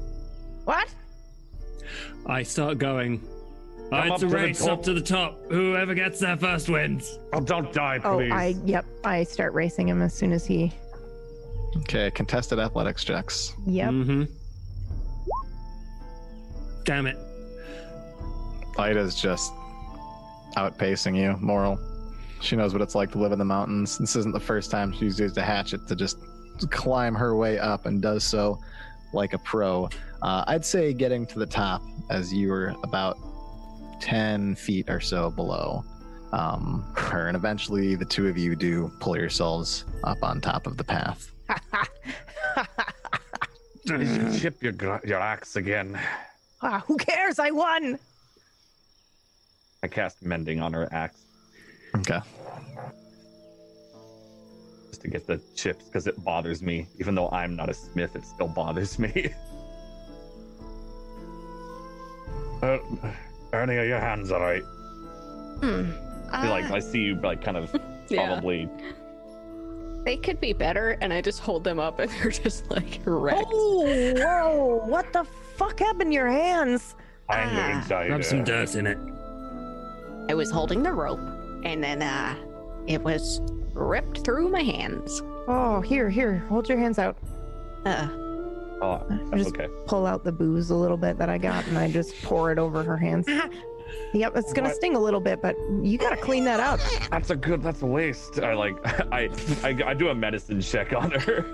[0.65, 0.93] What?
[2.25, 3.19] I start going.
[3.89, 4.69] Come it's up a to the race top.
[4.69, 5.39] up to the top.
[5.49, 7.19] Whoever gets there first wins.
[7.33, 8.07] Oh, don't die, please.
[8.07, 8.31] Oh, please.
[8.31, 8.85] I yep.
[9.03, 10.73] I start racing him as soon as he.
[11.77, 13.53] Okay, contested athletics checks.
[13.67, 13.91] Yep.
[13.91, 14.23] Mm-hmm.
[16.83, 17.17] Damn it.
[18.77, 19.53] Ida's just
[20.55, 21.79] outpacing you, Moral.
[22.41, 23.97] She knows what it's like to live in the mountains.
[23.97, 26.17] This isn't the first time she's used a hatchet to just
[26.71, 28.59] climb her way up and does so
[29.13, 29.89] like a pro.
[30.21, 33.17] Uh, I'd say getting to the top as you were about
[34.01, 35.83] 10 feet or so below
[36.33, 40.77] um, her, and eventually the two of you do pull yourselves up on top of
[40.77, 41.31] the path.
[43.85, 45.99] You chip your, gra- your axe again?
[46.63, 47.37] ah, who cares?
[47.37, 47.99] I won.
[49.83, 51.21] I cast mending on her axe
[51.95, 52.19] Okay.
[55.11, 56.87] Just to get the chips because it bothers me.
[56.99, 59.33] Even though I'm not a smith, it still bothers me.
[62.63, 62.79] Uh,
[63.53, 64.63] Ernie, are your hands all right?
[64.63, 65.91] hmm.
[66.31, 67.69] I feel like Uh, I see you like kind of
[68.09, 68.25] Yeah.
[68.27, 68.67] probably
[70.03, 73.45] They could be better, and I just hold them up and they're just like wrecked.
[73.51, 74.81] Oh, whoa!
[74.87, 75.25] What the
[75.57, 76.95] fuck happened to your hands?
[77.29, 78.09] I'm going inside.
[78.09, 78.97] Rub some uh, dirt in it.
[80.29, 81.19] I was holding the rope,
[81.65, 82.35] and then uh,
[82.87, 83.41] it was
[83.75, 85.21] ripped through my hands.
[85.47, 86.39] Oh, here, here.
[86.49, 87.17] Hold your hands out.
[87.85, 88.07] Uh,
[88.81, 89.67] oh I just okay.
[89.85, 92.57] pull out the booze a little bit that I got, and I just pour it
[92.57, 93.27] over her hands.
[94.13, 94.75] Yep, it's gonna What?
[94.77, 96.79] sting a little bit, but you gotta clean that up.
[97.11, 97.61] That's a good.
[97.61, 98.39] That's a waste.
[98.39, 98.75] I like.
[99.11, 99.29] I
[99.63, 101.45] I, I do a medicine check on her.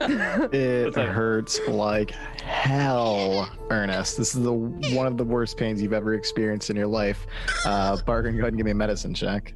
[0.52, 4.16] It hurts like hell, Ernest.
[4.16, 7.26] This is the one of the worst pains you've ever experienced in your life.
[7.64, 9.54] Uh, Bargain, go ahead and give me a medicine check.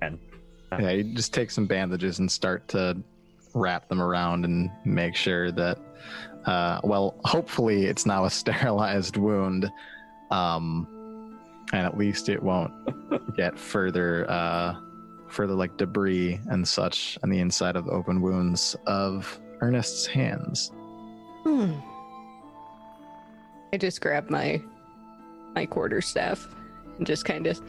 [0.00, 0.20] Ten.
[0.72, 2.96] Yeah, you just take some bandages and start to
[3.54, 5.78] wrap them around and make sure that,
[6.44, 9.70] uh, well, hopefully it's now a sterilized wound,
[10.30, 10.86] um,
[11.72, 12.72] and at least it won't
[13.36, 14.76] get further, uh,
[15.28, 20.70] further like debris and such on the inside of the open wounds of Ernest's hands.
[21.44, 21.72] hmm.
[23.72, 24.62] I just grab my
[25.54, 26.48] my quarter staff
[26.96, 27.60] and just kind of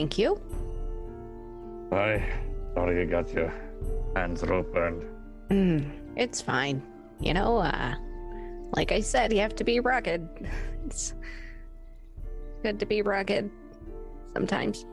[0.00, 0.40] Thank you.
[1.92, 2.26] Aye.
[2.72, 3.52] Sorry you got your
[4.16, 5.02] hands rope burned.
[5.50, 6.82] Mm, it's fine.
[7.20, 7.94] You know, uh,
[8.72, 10.26] like I said, you have to be rugged.
[10.86, 11.12] It's
[12.62, 13.50] good to be rugged
[14.32, 14.86] sometimes.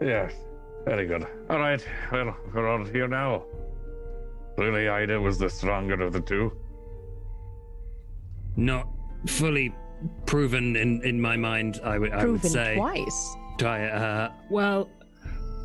[0.00, 0.32] Yes.
[0.86, 1.26] Very good.
[1.50, 1.86] All right.
[2.10, 3.44] Well, we're all here now.
[4.56, 6.52] Really, Ida was the stronger of the two.
[8.56, 8.88] Not
[9.26, 9.74] fully
[10.26, 12.76] proven in, in my mind, I would I would say.
[12.76, 13.36] twice.
[13.58, 13.86] Try.
[13.86, 14.88] Uh, well,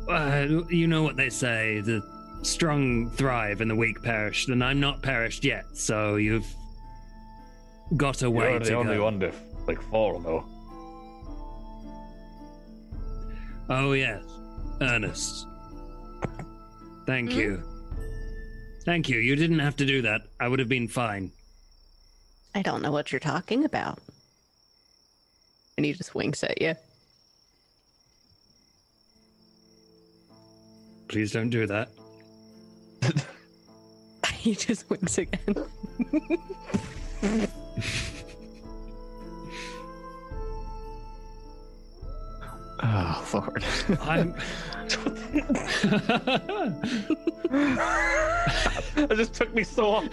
[0.08, 1.80] uh, you know what they say.
[1.80, 2.02] The
[2.42, 5.64] strong thrive and the weak perish, And I'm not perished yet.
[5.74, 6.46] So you've
[7.96, 9.04] got a way You're to the only go.
[9.04, 9.32] one to
[9.66, 10.44] like fall though.
[13.68, 14.22] Oh yes,
[14.80, 15.46] Ernest.
[17.06, 17.38] Thank Hmm?
[17.38, 17.62] you.
[18.84, 19.18] Thank you.
[19.18, 20.22] You didn't have to do that.
[20.40, 21.30] I would have been fine.
[22.54, 23.98] I don't know what you're talking about.
[25.80, 26.74] And he just winks at you.
[31.08, 31.88] Please don't do that.
[34.34, 35.56] he just winks again.
[42.82, 43.64] Oh Lord.
[44.00, 44.34] I'm.
[48.96, 50.10] It just took me so long.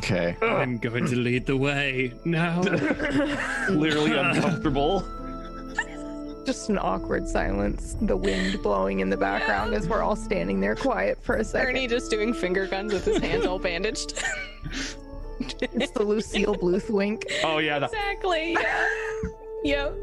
[0.00, 0.42] To come back.
[0.42, 0.46] okay.
[0.46, 2.62] I'm going to lead the way now.
[3.66, 5.04] Clearly uncomfortable.
[6.44, 10.74] Just an awkward silence, the wind blowing in the background as we're all standing there
[10.74, 11.68] quiet for a second.
[11.68, 14.20] Ernie just doing finger guns with his hands all bandaged.
[15.60, 17.26] It's the Lucille Bluth wink.
[17.44, 18.52] Oh yeah, the, exactly.
[18.52, 18.88] Yeah.
[19.64, 19.94] yep.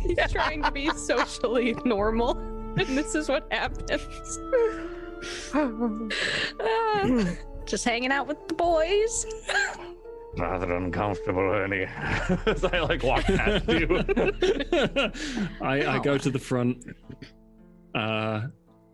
[0.00, 2.36] He's trying to be socially normal,
[2.76, 4.38] and this is what happens.
[6.60, 7.26] Ah.
[7.66, 9.26] Just hanging out with the boys.
[10.38, 11.82] Rather uncomfortable, Ernie.
[12.46, 13.88] as I like walk past you.
[15.60, 16.84] I, I go to the front,
[17.94, 18.42] uh,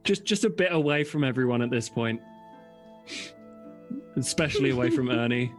[0.05, 2.21] just just a bit away from everyone at this point,
[4.17, 5.53] especially away from Ernie.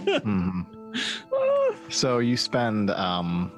[0.00, 0.66] Mhm.
[1.90, 3.52] So you spend um,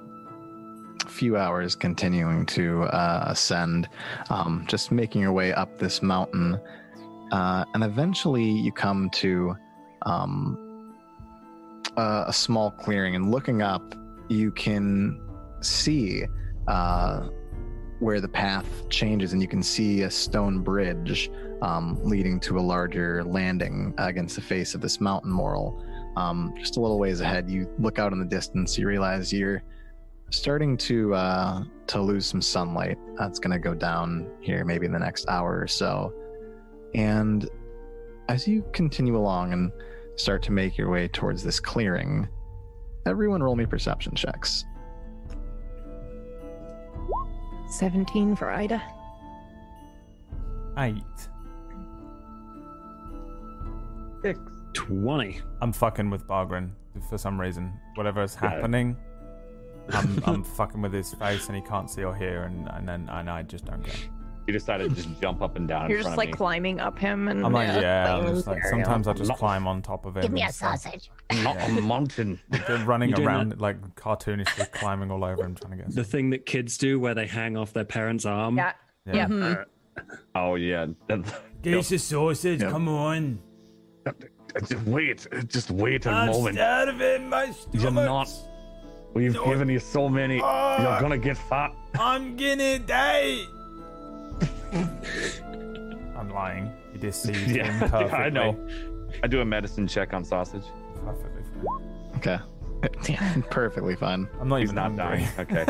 [1.05, 3.89] a few hours continuing to uh, ascend,
[4.31, 6.59] um, just making your way up this mountain,
[7.33, 9.57] uh, and eventually you come to
[10.03, 10.95] um,
[11.97, 13.17] a, a small clearing.
[13.17, 13.95] And looking up,
[14.29, 15.21] you can
[15.61, 16.25] see
[16.69, 17.29] uh,
[17.99, 21.31] where the path changes, and you can see a stone bridge
[21.63, 25.83] um, leading to a larger landing against the face of this mountain moral.
[26.17, 28.77] Um, just a little ways ahead, you look out in the distance.
[28.77, 29.63] You realize you're
[30.31, 32.99] starting to uh, to lose some sunlight.
[33.17, 36.13] That's going to go down here, maybe in the next hour or so.
[36.95, 37.49] And
[38.29, 39.73] as you continue along and
[40.17, 42.29] start to make your way towards this clearing,
[43.07, 44.65] everyone roll me perception checks.
[47.69, 48.83] 17 for Ida.
[50.79, 51.03] Eight.
[54.23, 54.39] Six.
[54.75, 55.41] Twenty.
[55.61, 56.75] I'm fucking with Bargren
[57.09, 57.73] for some reason.
[57.95, 58.97] Whatever's happening,
[59.91, 63.09] I'm, I'm fucking with his face and he can't see or hear, and, and then
[63.11, 64.12] and I just don't care.
[64.47, 66.37] You decided to just jump up and down You're in just front like of me.
[66.39, 69.69] climbing up him and I'm like, yeah, I'm just like, sometimes I just Not- climb
[69.69, 70.23] on top of him.
[70.23, 70.81] Give me a and stuff.
[70.81, 71.11] sausage.
[71.45, 72.41] Not a mountain.
[72.67, 75.95] They're running You doing around like cartoonishly climbing all over him trying to get.
[75.95, 78.57] The thing that kids do where they hang off their parents' arm.
[78.57, 78.73] Yeah.
[79.07, 79.29] Yeah.
[79.31, 79.65] Yeah.
[80.35, 80.87] Oh yeah.
[81.63, 82.71] Get us a sausage, Yep.
[82.73, 83.39] come on.
[84.69, 85.27] Just wait.
[85.47, 86.57] Just wait a moment.
[86.57, 87.81] starving, my stomach.
[87.83, 88.29] You're not.
[89.15, 89.45] We've No.
[89.45, 90.41] given you so many.
[90.43, 90.83] Ah.
[90.83, 91.73] You're gonna get fat.
[91.99, 93.39] I'm gonna die.
[96.17, 96.73] I'm lying.
[96.93, 98.19] You deceived Yeah, him perfectly.
[98.19, 98.57] I know.
[99.23, 100.65] I do a medicine check on sausage.
[101.05, 101.83] Perfectly fine.
[102.17, 102.39] Okay.
[103.09, 104.29] Yeah, perfectly fine.
[104.41, 105.29] I'm not He's even not hungry.
[105.37, 105.39] dying.
[105.39, 105.65] Okay.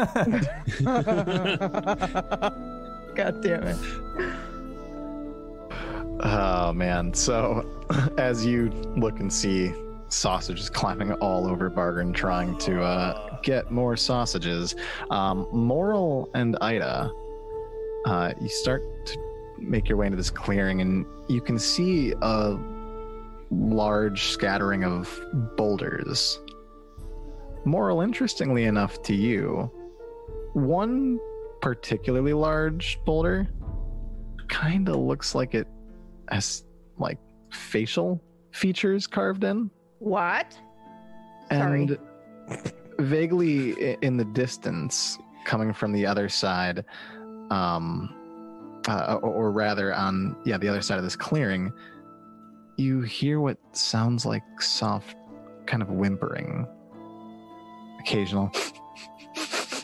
[3.14, 3.76] God damn it.
[6.24, 7.12] Oh man.
[7.12, 7.66] So
[8.16, 9.74] as you look and see
[10.08, 14.74] sausages climbing all over Bargain trying to uh, get more sausages,
[15.10, 17.10] um, Moral and Ida,
[18.06, 19.18] uh, you start to
[19.58, 22.58] make your way into this clearing and you can see a
[23.50, 25.20] large scattering of
[25.56, 26.40] boulders.
[27.64, 29.70] Moral, interestingly enough to you,
[30.54, 31.20] one
[31.60, 33.46] particularly large boulder
[34.48, 35.68] kind of looks like it
[36.30, 36.64] has
[36.98, 37.18] like
[37.52, 38.20] facial
[38.50, 39.70] features carved in
[40.00, 40.58] What?
[41.50, 41.82] Sorry.
[41.82, 41.98] and
[42.98, 46.84] vaguely in the distance coming from the other side
[47.52, 48.14] um
[48.88, 51.72] uh, or, or rather on yeah the other side of this clearing
[52.76, 55.16] you hear what sounds like soft
[55.66, 56.66] kind of whimpering
[58.00, 58.50] occasional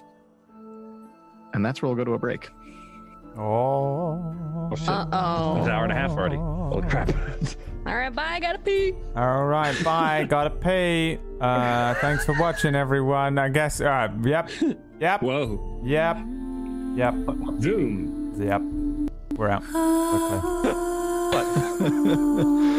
[1.52, 2.48] and that's where we'll go to a break
[3.38, 4.34] Oh.
[4.70, 4.88] Oh shit.
[4.88, 5.58] Uh-oh.
[5.58, 6.36] It's an hour and a half already.
[6.36, 7.10] Oh crap.
[7.86, 8.24] All right, bye.
[8.24, 8.94] I gotta pee.
[9.14, 10.26] All right, bye.
[10.28, 11.18] Gotta pee.
[11.40, 13.38] Uh, thanks for watching, everyone.
[13.38, 13.80] I guess.
[13.80, 14.50] Uh, yep.
[15.00, 15.22] Yep.
[15.22, 15.80] Whoa.
[15.84, 16.16] Yep.
[16.96, 17.14] Yep.
[17.60, 18.34] Zoom.
[18.38, 18.62] Yep.
[19.36, 19.62] We're out.
[21.78, 22.74] Quickly.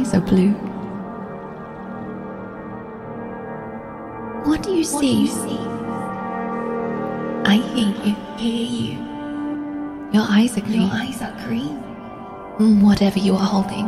[0.00, 0.52] eyes are blue.
[4.48, 5.28] What do you see?
[7.44, 8.14] I hear you.
[8.38, 8.98] Hear you.
[10.12, 10.82] Your eyes are green.
[10.82, 11.82] Your eyes are green.
[12.58, 13.86] Mm, whatever you are holding.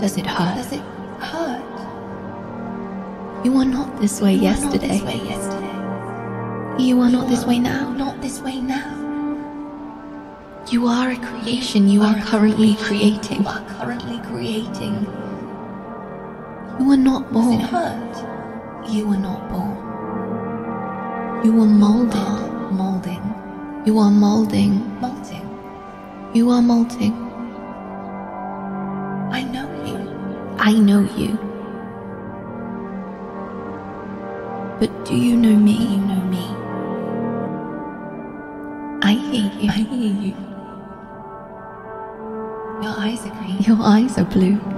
[0.00, 0.56] Does it hurt?
[0.56, 0.80] Does it
[1.20, 1.60] hurt?
[3.44, 4.78] You were not this way yesterday.
[4.78, 6.82] Not this way yesterday.
[6.82, 7.92] You are not this way now.
[7.92, 8.96] Not this way now.
[10.70, 11.88] You are a creation.
[11.88, 13.42] You are currently creating.
[13.42, 15.04] You are currently creating.
[16.78, 17.58] You are not born.
[17.58, 18.88] Does it hurt?
[18.88, 19.76] You were not born.
[21.44, 22.70] You were molded.
[22.70, 23.34] Molding.
[23.84, 25.00] You are molding.
[25.00, 25.42] Molding.
[26.34, 27.14] You are molding.
[29.32, 29.98] I know you.
[30.56, 31.36] I know you.
[34.78, 35.72] But do you know me?
[35.72, 36.29] You know me.
[43.82, 44.69] Eyes are blue.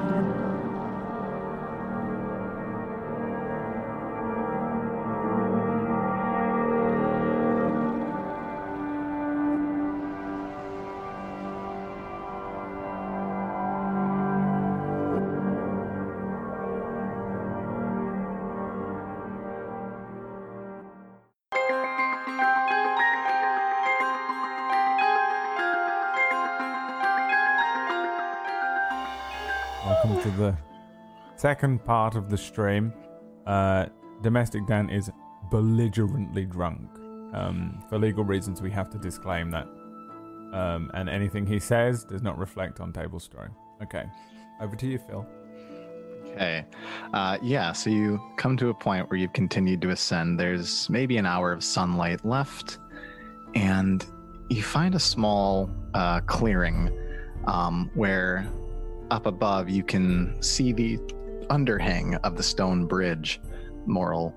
[31.43, 32.93] Second part of the stream.
[33.49, 33.87] Uh,
[34.23, 35.11] Domestic Dan is
[35.51, 36.89] belligerently drunk.
[37.35, 39.67] Um, for legal reasons, we have to disclaim that.
[40.53, 43.49] Um, and anything he says does not reflect on Table Story.
[43.83, 44.05] Okay,
[44.61, 45.27] over to you, Phil.
[46.29, 46.65] Okay.
[47.13, 50.39] Uh, yeah, so you come to a point where you've continued to ascend.
[50.39, 52.79] There's maybe an hour of sunlight left,
[53.57, 54.07] and
[54.49, 56.97] you find a small uh, clearing
[57.47, 58.47] um, where
[59.11, 60.99] up above you can see the
[61.53, 63.41] underhang of the stone bridge,
[63.87, 64.35] Moral.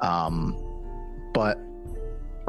[0.00, 0.60] Um,
[1.32, 1.58] but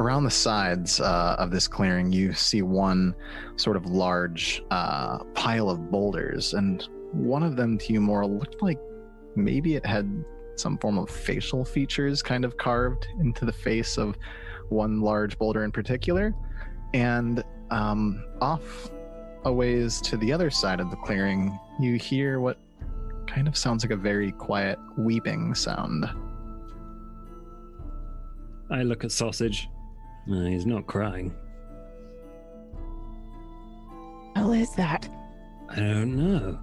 [0.00, 3.14] around the sides uh, of this clearing, you see one
[3.56, 8.62] sort of large uh, pile of boulders, and one of them to you, Moral, looked
[8.62, 8.78] like
[9.34, 10.24] maybe it had
[10.56, 14.18] some form of facial features kind of carved into the face of
[14.68, 16.34] one large boulder in particular.
[16.94, 18.90] And um, off
[19.44, 22.58] a ways to the other side of the clearing, you hear what
[23.28, 26.08] kind of sounds like a very quiet weeping sound.
[28.70, 29.68] I look at Sausage.
[30.26, 31.34] No, he's not crying.
[34.34, 35.08] hell is that?
[35.70, 36.58] I don't know.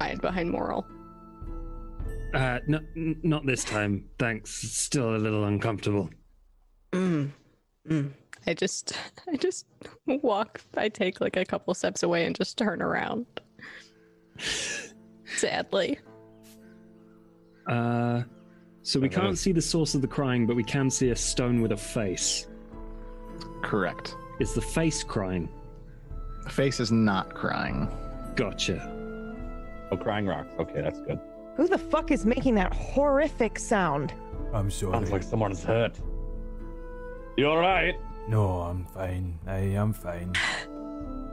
[0.00, 0.86] Hide behind Moral.
[2.34, 4.04] Uh, no, n- not this time.
[4.18, 4.62] Thanks.
[4.62, 6.10] It's Still a little uncomfortable.
[6.92, 7.30] Mm.
[7.88, 8.10] Mm.
[8.46, 8.92] I just,
[9.32, 9.66] I just
[10.06, 10.60] walk.
[10.76, 13.26] I take like a couple steps away and just turn around.
[15.24, 15.98] Sadly.
[17.66, 18.22] Uh,
[18.82, 19.20] so we Uh-huh.
[19.22, 21.76] can't see the source of the crying, but we can see a stone with a
[21.76, 22.46] face.
[23.62, 24.14] Correct.
[24.38, 25.48] Is the face crying?
[26.44, 27.88] The face is not crying.
[28.36, 28.92] Gotcha.
[29.90, 30.54] Oh, crying rocks.
[30.60, 31.18] Okay, that's good.
[31.56, 34.12] Who the fuck is making that horrific sound?
[34.52, 34.92] I'm sorry.
[34.92, 35.98] Sounds like someone's hurt.
[37.36, 37.94] You all right?
[38.28, 39.38] No, I'm fine.
[39.46, 40.32] I am fine.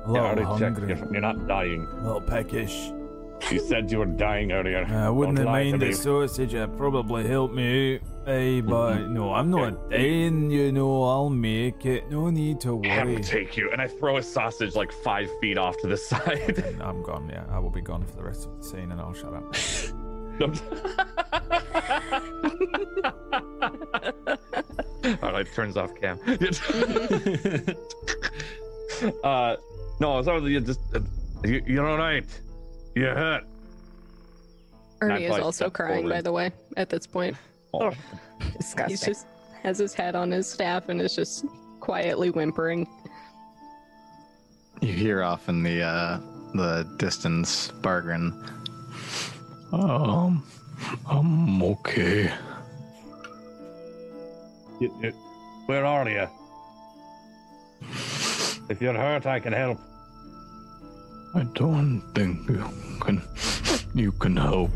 [0.06, 0.78] Oh, a Yeah, I little already checked.
[0.78, 0.88] hungry.
[0.98, 1.88] You're, you're not dying.
[1.92, 2.92] A little peckish.
[3.52, 4.86] You said you were dying earlier.
[4.86, 5.92] Uh, I wouldn't Don't have lie to me.
[5.92, 6.54] sausage.
[6.54, 8.02] It probably helped me out.
[8.26, 9.14] Aye, but mm-hmm.
[9.14, 10.50] no, I'm not dying.
[10.50, 12.10] You know, I'll make it.
[12.10, 12.90] No need to worry.
[12.90, 13.22] I will worry.
[13.24, 13.70] take you.
[13.72, 16.64] And I throw a sausage like five feet off to the side.
[16.82, 17.28] I'm gone.
[17.30, 19.54] Yeah, I will be gone for the rest of the scene, and I'll shut up.
[25.22, 26.18] All right, turns off cam.
[29.24, 29.56] uh,
[30.00, 31.00] no, sorry, you just uh,
[31.44, 32.26] you, you're all right.
[32.96, 33.44] You're hurt.
[35.02, 37.36] Ernie is also step crying, by the way, at this point.
[37.74, 37.92] Oh,
[38.58, 38.90] Disgusting.
[38.90, 39.28] He's just
[39.64, 41.46] has his head on his staff and is just
[41.80, 42.88] quietly whimpering.
[44.82, 46.20] You hear off in the uh,
[46.54, 48.32] the distance, Bargren.
[49.72, 50.46] Um,
[51.10, 52.32] I'm okay.
[54.80, 55.14] You- you-
[55.66, 56.28] where are you?
[58.70, 59.80] If you're hurt, I can help.
[61.36, 62.64] I don't think you
[63.02, 63.22] can.
[63.96, 64.72] You can help.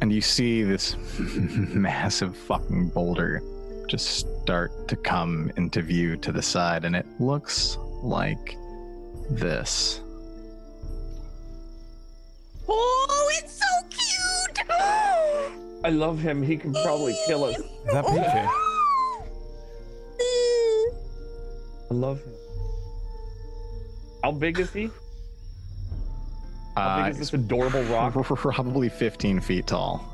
[0.00, 3.42] And you see this massive fucking boulder
[3.88, 8.56] just start to come into view to the side, and it looks like
[9.30, 10.00] this.
[12.68, 14.60] Oh, it's so cute!
[15.84, 16.42] I love him.
[16.42, 17.56] He can probably kill us.
[17.58, 18.20] Is that Peachy?
[21.90, 22.45] I love him.
[24.26, 24.90] How big is he?
[26.74, 28.12] How Uh, big is this adorable rock?
[28.12, 30.04] probably 15 feet tall.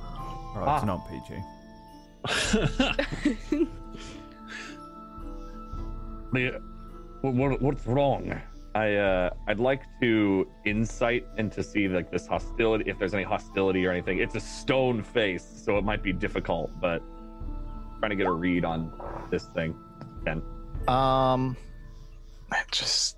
[0.55, 0.87] Right, it's Ah.
[0.87, 1.29] not PG.
[6.35, 6.61] The-
[7.23, 8.39] what- what- what's wrong?
[8.75, 13.23] I uh I'd like to insight and to see like this hostility if there's any
[13.23, 14.19] hostility or anything.
[14.19, 17.03] It's a stone face, so it might be difficult, but
[17.99, 18.93] trying to get a read on
[19.31, 19.75] this thing.
[20.27, 20.43] Ken.
[20.87, 21.57] Um,
[22.71, 23.17] just,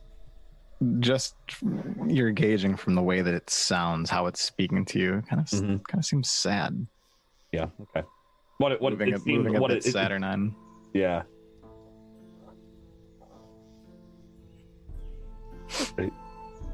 [1.00, 1.34] just
[2.06, 5.22] you're gauging from the way that it sounds, how it's speaking to you.
[5.28, 5.84] Kind of, Mhm.
[5.84, 6.86] kind of seems sad.
[7.52, 8.06] Yeah, okay.
[8.58, 10.54] What it what moving it a, seemed moving a what bit it, it- saturnine.
[10.92, 11.22] yeah.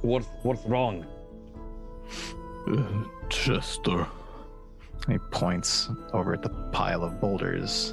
[0.02, 1.04] What's what's wrong?
[2.66, 4.06] Uh, Chester.
[5.08, 7.92] He points over at the pile of boulders,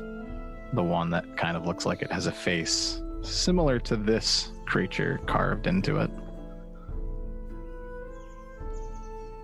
[0.74, 5.20] the one that kind of looks like it has a face similar to this creature
[5.26, 6.12] carved into it.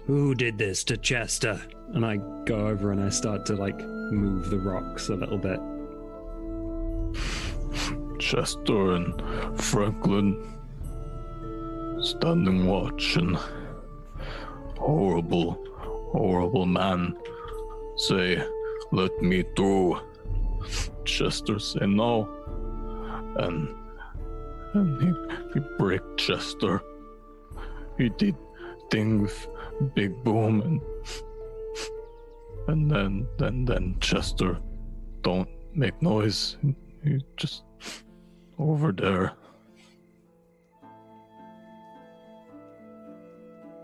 [0.05, 1.61] Who did this to Chester?
[1.93, 5.59] And I go over and I start to like move the rocks a little bit.
[8.19, 10.59] Chester and Franklin
[12.01, 13.37] standing watch and
[14.77, 15.57] horrible,
[16.11, 17.17] horrible man
[17.95, 18.45] say,
[18.91, 19.99] let me through.
[21.05, 22.29] Chester say no.
[23.37, 23.82] And and
[24.73, 25.13] he,
[25.53, 26.81] he break Chester.
[27.97, 28.35] He did
[28.89, 29.47] things,
[29.95, 30.81] Big Boom and
[32.67, 34.57] and then then then Chester
[35.21, 36.57] don't make noise.
[37.03, 37.63] He just
[38.57, 39.33] over there.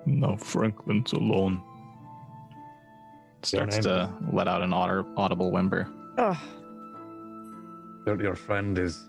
[0.06, 1.61] Now Franklin's alone.
[3.41, 3.84] Starts name?
[3.84, 5.88] to let out an aud- audible whimper.
[6.18, 6.38] Ugh.
[8.06, 9.09] Your, your friend is.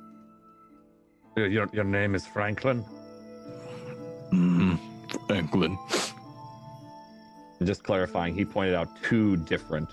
[1.40, 2.84] Your, your your name is Franklin.
[4.30, 4.78] Mm,
[5.26, 5.78] Franklin.
[7.62, 9.88] Just clarifying, he pointed out two different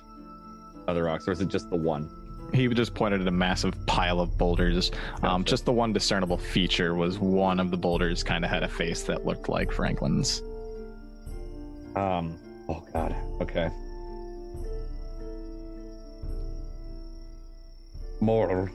[0.90, 2.10] other rocks, or is it just the one?
[2.54, 4.92] He just pointed at a massive pile of boulders.
[5.24, 8.68] Um, just the one discernible feature was one of the boulders kind of had a
[8.68, 10.42] face that looked like Franklin's.
[11.96, 12.38] Um
[12.68, 13.16] oh god.
[13.40, 13.70] Okay.
[18.20, 18.68] Moral.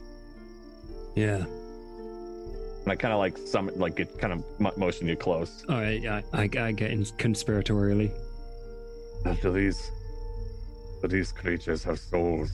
[1.14, 1.44] Yeah.
[2.82, 5.64] And I kind of like some like it kind of motion you close.
[5.68, 6.04] All right.
[6.06, 8.10] I, I, I get in conspiratorially.
[9.40, 9.90] Do these
[11.00, 12.50] do these creatures have souls?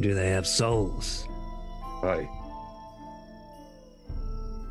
[0.00, 1.26] Do they have souls?
[2.02, 2.28] Aye.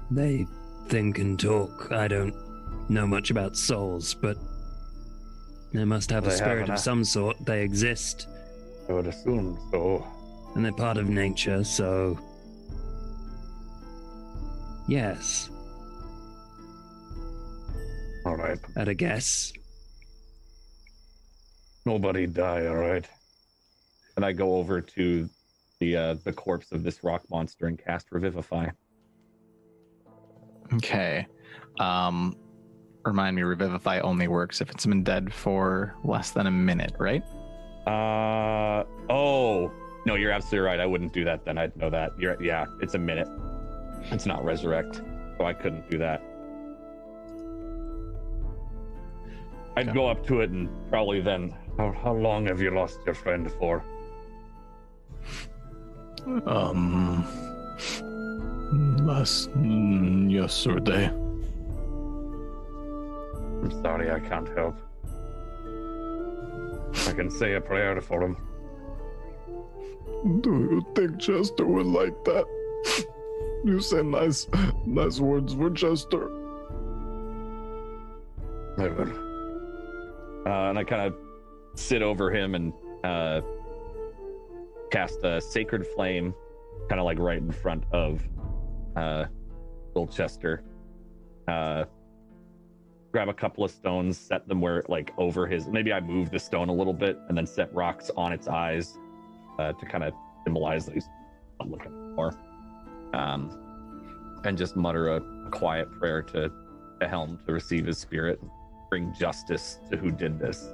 [0.09, 0.45] They
[0.87, 1.91] think and talk.
[1.91, 2.33] I don't
[2.89, 4.37] know much about souls, but
[5.73, 6.75] they must have They a spirit an of eye.
[6.75, 7.45] some sort.
[7.45, 8.27] They exist,
[8.89, 10.05] I would assume so.
[10.55, 12.17] and they're part of nature, so.
[14.87, 15.49] Yes,
[18.25, 18.57] All right.
[18.75, 19.51] at a guess.
[21.85, 22.67] Nobody die.
[22.67, 23.05] All right.
[24.15, 25.29] And I go over to
[25.79, 28.67] the uh the corpse of this rock monster and cast revivify.
[30.73, 31.27] Okay.
[31.79, 32.35] Um,
[33.05, 37.23] remind me, Revivify only works if it's been dead for less than a minute, right?
[37.85, 39.71] Uh oh.
[40.05, 40.79] No, you're absolutely right.
[40.79, 41.57] I wouldn't do that then.
[41.57, 42.11] I'd know that.
[42.17, 43.27] You're yeah, it's a minute.
[44.03, 45.01] It's not resurrect.
[45.37, 46.21] So I couldn't do that.
[49.75, 53.13] I'd go up to it and probably then How, how long have you lost your
[53.13, 53.83] friend for?
[56.47, 57.23] Um,
[59.05, 61.05] last mm, yesterday.
[63.61, 64.75] I'm sorry, I can't help.
[67.07, 68.37] I can say a prayer for him.
[70.41, 72.45] Do you think Chester would like that?
[73.67, 74.47] You say nice,
[74.85, 76.29] nice words for Chester.
[78.77, 79.11] I will.
[80.47, 81.15] uh, and I kind of
[81.75, 82.71] sit over him and
[83.03, 83.41] uh,
[84.89, 86.33] cast a sacred flame,
[86.87, 88.25] kind of like right in front of
[88.95, 89.25] uh,
[90.11, 90.63] Chester.
[91.49, 91.83] Uh,
[93.11, 95.67] grab a couple of stones, set them where like over his.
[95.67, 98.97] Maybe I move the stone a little bit, and then set rocks on its eyes
[99.59, 100.13] uh, to kind of
[100.45, 101.09] symbolize that he's
[101.59, 102.33] not looking for.
[103.17, 106.51] Um, and just mutter a, a quiet prayer to
[106.99, 108.39] the helm to receive his spirit,
[108.89, 110.69] bring justice to who did this.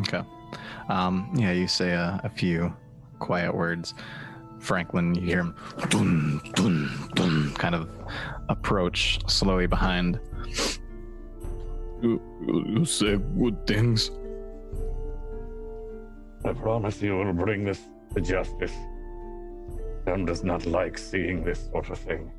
[0.00, 0.22] Okay.
[0.88, 2.74] Um, yeah, you say a, a few
[3.20, 3.94] quiet words.
[4.58, 5.56] Franklin, you hear him
[5.88, 7.88] dun, dun, dun, kind of
[8.48, 10.20] approach slowly behind.
[12.02, 14.10] You, you, you say good things.
[16.44, 17.80] I promise you will bring this
[18.14, 18.72] to justice.
[20.04, 22.32] One does not like seeing this sort of thing.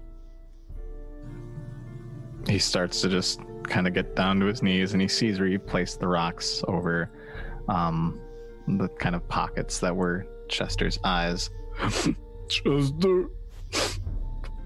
[2.47, 5.47] He starts to just kind of get down to his knees and he sees where
[5.47, 7.09] you placed the rocks over
[7.69, 8.19] um,
[8.67, 11.49] the kind of pockets that were Chester's eyes.
[12.49, 13.29] Chester,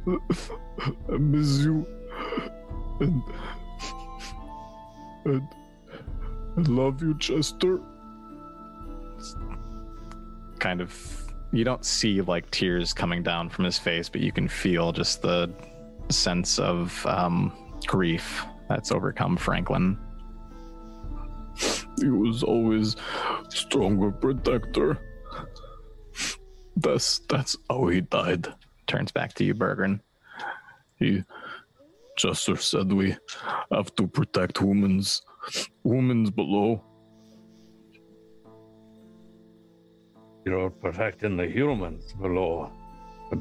[0.07, 1.85] I miss you,
[2.99, 3.21] and
[5.25, 5.47] and
[6.57, 7.79] I love you, Chester.
[10.59, 14.47] kind of you don't see like tears coming down from his face but you can
[14.47, 15.51] feel just the
[16.09, 17.51] sense of um,
[17.85, 19.97] grief that's overcome franklin
[21.99, 22.95] He was always
[23.49, 24.99] stronger protector.
[26.75, 28.47] That's that's how he died.
[28.85, 30.01] turns back to you Bargren
[30.99, 31.23] He
[32.15, 33.15] Chester said we
[33.71, 35.21] have to protect humans,
[35.83, 36.83] humans below.
[40.47, 42.71] You're protecting the humans below.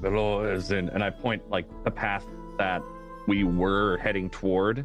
[0.00, 2.26] Below is in, and I point like the path
[2.58, 2.82] that
[3.28, 4.84] we were heading toward.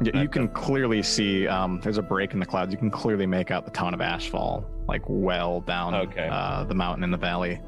[0.00, 3.26] Y- you can clearly see um, there's a break in the clouds you can clearly
[3.26, 6.26] make out the town of ashfall like well down Okay.
[6.32, 7.60] uh, the mountain in the valley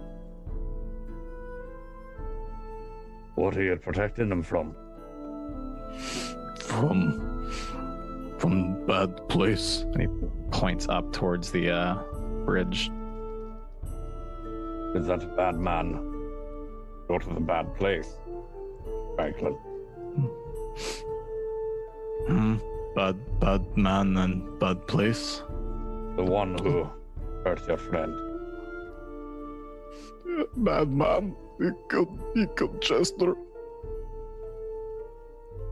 [3.34, 4.74] What are you protecting them from?
[6.58, 7.52] From
[8.38, 9.82] from bad place.
[9.92, 10.08] and he
[10.50, 12.02] points up towards the uh,
[12.47, 12.90] bridge
[14.94, 15.89] Is that a bad man?
[17.09, 18.09] Go to the bad place.
[19.16, 19.52] Franklin.
[22.28, 22.56] Hmm.
[22.94, 25.43] Bad bad man and bad place.
[26.16, 26.89] The one who
[27.44, 28.12] hurt your friend.
[30.56, 31.36] Bad man.
[31.59, 33.35] He killed he killed Chester.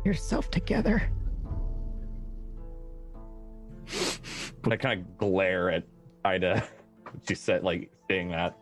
[0.04, 1.10] Yourself together.
[4.70, 5.84] I kind of glare at
[6.24, 6.62] Ida.
[7.28, 8.58] She said, like, saying that.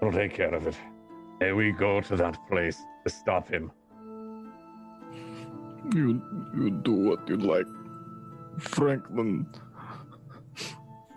[0.00, 0.76] We'll take care of it.
[1.40, 3.72] May we go to that place to stop him?
[5.92, 6.22] You
[6.54, 7.66] you do what you like.
[8.58, 9.46] Franklin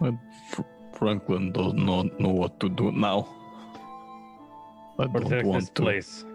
[0.02, 0.18] and
[0.50, 0.62] Fr-
[0.98, 3.28] Franklin does not know what to do now.
[4.98, 5.82] I don't Protect this to.
[5.84, 6.26] place.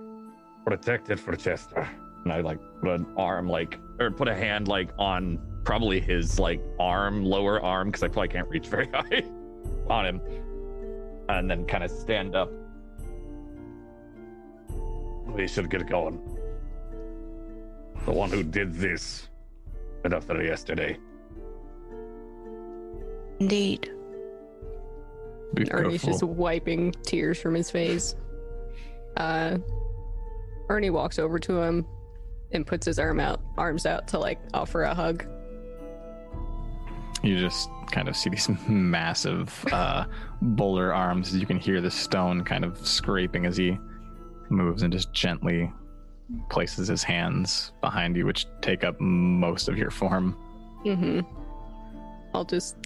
[0.65, 1.89] Protect it for Chester.
[2.25, 6.39] And I, like, put an arm, like, or put a hand, like, on probably his,
[6.39, 9.25] like, arm, lower arm, because I probably can't reach very high
[9.89, 10.21] on him.
[11.29, 12.51] And then kind of stand up.
[15.27, 16.21] We should get going.
[18.05, 19.29] The one who did this
[20.03, 20.99] went up there yesterday.
[23.39, 23.93] Indeed.
[25.55, 28.15] Be Ernie's just wiping tears from his face.
[29.17, 29.59] Uh,
[30.69, 31.87] Ernie walks over to him
[32.53, 35.27] and puts his arm out, arms out to like offer a hug.
[37.23, 40.05] You just kind of see these massive uh,
[40.43, 43.79] bowler arms you can hear the stone kind of scraping as he
[44.49, 45.73] moves and just gently
[46.49, 50.37] places his hands behind you which take up most of your form
[50.85, 51.21] Mm-hmm.
[52.35, 52.77] I'll just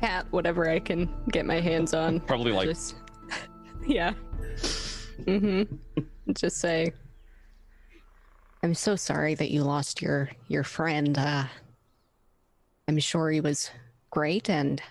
[0.00, 2.20] pat whatever I can get my hands on.
[2.20, 2.96] Probably, like, Just,
[3.86, 4.12] yeah.
[5.24, 5.76] Mm-hmm.
[6.34, 6.92] just say,
[8.62, 11.18] I'm so sorry that you lost your your friend.
[11.18, 11.44] Uh,
[12.92, 13.70] I'm sure he was
[14.10, 14.82] great, and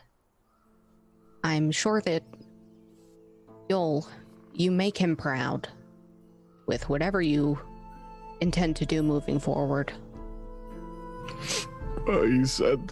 [1.44, 2.24] I'm sure that
[3.70, 4.08] you'll
[4.56, 5.70] you make him proud
[6.66, 7.60] with whatever you
[8.42, 9.94] intend to do moving forward.
[12.10, 12.92] Uh, he said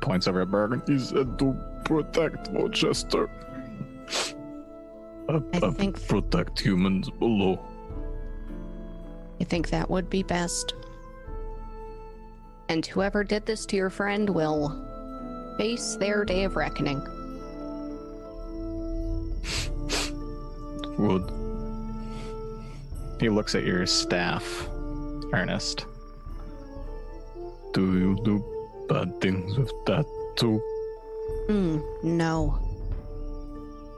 [0.00, 3.28] points over at Bargren he said to protect Rochester.
[5.28, 7.62] Uh, I uh, think- protect humans below.
[9.42, 10.72] I think that would be best.
[12.68, 17.00] And whoever did this to your friend will face their day of reckoning.
[20.98, 21.30] Would
[23.20, 24.68] he looks at your staff
[25.32, 25.86] ernest
[27.76, 28.42] do you do
[28.88, 30.56] bad things with that too?
[31.46, 32.58] Hmm, no.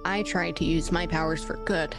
[0.05, 1.95] I try to use my powers for good.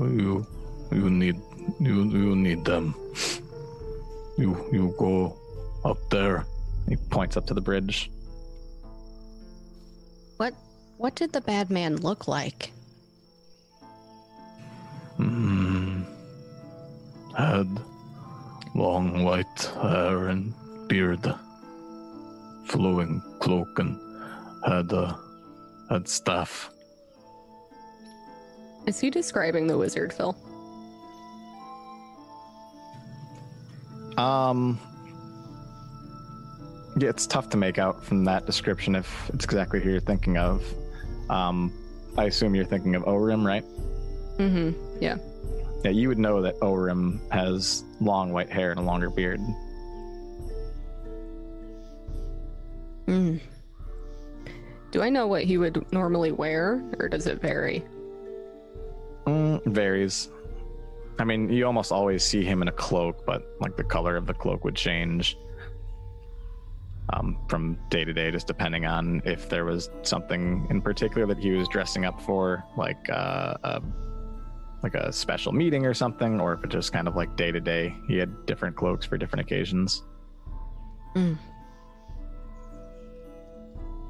[0.00, 0.46] You
[0.90, 1.36] you need
[1.78, 2.94] you you need them.
[4.36, 5.36] You you go
[5.84, 6.46] up there.
[6.88, 8.10] he points up to the bridge
[10.38, 10.54] What
[10.98, 12.72] what did the bad man look like?
[15.16, 16.02] Hmm.
[17.36, 17.68] Had
[18.74, 20.52] long white hair and
[20.88, 21.32] beard,
[22.66, 23.98] flowing cloak, and
[24.66, 25.18] had a
[25.90, 26.70] had staff.
[28.86, 30.36] is he describing the wizard, Phil?
[34.16, 34.78] Um,
[36.96, 40.38] yeah, it's tough to make out from that description if it's exactly who you're thinking
[40.38, 40.64] of.
[41.28, 41.72] Um,
[42.16, 43.64] I assume you're thinking of Orim, right?
[44.38, 45.02] Mm-hmm.
[45.02, 45.16] Yeah.
[45.84, 49.40] Yeah, you would know that Orim has long white hair and a longer beard.
[53.06, 53.40] Mm.
[54.92, 57.84] Do I know what he would normally wear, or does it vary?
[59.26, 60.28] Mm, varies.
[61.18, 64.26] I mean, you almost always see him in a cloak, but like the color of
[64.26, 65.36] the cloak would change
[67.12, 71.38] um, from day to day, just depending on if there was something in particular that
[71.38, 73.82] he was dressing up for, like uh, a
[74.82, 77.60] like a special meeting or something, or if it just kind of like day to
[77.60, 80.02] day, he had different cloaks for different occasions.
[81.14, 81.38] Mm.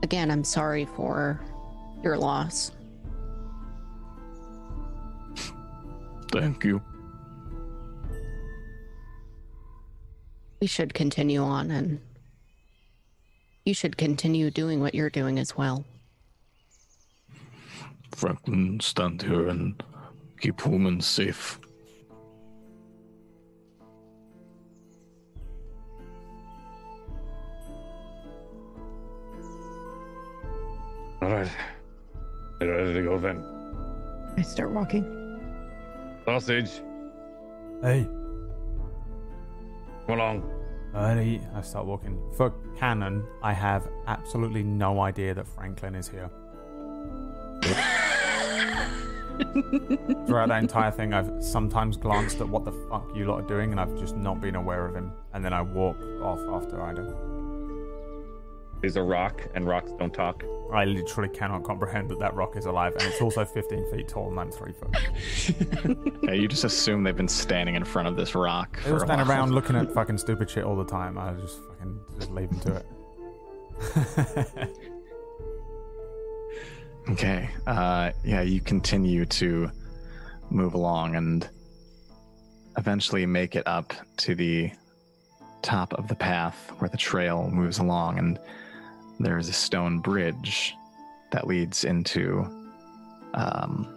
[0.02, 1.40] Again, I'm sorry for
[2.02, 2.72] your loss.
[6.32, 6.82] Thank you.
[10.64, 12.00] We should continue on, and
[13.66, 15.84] you should continue doing what you're doing as well.
[18.12, 19.82] Franklin, stand here and
[20.40, 21.60] keep humans safe.
[31.20, 31.50] All right.
[32.62, 33.44] You ready to go then?
[34.38, 35.04] I start walking.
[36.24, 36.80] Sausage,
[37.82, 38.08] Hey,
[40.06, 40.53] come along.
[40.94, 41.40] Early.
[41.54, 42.20] I start walking.
[42.36, 46.30] For canon, I have absolutely no idea that Franklin is here.
[50.26, 53.72] Throughout that entire thing, I've sometimes glanced at what the fuck you lot are doing,
[53.72, 55.12] and I've just not been aware of him.
[55.32, 57.14] And then I walk off after Ida.
[58.84, 60.44] He's a rock, and rocks don't talk.
[60.72, 64.28] I literally cannot comprehend that that rock is alive, and it's also 15 feet tall,
[64.28, 64.94] and I'm three foot.
[66.22, 68.76] Yeah, you just assume they've been standing in front of this rock.
[68.76, 71.18] They for all a stand around looking at fucking stupid shit all the time.
[71.18, 74.70] I just fucking just leave them to it.
[77.10, 77.50] Okay.
[77.66, 79.70] Uh, yeah, you continue to
[80.50, 81.48] move along and
[82.78, 84.70] eventually make it up to the
[85.62, 88.38] top of the path where the trail moves along, and
[89.20, 90.74] there is a stone bridge
[91.32, 92.44] that leads into
[93.34, 93.88] um,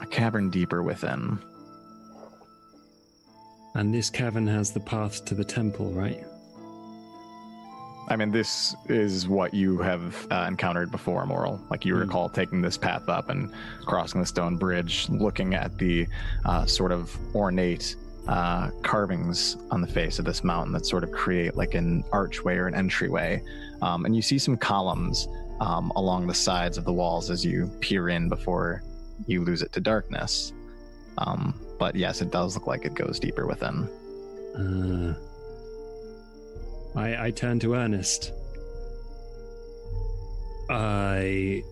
[0.00, 1.38] a cavern deeper within.
[3.74, 6.24] And this cavern has the path to the temple, right?
[8.08, 11.60] I mean, this is what you have uh, encountered before, Moral.
[11.70, 12.00] Like you Hmm.
[12.02, 13.52] recall taking this path up and
[13.84, 16.06] crossing the stone bridge, looking at the
[16.44, 17.96] uh, sort of ornate
[18.28, 22.56] uh, carvings on the face of this mountain that sort of create like an archway
[22.56, 23.42] or an entryway.
[23.82, 25.28] Um, and you see some columns
[25.60, 28.82] um, along the sides of the walls as you peer in before
[29.26, 30.52] you lose it to darkness.
[31.18, 33.88] Um, but yes, it does look like it goes deeper within.
[34.56, 35.14] Uh,
[36.98, 38.32] I, I turn to Ernest.
[40.68, 41.62] I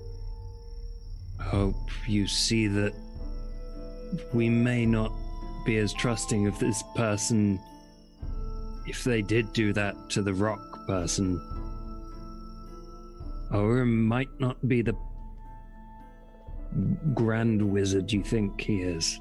[1.40, 1.74] hope
[2.06, 2.94] you see that
[4.32, 5.12] we may not
[5.64, 7.60] be as trusting of this person
[8.86, 11.40] if they did do that to the rock person.
[13.50, 14.96] Or might not be the
[17.14, 19.20] grand wizard you think he is.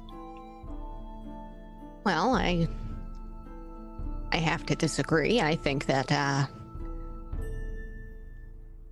[2.04, 2.68] Well, I
[4.32, 5.40] I have to disagree.
[5.40, 6.46] I think that uh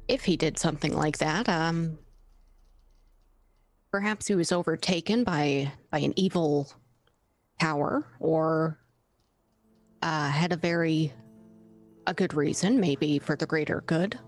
[0.08, 1.98] if he did something like that, um
[3.90, 6.72] perhaps he was overtaken by by an evil
[7.62, 8.76] power or
[10.02, 11.12] uh had a very
[12.08, 14.18] a good reason, maybe for the greater good.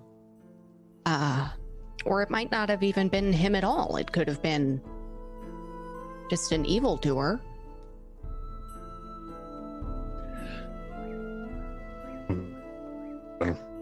[1.05, 1.48] Uh
[2.05, 3.97] or it might not have even been him at all.
[3.97, 4.81] It could have been
[6.31, 7.40] just an evildoer.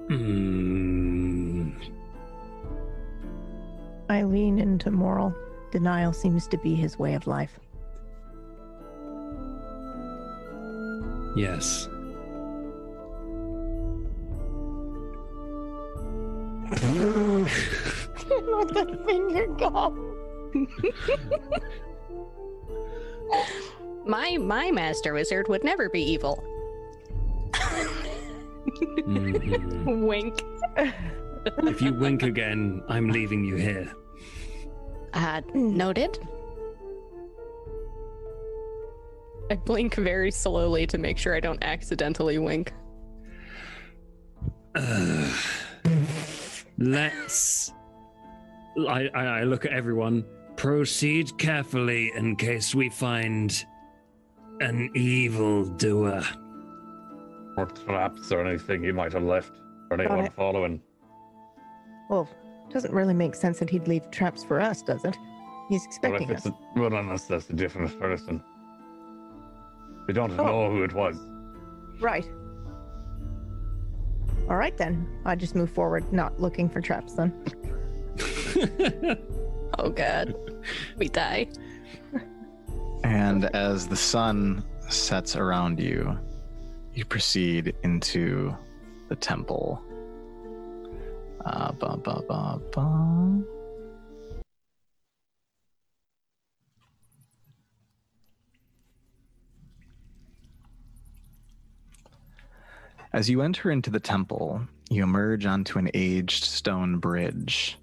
[0.09, 1.71] Hmm.
[4.09, 5.35] I lean into moral.
[5.71, 7.62] Denial seems to be his way of life.
[11.35, 11.89] Yes.
[16.73, 19.95] Let the finger go.
[24.07, 26.43] My my master wizard would never be evil.
[29.07, 30.07] Mhm.
[30.07, 30.43] Wink.
[31.65, 33.93] if you wink again, I'm leaving you here.
[35.13, 36.19] Uh, noted.
[39.53, 42.73] I blink very slowly to make sure I don't accidentally wink.
[44.75, 45.39] Ugh.
[46.79, 47.71] let's.
[48.89, 50.25] I, I, I look at everyone.
[50.57, 53.63] Proceed carefully in case we find
[54.61, 56.23] an evil doer.
[57.59, 59.53] Or traps or anything he might have left
[59.89, 60.33] for anyone it.
[60.33, 60.81] following.
[62.09, 62.27] Well,
[62.71, 65.19] doesn't really make sense that he'd leave traps for us, does it?
[65.69, 66.53] He's Or expecting if it's us.
[66.75, 68.43] a, well, unless that's a different person.
[70.07, 70.45] We don't Oh.
[70.47, 71.17] know who it was.
[72.01, 72.29] Right.
[74.51, 75.07] All right then.
[75.25, 77.33] I just move forward, not looking for traps then.
[79.79, 80.35] Oh god.
[80.99, 81.47] We die.
[83.05, 86.19] And as the sun sets around you,
[86.93, 88.55] you proceed into
[89.09, 89.81] the temple.
[91.47, 92.61] Uh, ba, ba, ba,
[103.15, 107.79] As you enter into the temple, you emerge onto an aged stone bridge.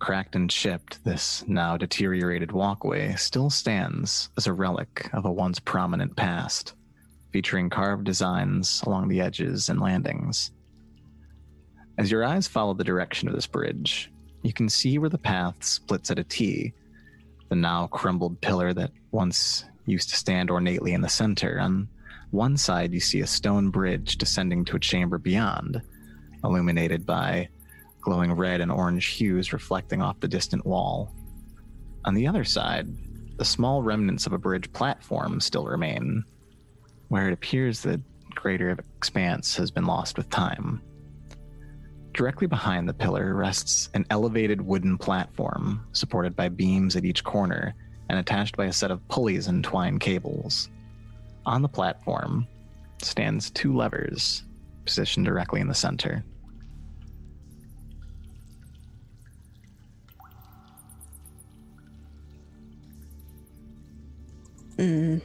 [0.00, 5.60] Cracked and chipped, this now deteriorated walkway still stands as a relic of a once
[5.60, 6.74] prominent past,
[7.32, 10.50] featuring carved designs along the edges and landings.
[11.96, 14.10] As your eyes follow the direction of this bridge,
[14.42, 16.72] you can see where the path splits at a T,
[17.48, 21.60] the now crumbled pillar that once used to stand ornately in the center.
[21.60, 21.88] On
[22.34, 25.80] one side, you see a stone bridge descending to a chamber beyond,
[26.42, 27.48] illuminated by
[28.00, 31.14] glowing red and orange hues reflecting off the distant wall.
[32.04, 32.88] On the other side,
[33.38, 36.24] the small remnants of a bridge platform still remain,
[37.08, 38.00] where it appears the
[38.34, 40.82] greater expanse has been lost with time.
[42.12, 47.74] Directly behind the pillar rests an elevated wooden platform supported by beams at each corner
[48.08, 50.68] and attached by a set of pulleys and twine cables.
[51.46, 52.46] On the platform
[53.02, 54.44] stands two levers
[54.84, 56.24] positioned directly in the center.
[64.76, 65.18] Hmm.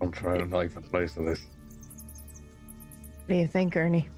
[0.00, 1.40] I'm trying to like the place of this.
[1.40, 4.08] What do you think, Ernie?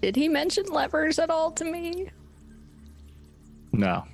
[0.00, 2.08] Did he mention levers at all to me?
[3.72, 4.04] No,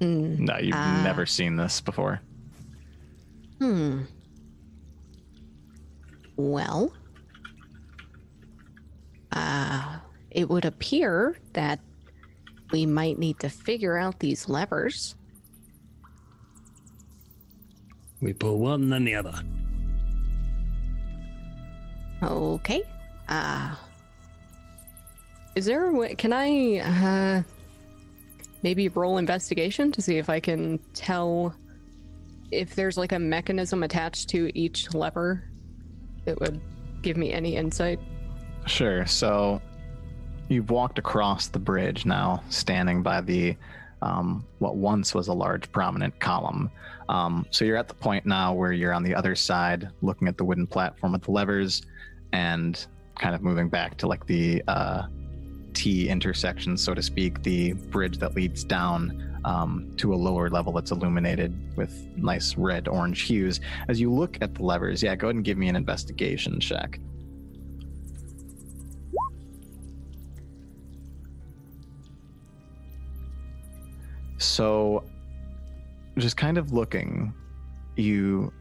[0.00, 0.44] Hmm.
[0.44, 1.02] no, you've Ah.
[1.04, 2.20] never seen this before.
[3.60, 4.02] Hmm.
[6.36, 6.92] Well,
[9.32, 9.98] uh,
[10.30, 11.78] it would appear that
[12.72, 15.14] we might need to figure out these levers.
[18.22, 19.34] We pull one, then the other.
[22.22, 22.82] Okay.
[23.28, 23.74] Uh,
[25.54, 26.14] Is there a way?
[26.14, 27.42] Can I uh,
[28.62, 31.54] maybe roll investigation to see if I can tell
[32.50, 35.50] if there's like a mechanism attached to each lever
[36.26, 36.60] it would
[37.02, 37.98] give me any insight?
[38.66, 39.06] Sure.
[39.06, 39.60] So
[40.48, 43.56] you've walked across the bridge now, standing by the
[44.02, 46.70] um, what once was a large prominent column.
[47.08, 50.38] Um, so you're at the point now where you're on the other side, looking at
[50.38, 51.82] the wooden platform with the levers,
[52.32, 52.86] and
[53.18, 55.02] kind of moving back to like the uh,
[55.74, 60.72] T intersection, so to speak, the bridge that leads down um, to a lower level
[60.72, 63.60] that's illuminated with nice red orange hues.
[63.88, 67.00] As you look at the levers, yeah, go ahead and give me an investigation check.
[74.38, 75.04] So,
[76.16, 77.34] just kind of looking,
[77.96, 78.52] you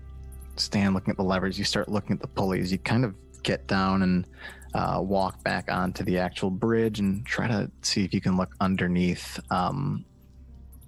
[0.57, 3.65] stand looking at the levers, you start looking at the pulleys, you kind of get
[3.68, 4.27] down and
[4.74, 8.54] uh, walk back onto the actual bridge and try to see if you can look
[8.60, 10.06] underneath um,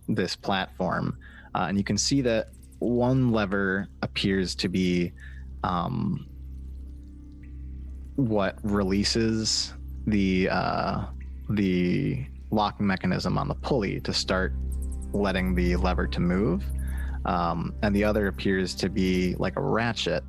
[0.07, 1.17] this platform.
[1.55, 2.49] Uh, and you can see that
[2.79, 5.11] one lever appears to be
[5.63, 6.27] um,
[8.15, 9.73] what releases
[10.07, 11.05] the uh,
[11.49, 14.53] the locking mechanism on the pulley to start
[15.13, 16.63] letting the lever to move,
[17.25, 20.23] um, and the other appears to be like a ratchet.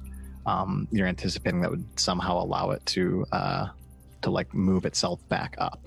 [0.46, 3.66] Um, you're anticipating that would somehow allow it to uh,
[4.22, 5.86] to like move itself back up.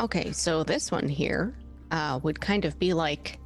[0.00, 1.54] Okay, so this one here
[1.90, 3.38] uh, would kind of be like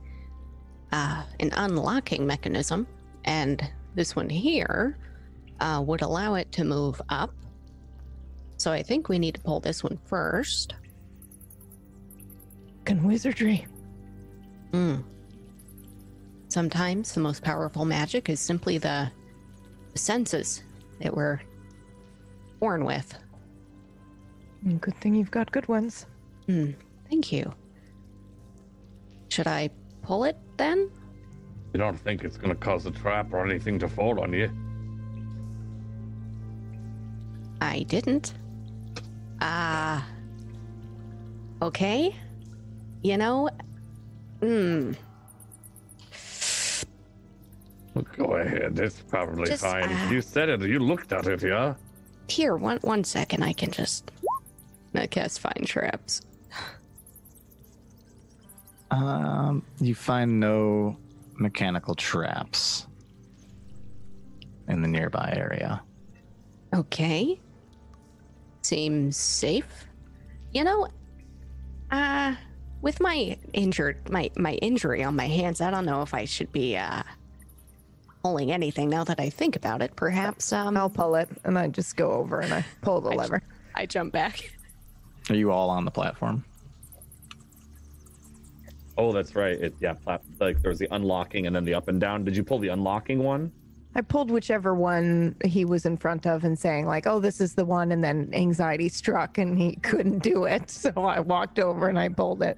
[0.93, 2.87] uh, an unlocking mechanism,
[3.25, 4.99] and this one here
[5.61, 7.33] uh, would allow it to move up.
[8.57, 10.75] So I think we need to pull this one first.
[12.85, 13.67] Can wizardry.
[14.73, 14.97] Hmm.
[16.53, 19.11] Sometimes the most powerful magic is simply the
[19.95, 20.63] senses
[21.01, 21.41] that we're
[22.61, 23.15] born with.
[24.63, 26.05] Mm, Good thing you've got good ones.
[26.45, 26.73] Hmm.
[27.09, 27.55] Thank you.
[29.31, 29.71] Should I
[30.03, 30.91] pull it then?
[31.73, 34.51] You don't think it's gonna cause a trap or anything to fall on you?
[37.63, 38.35] I didn't.
[39.41, 40.07] Ah.
[41.63, 42.15] okay.
[43.03, 43.49] You know,
[44.43, 44.93] hmm.
[48.17, 48.79] Go ahead.
[48.79, 49.85] It's probably Just, fine.
[49.93, 50.61] uh, You said it.
[50.63, 51.75] You looked at it, yeah?
[52.29, 53.43] Here, one one second.
[53.43, 54.11] I can just.
[54.95, 56.23] I cast find traps.
[58.91, 60.97] Um, you find no
[61.35, 62.87] mechanical traps
[64.69, 65.83] in the nearby area.
[66.75, 67.41] Okay.
[68.63, 69.87] Seems safe.
[70.53, 70.89] You know,
[71.91, 72.35] uh,
[72.83, 76.53] with my injured my my injury on my hands, I don't know if I should
[76.53, 77.03] be uh
[78.23, 79.95] pulling anything now that I think about it.
[79.97, 83.15] Perhaps um I'll pull it and I just go over and I pull the I-
[83.17, 83.43] lever.
[83.75, 84.51] I jump back.
[85.31, 86.45] Are you all on the platform?
[88.99, 89.59] Oh, that's right.
[89.59, 92.25] It yeah, plat- like there was the unlocking and then the up and down.
[92.25, 93.51] Did you pull the unlocking one?
[93.95, 97.55] I pulled whichever one he was in front of and saying like, "Oh, this is
[97.55, 101.89] the one," and then anxiety struck and he couldn't do it, so I walked over
[101.89, 102.57] and I pulled it.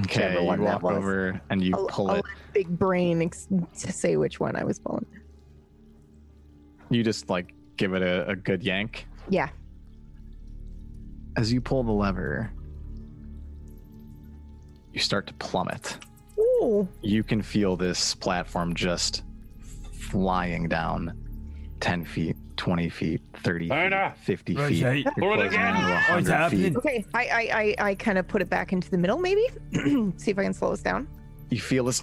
[0.00, 2.24] Okay, you walk over and you I'll- pull I'll it.
[2.52, 3.48] Big brain ex-
[3.80, 5.06] to say which one I was pulling.
[6.90, 9.06] You just like give it a, a good yank.
[9.28, 9.48] Yeah.
[11.36, 12.50] As you pull the lever,
[14.92, 15.98] you start to plummet.
[16.38, 16.88] Ooh.
[17.02, 19.22] You can feel this platform just
[19.92, 21.16] flying down
[21.80, 24.82] 10 feet, 20 feet, 30 feet, 50 Right, feet.
[24.82, 25.04] hey.
[25.16, 25.74] You're it again!
[25.74, 26.28] What's 100 feet.
[26.30, 26.76] happening?
[26.76, 29.46] Okay, I I I, I kind of put it back into the middle, maybe.
[30.18, 31.08] See if I can slow us down.
[31.48, 32.02] You feel this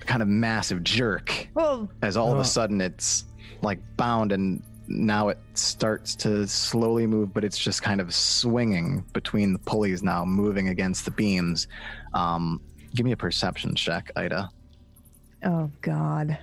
[0.00, 2.40] kind of massive jerk Well, as all of Oh.
[2.40, 3.26] a sudden it's
[3.60, 9.04] like bound and now it starts to slowly move but it's just kind of swinging
[9.12, 11.68] between the pulleys now moving against the beams
[12.14, 12.58] um,
[12.94, 14.48] give me a perception check ida
[15.44, 16.38] oh god.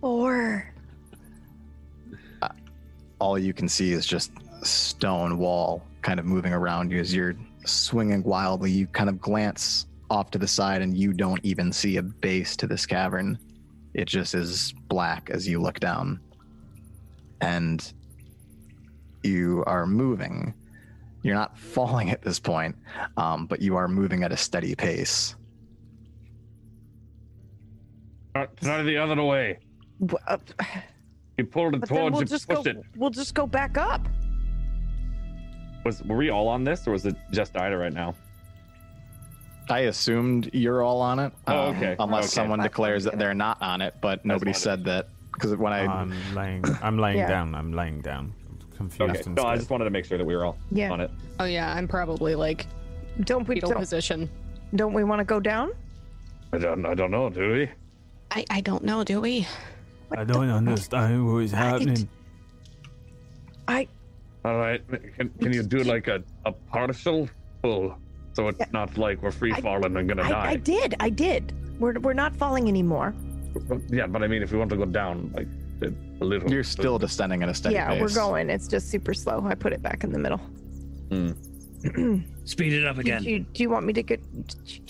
[0.00, 0.69] Four.
[3.20, 7.14] All you can see is just a stone wall kind of moving around you as
[7.14, 7.36] you're
[7.66, 8.70] swinging wildly.
[8.70, 12.56] You kind of glance off to the side and you don't even see a base
[12.56, 13.38] to this cavern.
[13.94, 16.20] It just is black as you look down.
[17.40, 17.92] And
[19.22, 20.54] you are moving.
[21.22, 22.74] You're not falling at this point
[23.16, 25.36] um, but you are moving at a steady pace.
[28.34, 29.58] Not, not the other way.
[30.00, 30.38] W- uh,
[31.40, 32.56] You pulled it But then towards we'll you, just go.
[32.56, 32.76] pushed it.
[32.96, 34.06] We'll just go back up.
[35.86, 38.14] Was were we all on this or was it just Ida right now?
[39.70, 41.94] i assumed you're all on it Oh, um, okay.
[42.00, 42.30] unless Okay.
[42.32, 44.60] someone declares that they're not on it but nobody fine.
[44.60, 46.64] said that because when i I'm laying.
[46.82, 47.28] I'm laying Yeah.
[47.28, 47.54] down.
[47.54, 48.34] I'm laying down.
[48.50, 49.10] I'm confused.
[49.12, 49.22] Okay.
[49.26, 50.90] and No, I just wanted to make sure that we were all Yeah.
[50.90, 51.10] on it.
[51.38, 52.66] Oh yeah, I'm probably like
[53.22, 53.54] Don't we?
[53.54, 54.28] fetal Don't, position.
[54.74, 55.70] don't we want to go down?
[56.52, 57.70] I don't, I don't know, do we?
[58.32, 59.46] I I don't know, do we?
[60.16, 62.08] I don't understand what is happening.
[63.68, 63.88] I.
[64.44, 64.82] All right.
[65.16, 67.28] Can, can you do like a, a partial
[67.62, 67.96] pull?
[68.32, 68.66] So it's Yeah.
[68.72, 70.50] not like we're free falling and gonna I, die.
[70.50, 70.94] I did.
[71.00, 71.52] I did.
[71.78, 73.14] We're we're not falling anymore.
[73.88, 75.48] Yeah, but I mean, if we want to go down, like
[75.82, 75.92] a
[76.22, 76.50] a little.
[76.50, 78.00] You're still descending at a steady yeah, pace.
[78.00, 78.50] we're going.
[78.50, 79.44] It's just super slow.
[79.46, 80.40] I put it back in the middle.
[81.10, 81.32] Hmm.
[82.44, 83.22] Speed it up Do again.
[83.22, 84.20] you, do you want me to get?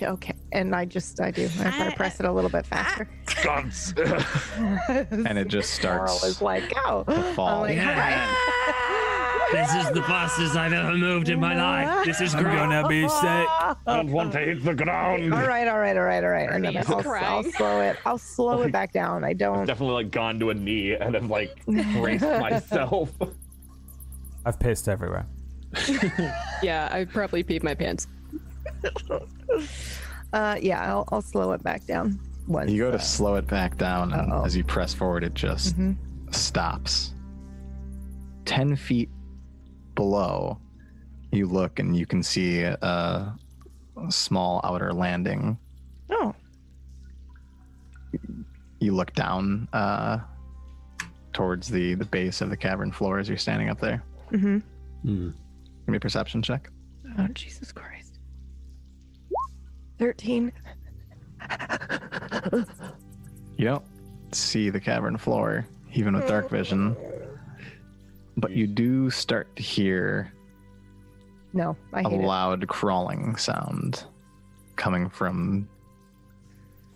[0.02, 1.48] Okay, and I just I do.
[1.60, 3.08] I, I press it a little bit faster.
[3.44, 3.94] Guns.
[4.88, 7.64] and it just Laurel starts is like, oh, to oh, fall.
[7.64, 8.28] I'm like,
[9.52, 12.04] This is the fastest I've ever moved in my life.
[12.04, 12.54] This is I'm great.
[12.54, 13.20] gonna be sick.
[13.20, 15.34] I don't want to hit the ground.
[15.34, 16.48] all right, all right, all right, all right.
[16.48, 17.96] And then Bernie's I'll, I'll slow it.
[18.06, 19.24] I'll slow it back down.
[19.24, 19.66] I don't.
[19.66, 23.12] Definitely like gone to a knee and I've like braced myself.
[24.44, 25.26] I've pissed everywhere.
[26.62, 28.06] Yeah, I probably peed my pants.
[30.32, 32.20] Uh, yeah, I'll, I'll slow it back down.
[32.46, 34.44] Once, You go uh, to slow it back down, and Uh-oh.
[34.44, 35.96] as you press forward, it just mhm.
[36.34, 37.14] stops.
[38.44, 39.08] 10 feet
[39.94, 40.58] below,
[41.32, 43.36] you look and you can see a, a
[44.10, 45.58] small outer landing.
[46.10, 46.34] Oh,
[48.80, 50.18] You look down uh,
[51.32, 54.02] towards the, the base of the cavern floor as you're standing up there.
[54.32, 54.58] mm-hmm.
[55.02, 55.30] Hmm.
[55.80, 56.70] Give me a perception check.
[57.18, 58.18] Oh, Jesus Christ.
[59.98, 60.52] 13.
[63.56, 63.84] You don't
[64.32, 66.96] see the cavern floor, even with dark vision,
[68.38, 70.32] but you do start to hear
[71.52, 74.04] No, I a hate loud crawling sound
[74.76, 75.68] coming from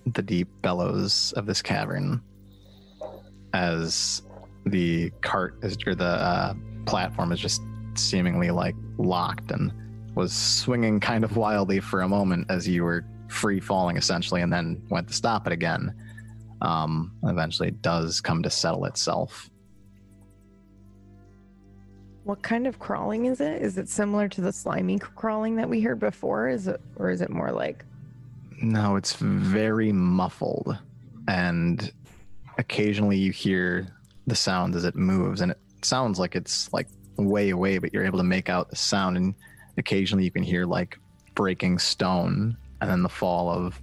[0.06, 2.23] the deep bellows of this cavern
[3.52, 4.23] as
[4.65, 6.55] the cart is or the uh,
[6.86, 7.61] platform is just
[7.98, 9.72] seemingly like locked and
[10.14, 14.52] was swinging kind of wildly for a moment as you were free falling essentially and
[14.52, 15.92] then went to stop it again
[16.62, 19.50] um eventually it does come to settle itself
[22.24, 23.60] What kind of crawling is it?
[23.60, 26.48] Is it similar to the slimy crawling that we heard before?
[26.48, 27.84] Is it, or is it more like?
[28.62, 30.78] No, it's very muffled,
[31.28, 31.92] and
[32.56, 33.88] occasionally you hear
[34.26, 38.04] the sound as it moves, and it sounds like it's like way away, but you're
[38.04, 39.34] able to make out the sound, and
[39.76, 40.98] occasionally you can hear like
[41.34, 43.80] breaking stone, and then the fall of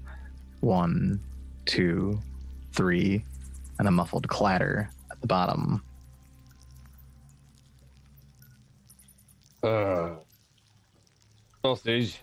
[0.62, 1.20] one,
[1.66, 2.20] two,
[2.74, 3.24] three,
[3.80, 5.84] and a muffled clatter at the bottom.
[9.64, 10.12] Uh,
[11.64, 12.22] sausage.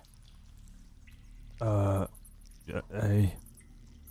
[1.60, 2.06] Uh,
[2.66, 3.34] yeah, hey,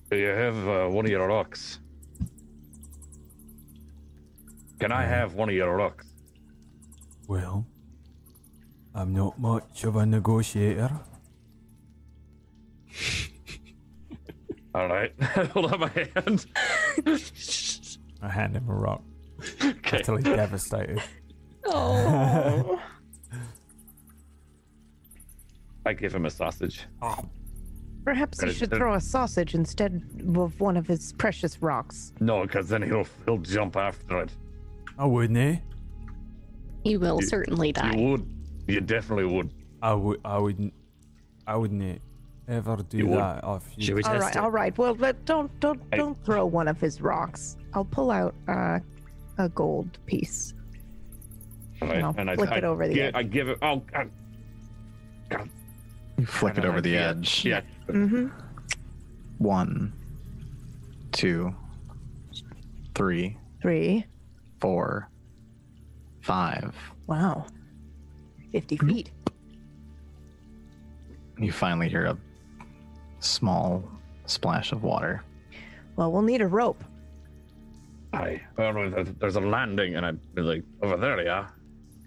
[0.09, 1.79] Do you have uh, one of your rocks?
[4.79, 6.06] Can I have one of your rocks?
[7.27, 7.65] Well,
[8.95, 10.91] I'm not much of a negotiator.
[14.75, 15.13] All right.
[15.53, 16.45] Hold up my hand.
[18.21, 19.01] I hand him a rock
[19.63, 19.97] Okay.
[19.97, 21.01] until devastated.
[21.65, 22.81] Oh.
[25.85, 26.85] I give him a sausage.
[28.03, 30.01] Perhaps he should throw a sausage instead
[30.35, 32.13] of one of his precious rocks.
[32.19, 34.31] No, because then he'll he'll jump after it.
[34.97, 35.57] I wouldn't, eh?
[36.87, 37.93] He will You- certainly die.
[37.95, 38.25] You would.
[38.67, 39.49] You definitely would.
[39.81, 40.19] I would.
[40.25, 40.73] I wouldn't.
[41.45, 42.01] I wouldn't
[42.47, 43.19] ever do You would.
[43.19, 43.43] that.
[43.45, 44.39] If you, Should we All test right, it?
[44.39, 44.77] all right.
[44.77, 45.97] Well, but don't don't Hey.
[45.97, 47.57] don't throw one of his rocks.
[47.73, 48.79] I'll pull out uh,
[49.37, 50.53] a gold piece.
[51.81, 52.03] All right.
[52.03, 53.15] I'll and I, flick I, it over the gi- edge.
[53.15, 53.57] I give it.
[53.61, 54.09] Oh, God.
[55.29, 55.49] God.
[56.17, 57.09] You flick it over the Yeah.
[57.09, 57.45] edge.
[57.45, 57.61] Yeah.
[57.87, 58.27] Mm-hmm.
[59.37, 59.93] One,
[61.11, 61.53] two,
[62.95, 64.05] three, Three.
[64.59, 65.09] four,
[66.31, 66.75] five.
[67.07, 67.45] Wow.
[68.51, 69.11] Fifty feet.
[71.39, 72.17] You finally hear a
[73.19, 73.83] small
[74.25, 75.23] splash of water.
[75.95, 76.83] Well, we'll need a rope.
[78.13, 78.41] I.
[78.57, 81.47] No, there's- there's a landing, and I'd be like, over there, yeah.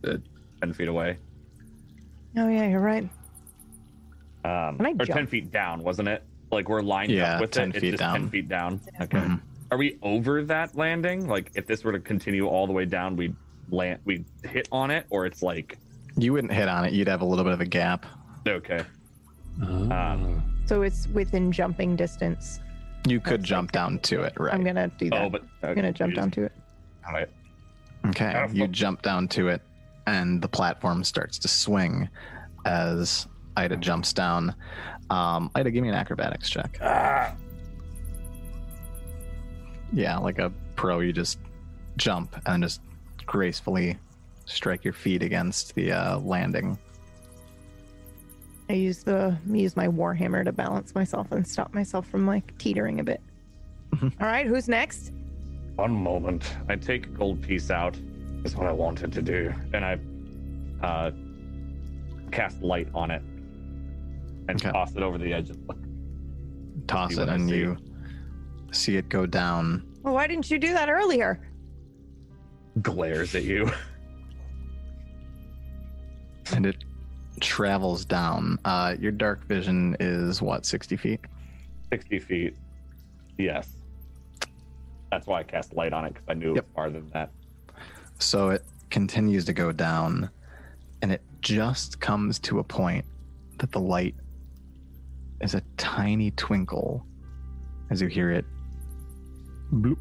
[0.07, 0.17] Uh,
[0.61, 1.17] ten feet away.
[2.37, 3.05] Oh yeah, you're right.
[4.45, 6.23] Um, Can I or ten feet down, wasn't it?
[6.51, 7.77] Like we're lined Yeah, up with 10 it.
[7.77, 8.15] It's feet just down.
[8.21, 8.81] ten feet down.
[9.01, 9.19] Okay.
[9.19, 9.41] Mhm.
[9.71, 11.29] Are we over that landing?
[11.29, 13.33] Like, if this were to continue all the way down, we
[13.73, 15.79] land, we hit on it, or it's like
[16.17, 16.93] You wouldn't hit on it.
[16.93, 18.07] You'd have a little bit of a gap.
[18.47, 18.85] okay.
[19.63, 20.19] Ah.
[20.67, 22.61] So it's within jumping distance.
[23.07, 24.55] You could That's jump like- down to it, right?
[24.55, 25.23] I'm gonna do that.
[25.23, 26.53] Oh, but I'm gonna jump down to it.
[27.07, 27.29] All right.
[28.07, 29.63] Okay, Ah, you jump down to it,
[30.07, 32.09] and the platform starts to swing
[32.65, 33.27] as
[33.57, 34.55] Ida jumps down.
[35.11, 36.79] Um, Ida, give me an acrobatics check.
[39.93, 41.39] Yeah, like a pro, you just
[41.97, 42.81] jump and just
[43.31, 43.97] gracefully
[44.45, 46.77] strike your feet against the uh, landing.
[48.69, 52.99] I use the use my warhammer to balance myself and stop myself from like teetering
[52.99, 53.21] a bit.
[53.95, 54.13] Mhm.
[54.21, 55.13] All right, who's next?
[55.77, 56.57] One moment.
[56.69, 57.97] I take a gold piece out,
[58.43, 59.53] That's what I wanted to do.
[59.75, 59.99] and I
[60.85, 61.11] uh,
[62.33, 63.23] cast light on it,
[64.49, 64.71] and Okay.
[64.73, 65.51] toss it over the edge.
[65.51, 65.79] And look.
[66.89, 67.57] Toss See it, and see.
[67.59, 67.77] you
[68.73, 69.85] see it go down.
[70.03, 71.41] Well, why didn't you do that earlier?
[72.83, 73.71] Glares at you.
[76.53, 76.85] and it
[77.41, 78.59] travels down.
[78.65, 81.21] Uh, your dark vision is what, 60 feet?
[81.91, 82.57] Sixty feet.
[83.37, 83.69] Yes.
[85.11, 87.31] That's why I cast light on it because I knew it was farther than that.
[88.21, 90.31] So it continues to go down,
[91.03, 93.05] and it just comes to a point
[93.59, 94.15] that the light
[95.41, 97.05] is a tiny twinkle
[97.91, 98.45] as you hear it
[99.73, 99.99] bloop,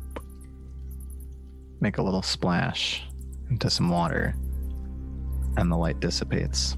[1.79, 3.03] make a little splash
[3.49, 4.35] into some water,
[5.57, 6.77] and the light dissipates.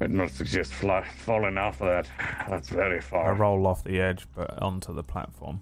[0.00, 2.08] I'd not suggest fly, falling off of that.
[2.48, 3.32] That's very far.
[3.32, 5.60] I roll off the edge, but onto the platform.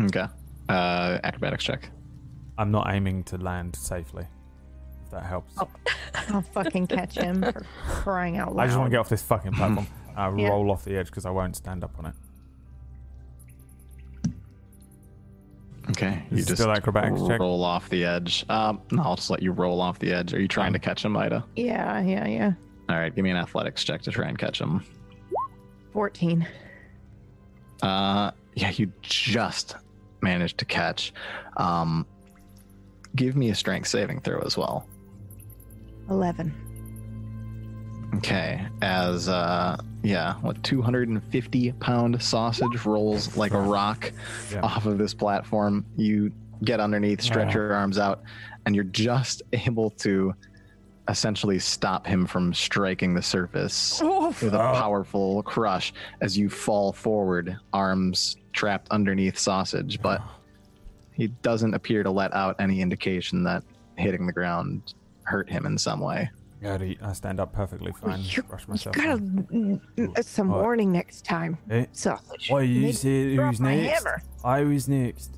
[0.00, 0.26] Okay.
[0.68, 1.90] Uh, acrobatics check.
[2.56, 4.26] I'm not aiming to land safely.
[5.04, 5.52] If that helps.
[5.58, 5.68] Oh,
[6.30, 8.62] I'll fucking catch him for crying out loud.
[8.62, 9.86] I just want to get off this fucking platform.
[10.16, 10.48] I Yeah.
[10.48, 12.14] roll off the edge because I won't stand up on it.
[15.90, 16.24] Okay.
[16.30, 17.40] You just still acrobatics check?
[17.40, 18.44] roll off the edge.
[18.48, 20.32] Um, no, I'll just let you roll off the edge.
[20.32, 21.44] Are you trying to catch him, Ida?
[21.56, 22.52] Yeah, yeah, yeah.
[22.88, 24.82] All right, give me an athletics check to try and catch him.
[25.92, 26.46] 14.
[27.82, 29.76] Uh, yeah, you just
[30.22, 31.12] managed to catch.
[31.56, 32.06] Um,
[33.14, 34.88] give me a strength saving throw as well.
[36.08, 36.54] 11.
[38.16, 44.12] Okay, as uh, yeah, what 250 pound sausage rolls like a rock
[44.52, 44.60] Yeah.
[44.60, 45.84] off of this platform.
[45.96, 46.32] You
[46.62, 47.54] get underneath, stretch Yeah.
[47.54, 48.22] your arms out,
[48.66, 50.34] and you're just able to
[51.08, 54.72] essentially stop him from striking the surface with a Oh.
[54.74, 55.92] powerful crush
[56.22, 60.00] as you fall forward, arms trapped underneath sausage.
[60.00, 60.22] But
[61.12, 63.64] he doesn't appear to let out any indication that
[63.96, 66.30] hitting the ground hurt him in some way.
[66.64, 68.20] Yeah, I- stand up perfectly fine.
[68.22, 68.96] You, brush you myself.
[68.96, 71.58] gotta mm, mm, some warning next time.
[71.70, 71.84] Eh?
[71.92, 72.48] Sausage.
[72.48, 74.06] Why you say who's next?
[74.42, 75.36] I was next.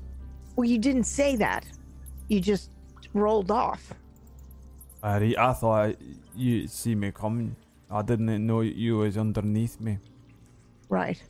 [0.55, 1.65] Well, you didn't say that.
[2.29, 2.71] You just
[3.13, 3.93] rolled off.
[5.03, 5.95] I, I thought
[6.35, 7.55] you'd see me coming.
[7.91, 9.97] I didn't know you was underneath me.
[10.89, 11.21] Right.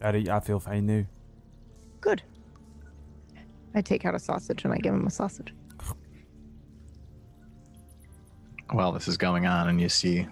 [0.00, 1.04] I, I feel fine now.
[2.00, 2.22] Good.
[3.74, 5.52] I take out a sausage and I give him a sausage.
[8.70, 10.26] While this is going on, and you see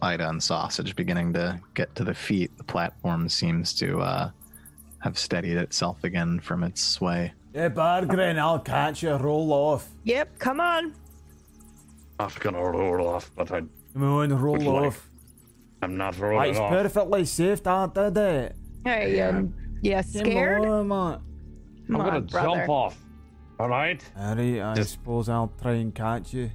[0.00, 4.30] Ida and Sausage beginning to get to the feet, the platform seems to uh,
[5.00, 7.32] have steadied itself again from its sway.
[7.54, 9.14] Yeah, Bargren, I'll catch you.
[9.16, 9.88] Roll off.
[10.04, 10.94] Yep, come on.
[12.20, 13.62] Not gonna roll off, but I,
[13.94, 15.10] Come on, roll Would like- off.
[15.80, 16.70] I'm not rolling It's off.
[16.70, 18.56] perfectly safe, Dad did it.
[18.84, 20.62] Hey, um, yeah, scared?
[20.64, 21.22] Come on,
[21.86, 22.56] Come I'm gonna brother.
[22.58, 22.98] jump off.
[23.60, 24.02] All right.
[24.16, 26.50] Harry, I Just- suppose I'll try and catch you.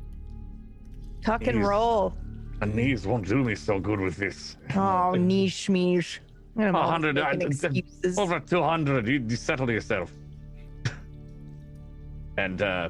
[1.24, 2.14] Tuck and roll.
[2.60, 4.58] My knees won't do me so good with this.
[4.76, 6.20] Oh, niche meesh.
[6.58, 8.18] A hundred, excuses.
[8.18, 9.08] over two hundred.
[9.08, 10.12] You, you settle yourself.
[12.38, 12.90] and uh,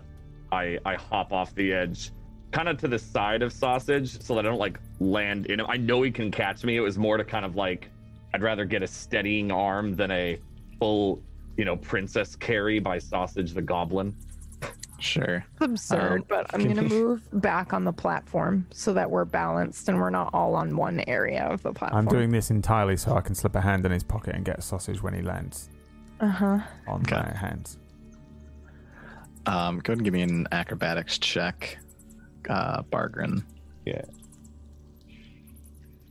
[0.52, 2.12] I I hop off the edge,
[2.52, 5.66] kind of to the side of sausage, so that I don't like land in him.
[5.70, 6.76] I know he can catch me.
[6.76, 7.90] It was more to kind of like
[8.34, 10.40] I'd rather get a steadying arm than a
[10.80, 11.22] full,
[11.56, 14.14] you know, princess carry by sausage the goblin.
[15.00, 15.44] Sure.
[15.54, 19.90] It's absurd, Um, but I'm gonna move back on the platform so that we're balanced
[19.90, 22.08] and we're not all on one area of the platform.
[22.08, 24.60] I'm doing this entirely so I can slip a hand in his pocket and get
[24.60, 25.70] a sausage when he lands
[26.22, 26.60] Uh huh.
[26.88, 27.16] on Okay.
[27.18, 27.78] my hands.
[29.46, 31.78] Um, go ahead and give me an acrobatics check,
[32.50, 33.44] uh, Bargren.
[33.86, 34.04] Yeah.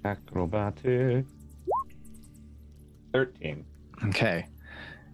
[0.04, 1.24] Acrobatic.
[3.12, 3.64] Thirteen.
[4.06, 4.46] Okay.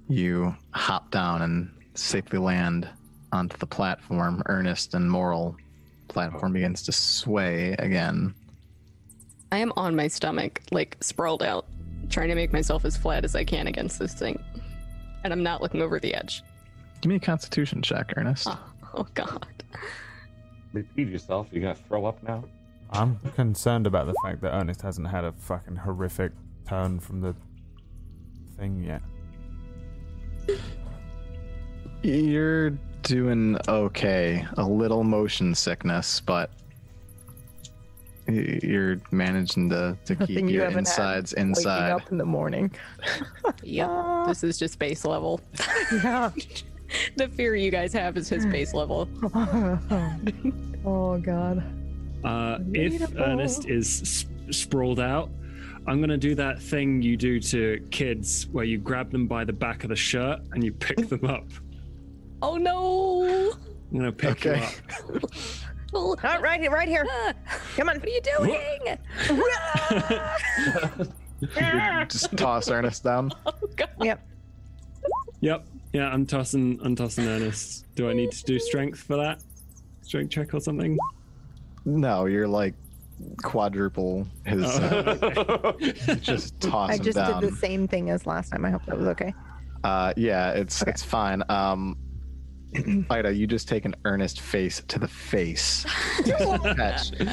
[0.09, 2.89] You hop down and safely land
[3.33, 4.43] onto the platform.
[4.47, 5.57] Ernest and Moral
[6.09, 8.35] platform begins to sway again.
[9.53, 11.67] I am on my stomach, like sprawled out,
[12.11, 14.43] trying to make myself as flat as I can against this thing.
[15.25, 16.43] And I'm not looking over the edge.
[17.01, 18.49] Give me a constitution check, Ernest.
[18.49, 18.61] Oh,
[18.95, 19.47] oh god.
[20.73, 21.49] Repeat yourself.
[21.51, 22.45] You're gonna throw up now?
[22.91, 26.33] I'm concerned about the fact that Ernest hasn't had a fucking horrific
[26.67, 27.35] turn from the
[28.57, 29.03] thing yet.
[32.03, 32.79] You're
[33.09, 34.47] doing okay.
[34.59, 36.51] A little motion sickness, but
[38.29, 41.91] you're managing to, to keep Nothing you your haven't had insides Waking inside.
[41.93, 42.71] up in the morning.
[43.63, 45.41] yeah, This is just base level.
[46.05, 46.31] Yeah.
[47.17, 49.09] the fear you guys have is his base level.
[50.85, 51.63] oh god.
[52.25, 54.03] Uh, if Ernest is
[54.51, 55.31] s- sprawled out,
[55.87, 59.53] I'm gonna do that thing you do to kids where you grab them by the
[59.55, 61.47] back of the shirt and you pick them up.
[62.41, 63.53] Oh no!
[63.91, 64.61] I'm gonna pick Okay.
[65.09, 65.31] you up.
[65.95, 67.07] Oh, All right, right, right here.
[67.77, 67.97] Come on.
[67.99, 68.99] what are you doing?
[71.41, 73.33] You just toss Ernest down.
[73.47, 73.89] Oh god.
[74.01, 74.27] Yep.
[75.41, 75.67] Yep.
[75.93, 76.79] Yeah, I'm tossing.
[76.83, 77.87] I'm tossing Ernest.
[77.95, 79.43] Do I need to do strength for that?
[80.03, 80.99] Strength check or something?
[81.85, 82.75] No, you're like
[83.43, 84.65] quadruple his.
[84.65, 85.73] Uh,
[86.21, 87.41] just toss I him just down.
[87.41, 88.65] did the same thing as last time.
[88.65, 89.33] I hope that was okay.
[89.85, 90.91] Uh, yeah, it's Okay.
[90.91, 91.43] it's fine.
[91.49, 91.97] Um,
[93.11, 95.87] Ida, you just take an Ernest face to the face.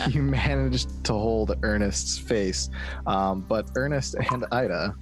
[0.09, 2.69] You managed to hold Ernest's face,
[3.07, 4.95] um, but Ernest and Ida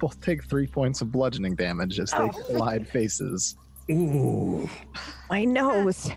[0.00, 2.28] both take three points of bludgeoning damage as they Oh.
[2.30, 3.56] collide faces.
[3.90, 4.68] Ooh.
[5.28, 6.10] My nose.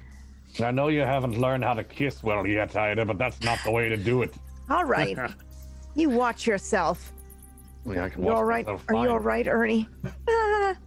[0.63, 3.71] I know you haven't learned how to kiss well yet, Ida, but that's not the
[3.71, 4.33] way to do it.
[4.69, 5.17] All right.
[5.95, 7.11] you watch yourself.
[7.85, 8.65] Yeah, I can You all right?
[8.67, 9.87] Are you all right, Ernie?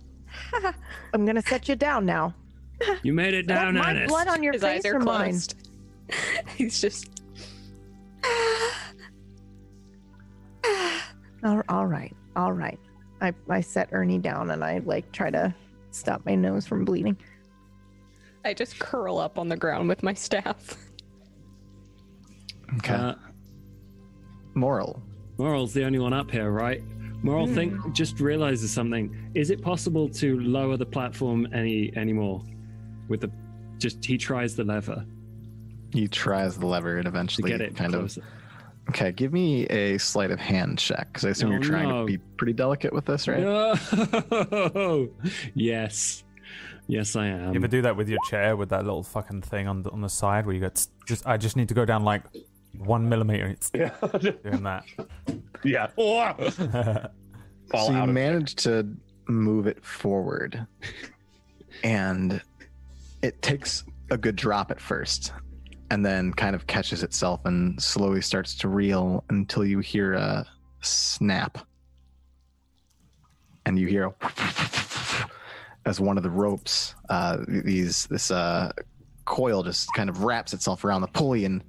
[1.12, 2.34] I'm gonna set you down now.
[3.02, 4.08] You made it down, my Ernest.
[4.08, 5.30] blood on your His face eyes are or mine?
[5.30, 5.54] closed.
[6.56, 7.08] He's just
[11.44, 12.78] All, all right, all right.
[13.20, 15.54] I, I set Ernie down and I like try to
[15.90, 17.16] stop my nose from bleeding.
[18.44, 20.76] I just curl up on the ground with my staff.
[22.78, 22.94] Okay.
[22.94, 23.14] Uh,
[24.54, 25.00] Moral.
[25.38, 26.82] Moral's the only one up here, right?
[27.22, 29.30] Moral think just realizes something.
[29.34, 32.42] Is it possible to lower the platform any anymore?
[33.08, 33.30] With the
[33.78, 35.04] just he tries the lever
[35.92, 38.16] He tries the lever and to eventually get it kind of.
[38.90, 42.00] Okay, give me a sleight of hand check because I assume Oh, you're trying no.
[42.02, 43.40] to be pretty delicate with this, right?
[43.40, 45.08] No!
[45.54, 46.22] yes,
[46.86, 47.52] yes, I am.
[47.52, 50.00] you ever do that with your chair with that little fucking thing on the, on
[50.02, 52.22] the side where you go, "Tsk, just I just need to go down like
[52.78, 53.46] one millimeter.
[53.46, 53.90] It's Yeah.
[54.20, 54.84] doing that.
[55.64, 55.88] yeah.
[55.98, 56.34] Oh!
[57.86, 58.86] So you out of managed to
[59.26, 60.64] move it forward
[61.82, 62.40] and
[63.26, 63.82] it takes
[64.12, 65.32] a good drop at first
[65.90, 70.46] and then kind of catches itself and slowly starts to reel until you hear a
[70.80, 71.58] snap.
[73.64, 74.14] And you hear
[75.86, 78.70] as one of the ropes, uh, these this uh,
[79.24, 81.64] coil just kind of wraps itself around the pulley and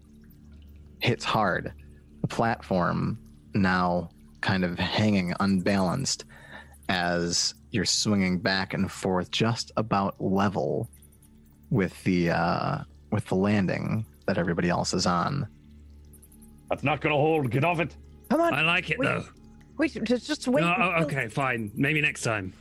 [0.99, 1.73] hits hard.
[2.21, 3.17] The platform
[3.55, 4.11] now
[4.41, 6.25] kind of hanging unbalanced
[6.87, 10.87] as you're swinging back and forth, just about level
[11.69, 12.77] with the uh,
[13.11, 15.47] with the landing that everybody else is on.
[16.69, 17.49] That's not gonna hold.
[17.51, 17.95] Get off it.
[18.29, 18.53] Come on.
[18.53, 19.05] I like it Wait.
[19.05, 19.25] though.
[19.77, 20.61] Wait, just, just wait.
[20.61, 21.71] No, oh, until- okay, fine.
[21.75, 22.53] Maybe next time.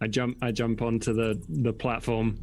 [0.00, 0.36] I jump.
[0.42, 2.38] I jump onto the the platform.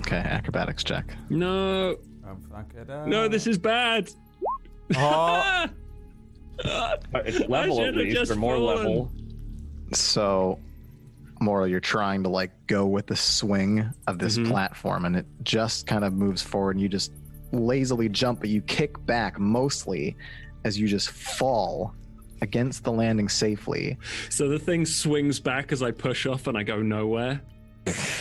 [0.00, 1.14] Okay, acrobatics check.
[1.28, 3.06] No, Don't fuck it up.
[3.08, 4.10] no, this is bad.
[4.96, 5.66] Oh,
[6.64, 8.76] Uh, It's level at should've least, just or more fallen.
[8.76, 9.12] level.
[9.92, 10.58] So,
[11.40, 14.48] Moral, you're trying to like go with the swing of this Mhm.
[14.48, 17.12] platform, and it just kind of moves forward, and you just
[17.52, 20.16] lazily jump, but you kick back mostly
[20.64, 21.94] as you just fall
[22.42, 23.96] against the landing safely.
[24.30, 27.40] So the thing swings back as I push off, and I go nowhere.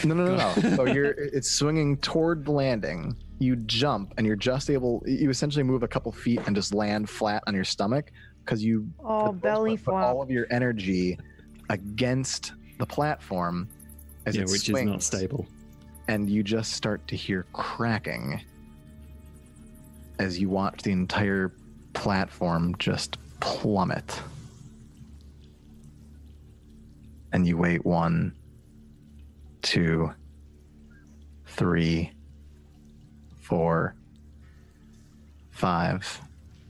[0.05, 0.53] No, no, no, no.
[0.77, 3.15] so you're it's swinging toward the landing.
[3.39, 5.03] You jump, and you're just able.
[5.05, 8.11] You essentially move a couple feet and just land flat on your stomach
[8.45, 11.17] because you Oh, for the most belly part, put all of your energy
[11.69, 13.67] against the platform
[14.25, 15.47] as yeah, it which swings, is not stable.
[16.07, 18.41] and you just start to hear cracking
[20.19, 21.53] as you watch the entire
[21.93, 24.19] platform just plummet.
[27.33, 28.33] And you wait one,
[29.61, 30.11] two,
[31.45, 32.11] three,
[33.41, 33.95] four,
[35.51, 36.21] five,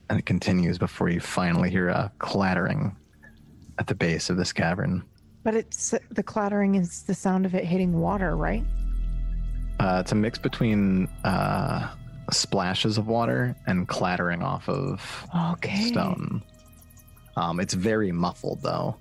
[0.09, 2.95] and it continues before you finally hear a clattering
[3.77, 5.03] at the base of this cavern.
[5.47, 8.65] But it's the clattering is the sound of it hitting water, right?
[9.79, 11.87] Uh, it's a mix between uh,
[12.33, 15.73] splashes of water and clattering off of Okay.
[15.83, 16.43] stone.
[17.37, 18.97] Um, it's very muffled, though,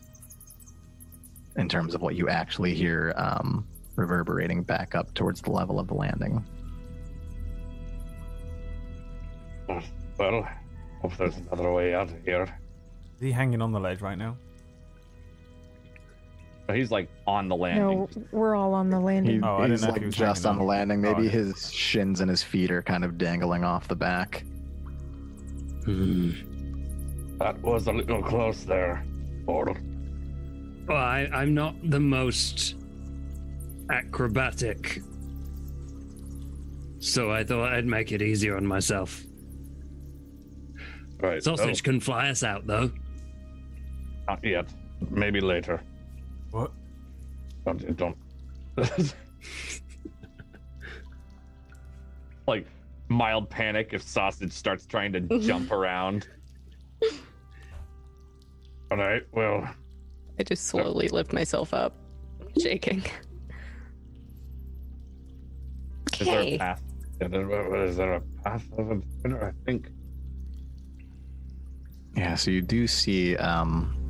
[1.56, 3.66] in terms of what you actually hear um,
[3.96, 6.44] reverberating back up towards the level of the landing.
[10.16, 10.48] Well,
[11.02, 12.44] hope there's another way out of here.
[13.16, 14.36] is he hanging on the ledge right now?
[16.66, 18.00] But he's like on the landing.
[18.00, 19.44] No, we're all on the He, landing.
[19.44, 20.78] Oh, I didn't he's know if like he was just hanging on the on.
[20.78, 21.06] landing.
[21.06, 21.30] Oh, Maybe yeah.
[21.30, 24.42] his shins and his feet are kind of dangling off the back.
[25.84, 26.32] Hmm.
[27.38, 29.04] That was a little close there.
[29.46, 29.76] Or
[30.88, 32.74] Well, I, I'm not the most
[33.90, 35.02] acrobatic,
[36.98, 39.22] so I thought I'd make it easier on myself.
[41.20, 41.40] right.
[41.42, 42.90] Sausage can fly us out, though.
[42.92, 44.66] oh, not yet.
[45.10, 45.80] Maybe later.
[47.66, 47.96] What?
[47.96, 48.16] Don't.
[48.76, 49.14] don't.
[52.46, 52.66] like
[53.08, 56.28] mild panic if sausage starts trying to jump around.
[58.92, 59.22] All right.
[59.32, 59.68] Well,
[60.38, 61.92] I just slowly lift myself up,
[62.62, 63.02] shaking.
[66.20, 66.82] Is there a path?
[67.20, 69.44] yeah, there, is there a path of a winner?
[69.44, 69.90] I think.
[72.16, 74.05] Yeah, so you do see um,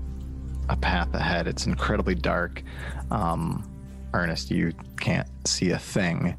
[0.68, 1.47] a path ahead.
[1.47, 2.62] It's incredibly dark.
[3.10, 3.68] Um,
[4.14, 6.36] Ernest, you can't see a thing.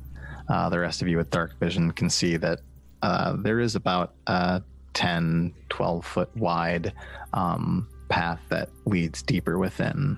[0.50, 2.60] Uh, the rest of you with dark vision can see that
[3.02, 4.62] uh, there is about a
[4.94, 6.94] 10, 12 foot wide
[7.34, 10.18] um, path that leads deeper within.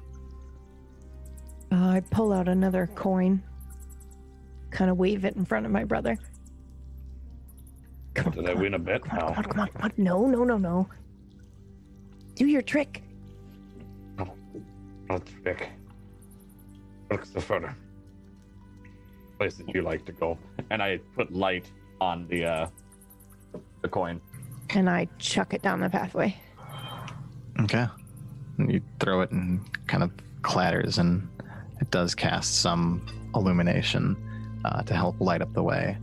[1.71, 3.43] Uh, I pull out another coin,
[4.71, 6.17] kind of wave it in front of my brother.
[8.15, 9.33] Come on, Did I win a bet come on, now?
[9.33, 9.91] come on, come on, come on.
[9.97, 10.87] No, no, no, no.
[12.35, 13.03] Do your trick.
[15.09, 15.69] Not trick.
[17.07, 17.75] What's the further?
[19.37, 20.37] Place that you like to go.
[20.69, 22.67] And I put light on the uh
[23.81, 24.21] the coin.
[24.69, 26.37] And I chuck it down the pathway.
[27.61, 27.87] Okay.
[28.57, 30.11] And you throw it and kind of
[30.41, 31.27] clatters, and
[31.81, 34.15] it does cast some illumination
[34.65, 35.97] uh, to help light up the way.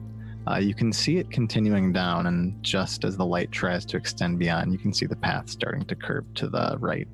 [0.48, 4.38] Uh, you can see it continuing down, and just as the light tries to extend
[4.38, 7.06] beyond, you can see the path starting to curve to the right.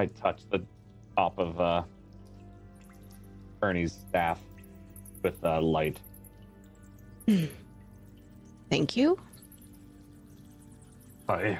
[0.00, 0.62] I touch the
[1.14, 1.82] top of uh
[3.62, 4.40] Ernie's staff
[5.22, 6.00] with uh, light.
[8.70, 9.18] Thank you.
[11.28, 11.58] Hi.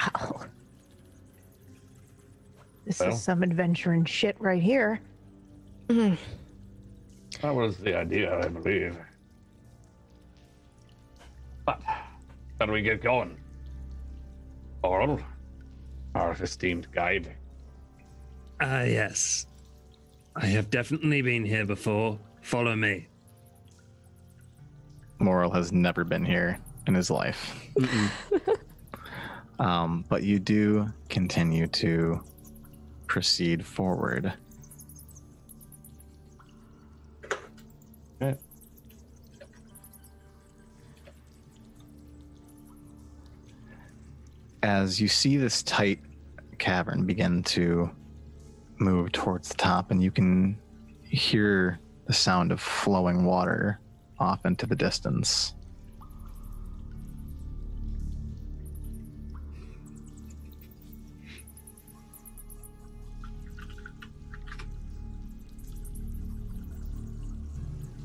[0.00, 0.46] Ow.
[2.86, 3.10] This Well.
[3.10, 4.98] is some adventure and shit right here.
[5.88, 6.16] Mm.
[7.42, 8.96] That was the idea, I believe.
[11.66, 13.36] But how do we get going?
[14.82, 15.20] Moral,
[16.14, 17.36] our esteemed guide.
[18.64, 19.46] Ah, yes.
[20.36, 22.16] I have definitely been here before.
[22.42, 23.08] Follow me.
[25.18, 27.60] Moral has never been here in his life.
[29.58, 32.22] um, but you do continue to
[33.08, 34.32] proceed forward.
[38.22, 38.38] Okay.
[44.62, 45.98] As you see this tight
[46.58, 47.90] cavern begin to
[48.82, 50.58] move towards the top, and you can
[51.02, 53.80] hear the sound of flowing water
[54.18, 55.54] off into the distance.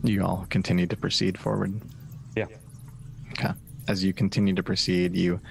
[0.04, 1.74] You all continue to proceed forward.
[2.36, 2.46] Yeah.
[3.32, 3.50] Okay.
[3.90, 5.42] As you continue to proceed, you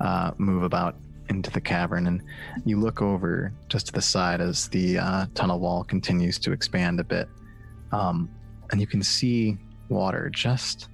[0.00, 0.94] uh, move about
[1.34, 2.22] into the cavern and
[2.64, 7.00] you look over just to the side as the uh, tunnel wall continues to expand
[7.00, 7.28] a bit.
[7.92, 8.30] Um,
[8.70, 9.58] and you can see
[9.88, 10.88] water just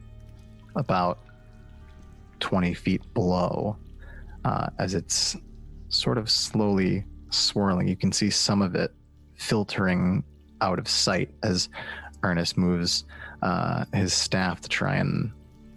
[0.77, 1.19] about
[2.41, 3.77] 20 feet below
[4.45, 5.37] uh, as it's
[5.89, 7.87] sort of slowly swirling.
[7.87, 8.93] You can see some of it
[9.37, 10.25] filtering
[10.61, 11.69] out of sight as
[12.23, 13.05] Ernest moves
[13.43, 15.33] uh, his staff to try and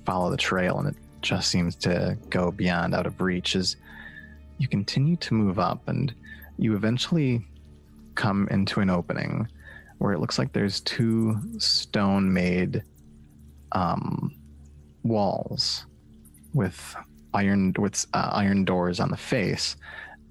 [0.05, 3.77] follow the trail, and it just seems to go beyond out of reach as
[4.57, 6.13] you continue to move up and
[6.57, 7.45] you eventually
[8.15, 9.47] come into an opening
[9.97, 12.83] where it looks like there's two stone made
[13.71, 14.33] um,
[15.03, 15.85] walls
[16.53, 16.95] with
[17.33, 19.75] iron with uh, iron doors on the face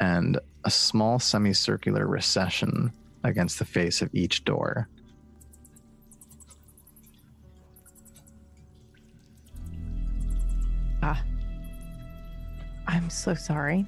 [0.00, 2.92] and a small semicircular recession
[3.24, 4.88] against the face of each door.
[11.02, 11.22] Ah.
[12.86, 13.86] I'm so sorry,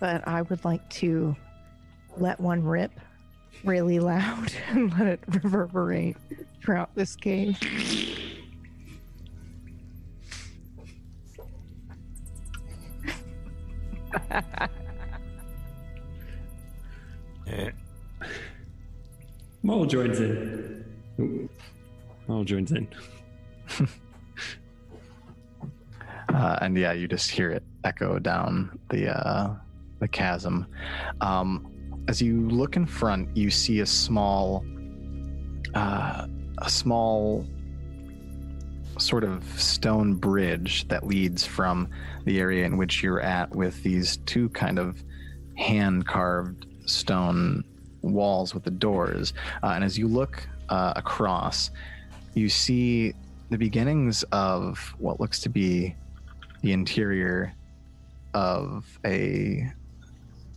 [0.00, 1.36] but I would like to
[2.16, 2.92] let one rip
[3.64, 6.16] really loud and let it reverberate
[6.62, 7.58] throughout this cave.
[17.46, 17.70] Yeah.
[19.62, 20.84] Mole joins in.
[21.20, 21.48] Ooh.
[22.28, 22.88] Mole joins in.
[26.28, 29.54] uh, and yeah, you just hear it echo down the uh,
[30.00, 30.66] the chasm.
[31.20, 31.72] Um,
[32.08, 34.64] as you look in front, you see a small,
[35.74, 36.26] uh,
[36.58, 37.46] a small
[38.98, 41.88] sort of stone bridge that leads from
[42.24, 45.02] the area in which you're at, with these two kind of
[45.56, 47.64] hand carved stone
[48.02, 49.32] walls with the doors.
[49.62, 51.70] Uh, and as you look uh, across,
[52.34, 53.12] you see
[53.50, 55.94] the beginnings of what looks to be
[56.62, 57.54] the interior
[58.34, 59.70] of a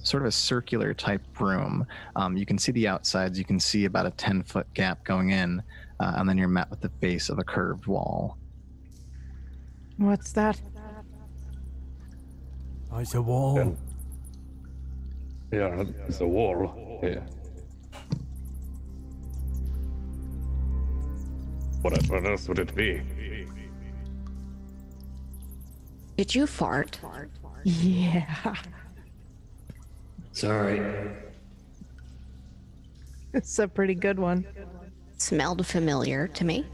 [0.10, 1.86] sort of a circular type room.
[2.16, 5.30] Um, you can see the outsides, you can see about a 10 foot gap going
[5.30, 5.62] in,
[6.00, 8.38] uh, and then you're met with the face of a curved wall.
[9.98, 10.60] What's that?
[12.92, 13.78] Oh, it's a wall.
[15.52, 17.00] Yeah, it's a wall.
[17.04, 17.20] Yeah.
[21.82, 23.02] What, what else would it be?
[26.18, 27.00] Did you fart?
[27.66, 28.56] Yeah.
[30.40, 30.82] Sorry.
[33.32, 34.44] It's a pretty good one.
[35.18, 36.66] Smelled familiar to me.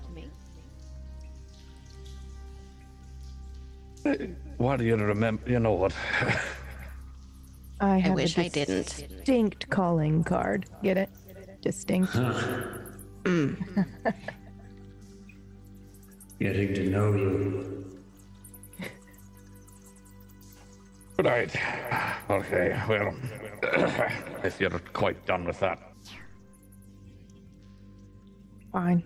[4.56, 5.52] Why do you remember?
[5.52, 5.94] You know what?
[7.82, 8.88] I, have wish a I didn't.
[9.10, 10.66] Distinct calling card.
[10.82, 11.10] Get it?
[11.62, 12.14] Distinct.
[13.24, 13.86] Mm.
[16.40, 17.95] Getting to know you.
[21.18, 21.56] Right.
[22.30, 23.16] Okay, well,
[24.44, 25.80] if you're quite done with that.
[28.72, 29.04] Fine.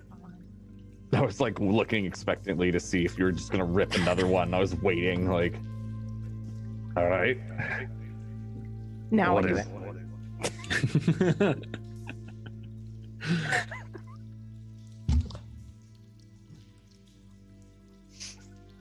[1.13, 4.53] I was like looking expectantly to see if you were just gonna rip another one.
[4.53, 5.55] I was waiting, like,
[6.97, 7.37] All right.
[9.11, 9.67] Now What I do is-
[11.29, 11.65] it.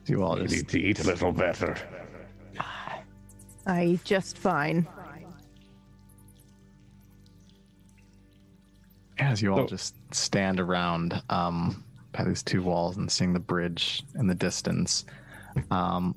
[0.07, 1.75] You all You just need to eat a little better.
[3.69, 4.87] I just fine.
[9.19, 11.83] as you all So- just stand around um,
[12.13, 15.05] by these two walls and seeing the bridge in the distance.
[15.69, 16.15] Um,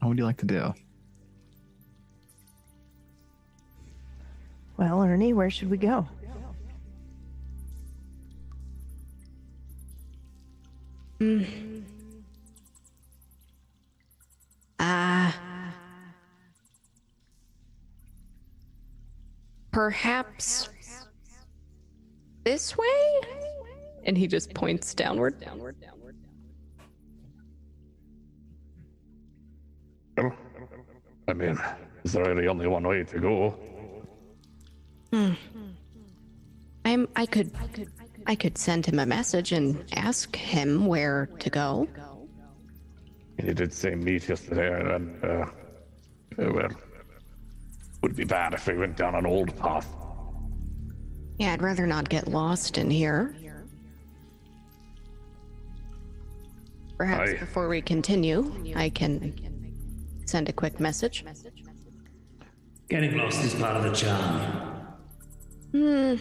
[0.00, 0.74] what would you like to do?
[4.76, 6.06] Well, Ernie, where should we go?
[11.20, 11.73] Ah.
[19.74, 20.68] Perhaps
[22.44, 23.20] this way?
[24.04, 25.40] And he just points downward.
[25.40, 26.16] Downward, downward,
[30.16, 30.36] downward.
[31.26, 31.58] I mean,
[32.04, 33.58] is there really only one way to go?
[35.12, 35.32] Hmm.
[36.84, 37.08] I'm.
[37.16, 37.50] I could.
[38.28, 38.56] I could.
[38.56, 41.88] Send him a message and ask him where to go.
[43.40, 45.46] He did say meet yesterday, and uh, uh
[46.38, 46.70] well,
[48.04, 49.88] would be bad if we went down an old path.
[51.38, 53.34] Yeah, I'd rather not get lost in here.
[56.98, 57.36] Perhaps Aye.
[57.38, 59.34] before we continue, I can
[60.26, 61.24] send a quick message.
[62.90, 64.40] Getting lost is part of the charm.
[65.72, 66.14] Hmm.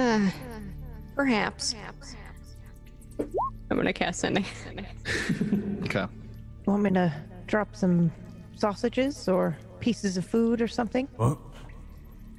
[0.00, 0.30] Uh,
[1.14, 1.76] perhaps.
[3.70, 4.44] I'm gonna cast sending.
[5.84, 6.06] Okay.
[6.66, 7.14] Want me to
[7.46, 8.10] drop some
[8.58, 11.38] sausages or pieces of food or something What?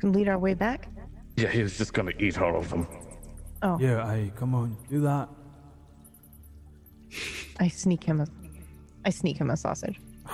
[0.02, 0.88] and lead our way back?
[1.38, 2.88] Yeah, he was just gonna eat all of them.
[3.62, 5.30] Oh, Yeah, hey, come on, do that.
[7.60, 8.28] I sneak him a,
[9.06, 10.00] I sneak him a sausage.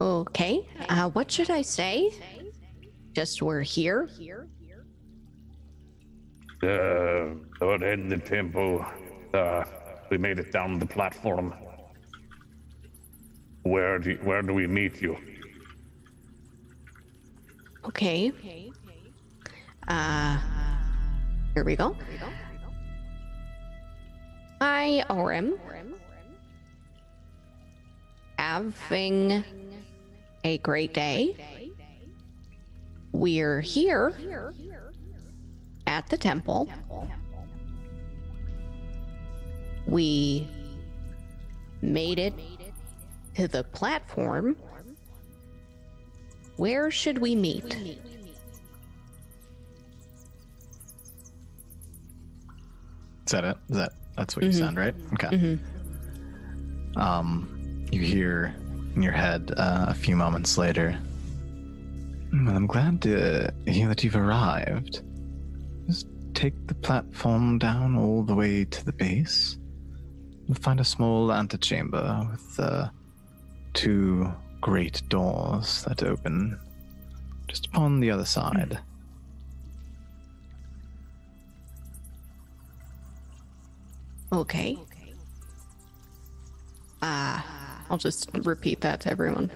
[0.00, 0.66] Okay.
[0.88, 2.10] Uh, what should I say?
[3.16, 4.10] Just we're here.
[6.62, 8.84] Uh, we're in the temple.
[9.32, 9.64] Uh,
[10.10, 11.54] we made it down the platform.
[13.62, 15.16] Where do where do we meet you?
[17.86, 18.30] Okay.
[19.88, 20.38] Uh,
[21.54, 21.96] here we go.
[24.60, 25.54] Hi, Orem.
[28.38, 29.42] Having
[30.44, 31.55] a great day.
[33.20, 34.12] We're here
[35.86, 36.68] at the temple.
[39.86, 40.46] We
[41.80, 42.34] made it
[43.36, 44.54] to the platform.
[46.58, 47.74] Where should we meet?
[53.24, 53.56] Is that it?
[53.70, 54.58] Is that that's what you Mhm.
[54.58, 54.94] sound right?
[55.14, 55.28] Okay.
[55.28, 55.58] Mhm.
[56.98, 58.54] Um, you hear
[58.94, 60.98] in your head uh, a few moments later.
[62.36, 65.02] "Hmm, I'm glad to hear that you've arrived.
[65.86, 69.56] Just take the platform down all the way to the base.
[70.46, 72.90] You'll find a small antechamber with uh,
[73.72, 76.60] two great doors that open
[77.48, 78.80] just upon the other side.
[84.30, 84.76] Okay.
[87.00, 87.40] Uh,
[87.88, 89.50] I'll just repeat that to everyone.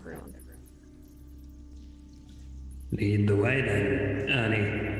[2.93, 4.91] Lead the way then, Ernie.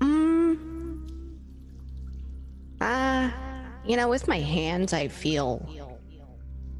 [0.00, 1.08] mm,
[2.80, 3.30] uh,
[3.86, 5.64] you know, with my hands, I feel,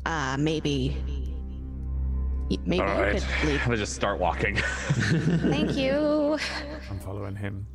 [0.04, 0.96] uh, maybe,
[2.64, 3.12] maybe All you right.
[3.22, 3.60] could lead.
[3.60, 4.56] I'm gonna just start walking.
[4.56, 6.38] Thank you.
[6.90, 7.66] I'm following him.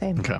[0.00, 0.20] Same.
[0.20, 0.38] Okay.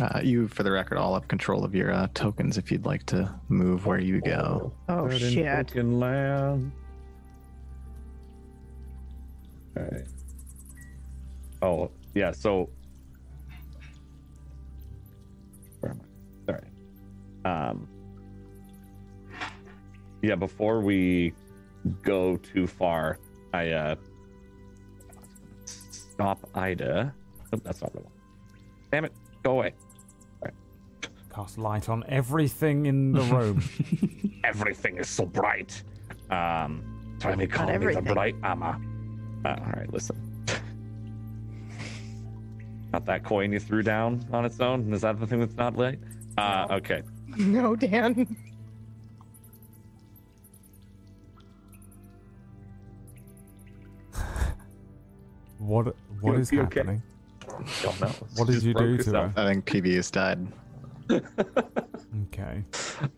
[0.00, 3.04] Uh, you, for the record, all have control of your uh, tokens if you'd like
[3.06, 4.72] to move where you go.
[4.88, 5.68] Oh Third and shit.
[5.70, 6.72] fucking land.
[9.78, 10.06] Alright.
[11.62, 12.68] Oh, yeah, so.
[15.80, 16.52] Where am I?
[16.52, 16.68] Sorry.
[17.46, 17.88] Um.
[20.22, 21.32] Yeah, before we
[22.02, 23.18] go too far,
[23.54, 23.94] I, uh.
[25.64, 27.14] Stop Ida.
[27.52, 28.14] Oh, that's not what I want.
[28.90, 29.72] Damn it, go away.
[31.36, 33.62] Cast light on everything in the room.
[34.44, 35.82] Everything is so bright.
[36.30, 36.82] Um,
[37.20, 38.80] try me call me the bright armor.
[39.44, 40.16] Uh, all right, listen.
[42.90, 44.90] Not that coin you threw down on its own.
[44.94, 46.00] Is that the thing that's not lit?
[46.38, 47.02] Uh, okay.
[47.36, 48.34] No, Dan.
[55.58, 56.80] what what You- is you okay?
[56.80, 57.02] happening?
[57.82, 58.08] Don't know.
[58.36, 59.34] What did you do to yourself.
[59.34, 59.42] her?
[59.42, 60.46] I think PB has died.
[62.32, 62.64] Okay.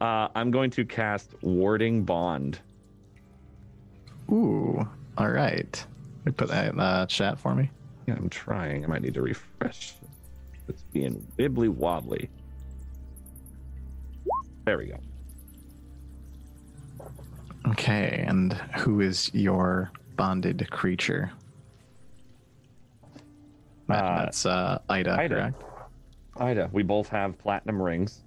[0.00, 2.58] Uh, I'm going to cast Warding Bond.
[4.31, 4.86] Ooh,
[5.17, 5.86] all right.
[6.26, 7.70] You Put that in the chat for me.
[8.07, 8.84] Yeah, I'm trying.
[8.84, 9.94] I might need to refresh.
[10.68, 12.28] It's being wibbly wobbly.
[14.65, 14.99] There we go.
[17.68, 21.31] Okay, and who is your bonded creature?
[23.89, 25.34] Uh, That's uh, Ida, Ida.
[25.34, 25.62] correct?
[26.41, 28.23] Ida, we both have platinum rings,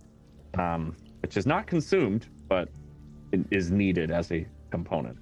[0.57, 2.69] um, which is not consumed, but
[3.31, 5.17] it is needed as a component.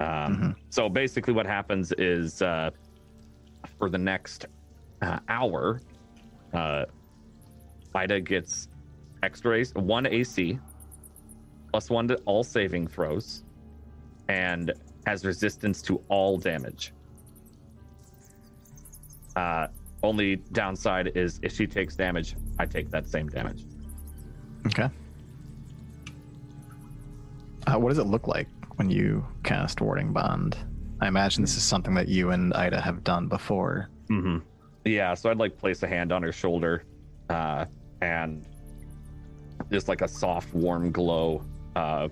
[0.00, 0.06] Um,
[0.36, 0.56] Mhm.
[0.70, 2.70] So basically, what happens is uh,
[3.78, 4.46] for the next
[5.02, 5.80] uh, hour,
[6.52, 6.84] uh,
[7.94, 8.68] Ida gets
[9.22, 10.58] extra AC, one AC,
[11.72, 13.44] plus one to all saving throws,
[14.28, 14.72] and
[15.06, 16.92] has resistance to all damage.
[19.36, 19.68] Uh,
[20.02, 23.64] only downside is if she takes damage, I take that same damage.
[24.66, 24.88] Okay.
[27.66, 30.56] Uh, what does it look like when you cast Warding Bond?
[31.00, 33.88] I imagine this is something that you and Ida have done before.
[34.10, 34.38] Mm-hmm.
[34.84, 36.84] Yeah, so I'd like place a hand on her shoulder,
[37.28, 37.66] uh,
[38.00, 38.44] and
[39.70, 41.44] just like a soft, warm glow
[41.76, 42.08] uh,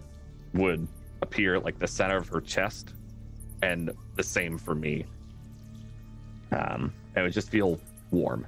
[0.55, 0.87] would
[1.23, 2.95] appear at like the center of her chest,
[3.63, 5.05] and the same for me.
[6.53, 7.81] Um, it would just feel
[8.11, 8.47] warm.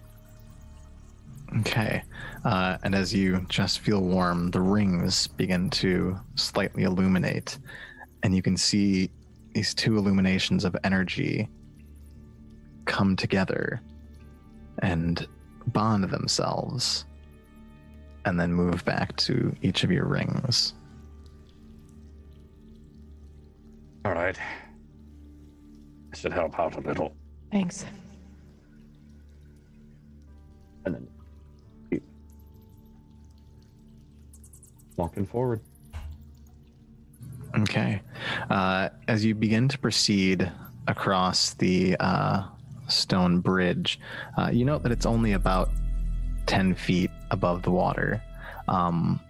[1.61, 2.03] Okay.
[2.45, 7.59] Uh, and as you just feel warm, the rings begin to slightly illuminate,
[8.23, 9.11] and you can see
[9.55, 11.49] these two illuminations of energy
[12.85, 13.81] come together
[14.83, 15.27] and
[15.69, 17.07] bond themselves,
[18.25, 20.75] and then move back to each of your rings.
[24.05, 24.39] All right.
[26.11, 27.15] This should help out a little.
[27.51, 27.85] Thanks.
[30.95, 31.09] And then
[31.91, 32.03] keep
[34.97, 35.61] walking forward.
[37.61, 38.03] Okay.
[38.51, 40.51] Uh, as you begin to proceed
[40.87, 42.45] across the uh,
[42.89, 43.99] stone bridge,
[44.37, 45.71] uh, you note that it's only about
[46.47, 48.23] 10 feet above the water.
[48.69, 49.21] Um,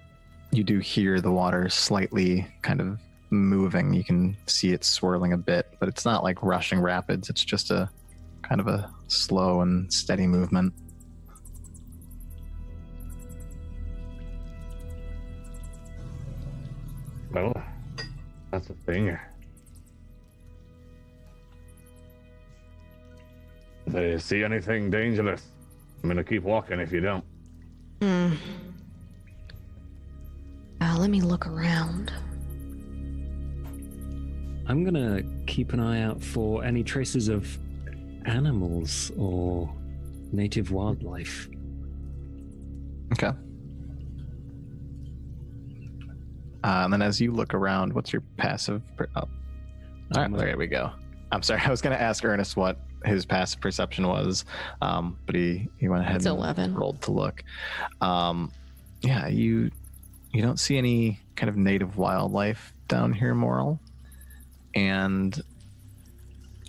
[0.50, 2.98] you do hear the water slightly kind of
[3.30, 3.92] moving.
[3.92, 7.28] You can see it swirling a bit, but it's not like rushing rapids.
[7.28, 7.90] It's just a
[8.42, 10.72] kind of a slow and steady movement.
[17.32, 17.52] Well,
[18.50, 19.18] that's a thing.
[23.86, 25.42] If they see anything dangerous,
[26.02, 27.24] I'm gonna keep walking if you don't.
[28.00, 28.34] Hmm.
[30.80, 32.12] Uh, let me look around.
[34.66, 37.58] I'm gonna keep an eye out for any traces of
[38.26, 39.72] animals or
[40.32, 41.48] native wildlife.
[43.12, 43.32] Okay.
[46.68, 48.82] Uh, and then as you look around, what's your passive?
[48.98, 49.20] Per- oh.
[49.22, 49.30] All
[50.16, 50.90] right, there we go.
[51.32, 54.44] I'm sorry, I was going to ask Ernest what his passive perception was,
[54.82, 56.74] um, but he he went ahead It's and 11.
[56.74, 57.42] rolled to look.
[58.02, 58.52] Um,
[59.00, 59.70] yeah, you
[60.32, 63.80] you don't see any kind of native wildlife down here, Moral,
[64.74, 65.40] and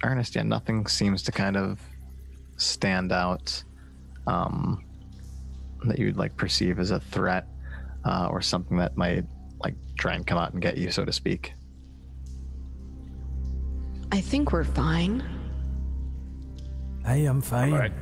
[0.04, 0.36] Ernest.
[0.36, 1.82] Yeah, nothing seems to kind of
[2.56, 3.62] stand out
[4.28, 4.82] um,
[5.86, 7.48] that you'd like perceive as a threat
[8.06, 9.26] uh, or something that might
[9.60, 11.54] like try and come out and get you, so to speak.
[14.12, 15.24] I think we're fine.
[17.06, 17.74] I'm fine.
[17.74, 17.94] All right.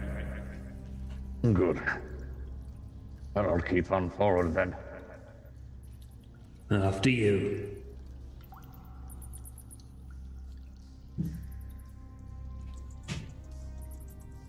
[1.53, 1.81] Good.
[3.33, 4.75] Well, I'll keep on forward then.
[6.71, 7.69] After you.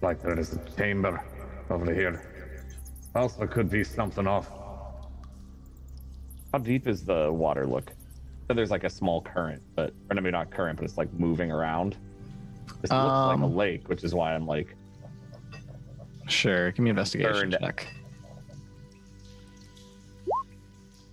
[0.00, 1.22] Like there is a chamber
[1.70, 2.22] over here.
[3.14, 4.50] Also, could be something off.
[6.52, 7.92] How deep is the water look?
[8.48, 11.52] So there's like a small current, but or maybe not current, but it's like moving
[11.52, 11.96] around.
[12.80, 14.74] This looks like a Um, lake, which is why I'm like,
[16.28, 17.56] Sure, give me an investigation Burned.
[17.60, 17.86] check.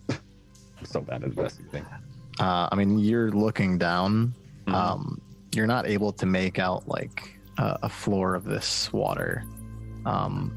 [0.09, 1.85] I'm so bad at investigating.
[2.39, 4.33] Uh, I mean, you're looking down.
[4.67, 4.73] Mhm.
[4.73, 5.21] Um,
[5.53, 9.45] you're not able to make out like a, a floor of this water.
[10.05, 10.51] Um,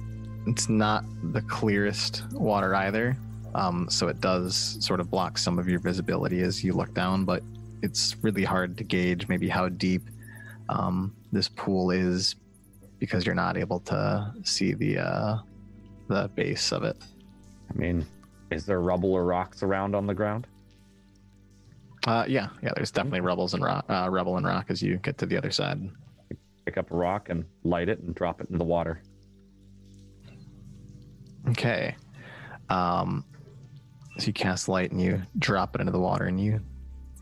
[0.49, 3.17] it's not the clearest water either,
[3.55, 7.25] um, so it does sort of block some of your visibility as you look down.
[7.25, 7.43] But
[7.83, 10.02] it's really hard to gauge maybe how deep
[10.68, 12.36] um, this pool is
[12.99, 15.39] because you're not able to see the uh,
[16.09, 16.97] the base of it.
[17.70, 18.07] I mean,
[18.51, 20.47] is there rubble or rocks around on the ground?
[22.07, 22.70] Uh, yeah, yeah.
[22.75, 25.51] There's definitely rubbles and rock, uh, rubble and rock as you get to the other
[25.51, 25.91] side.
[26.65, 29.02] Pick up a rock and light it and drop it in the water.
[31.49, 31.94] Okay.
[32.68, 33.25] Um,
[34.19, 36.61] so you cast light and you drop it into the water and you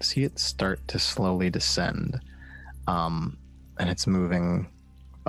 [0.01, 2.19] see it start to slowly descend.
[2.87, 3.37] Um,
[3.79, 4.69] and it's moving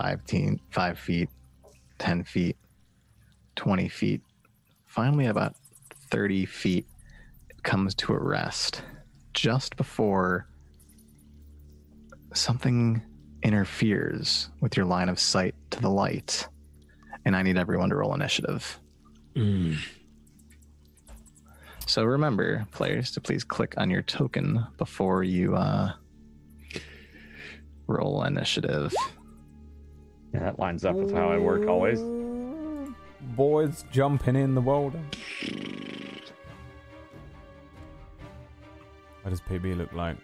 [0.01, 1.29] 15, 5 feet,
[1.99, 2.55] 10 feet,
[3.55, 4.21] 20 feet.
[4.85, 5.55] Finally, about
[6.09, 6.87] 30 feet,
[7.49, 8.81] it comes to a rest
[9.33, 10.47] just before
[12.33, 13.01] something
[13.43, 16.47] interferes with your line of sight to the light.
[17.25, 18.79] And I need everyone to roll initiative.
[19.35, 19.77] Mm.
[21.87, 25.93] So remember, players, to please click on your token before you uh,
[27.87, 28.93] roll initiative.
[30.33, 32.01] Yeah, that lines up with how I work always.
[33.35, 34.99] Boys jumping in the water.
[39.21, 40.17] What does PB look like?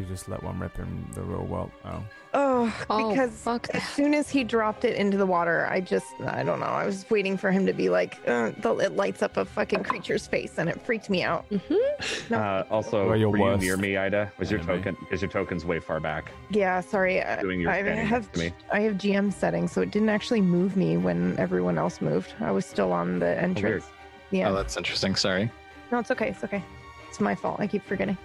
[0.00, 1.70] She just let one rip in the real world.
[1.84, 2.02] Oh.
[2.32, 6.06] Oh, Oh, because fuck as soon as he dropped it into the water, I just,
[6.26, 6.66] I don't know.
[6.66, 9.82] I was waiting for him to be like, uh, the, it lights up a fucking
[9.82, 11.44] creature's face and it freaked me out.
[11.50, 12.32] Mm-hmm.
[12.32, 12.38] No.
[12.38, 14.32] Uh, also, Were were you near me, Ida?
[14.38, 14.78] Was your enemy.
[14.78, 14.96] token?
[15.10, 16.32] Is your token's way far back.
[16.48, 17.22] Yeah, sorry.
[17.22, 18.54] I, Doing your I have, to me.
[18.72, 22.32] I have GM settings, so it didn't actually move me when everyone else moved.
[22.40, 23.84] I was still on the entrance.
[24.30, 24.48] yeah.
[24.48, 25.14] Oh, that's interesting.
[25.14, 25.50] Sorry.
[25.92, 26.28] No, it's okay.
[26.30, 26.64] It's okay.
[27.10, 27.60] It's my fault.
[27.60, 28.16] I keep forgetting.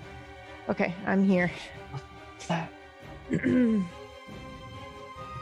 [0.70, 1.52] Okay, I'm here.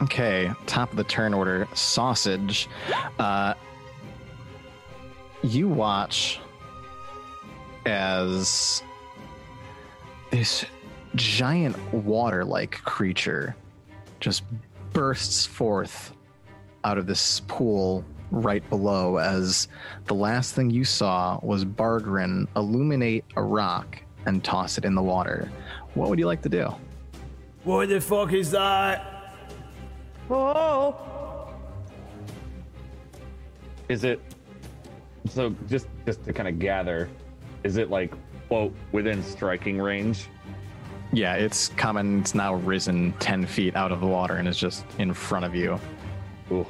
[0.02, 2.68] Okay, top of the turn order, sausage.
[3.20, 3.54] Uh,
[5.44, 6.40] you watch
[7.86, 8.84] as
[10.32, 10.66] this
[11.16, 13.56] giant water-like creature
[14.20, 14.44] just
[14.92, 16.14] bursts forth
[16.84, 19.68] out of this pool right below as
[20.06, 25.02] the last thing you saw was Bargren illuminate a rock and toss it in the
[25.02, 25.52] water.
[25.94, 26.74] What would you like to do?
[27.64, 29.36] What the fuck is that?
[30.30, 30.96] Oh,
[33.90, 34.22] Is it?
[35.28, 37.10] So just just to kind of gather,
[37.64, 38.14] is it like
[38.48, 40.28] quote within striking range?
[41.12, 42.20] Yeah, it's coming.
[42.22, 45.54] It's now risen 10 feet out of the water and is just in front of
[45.54, 45.80] you.
[46.52, 46.66] Ooh.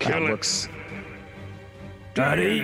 [0.00, 0.30] That Kill it.
[0.30, 0.68] looks.
[2.14, 2.62] Daddy!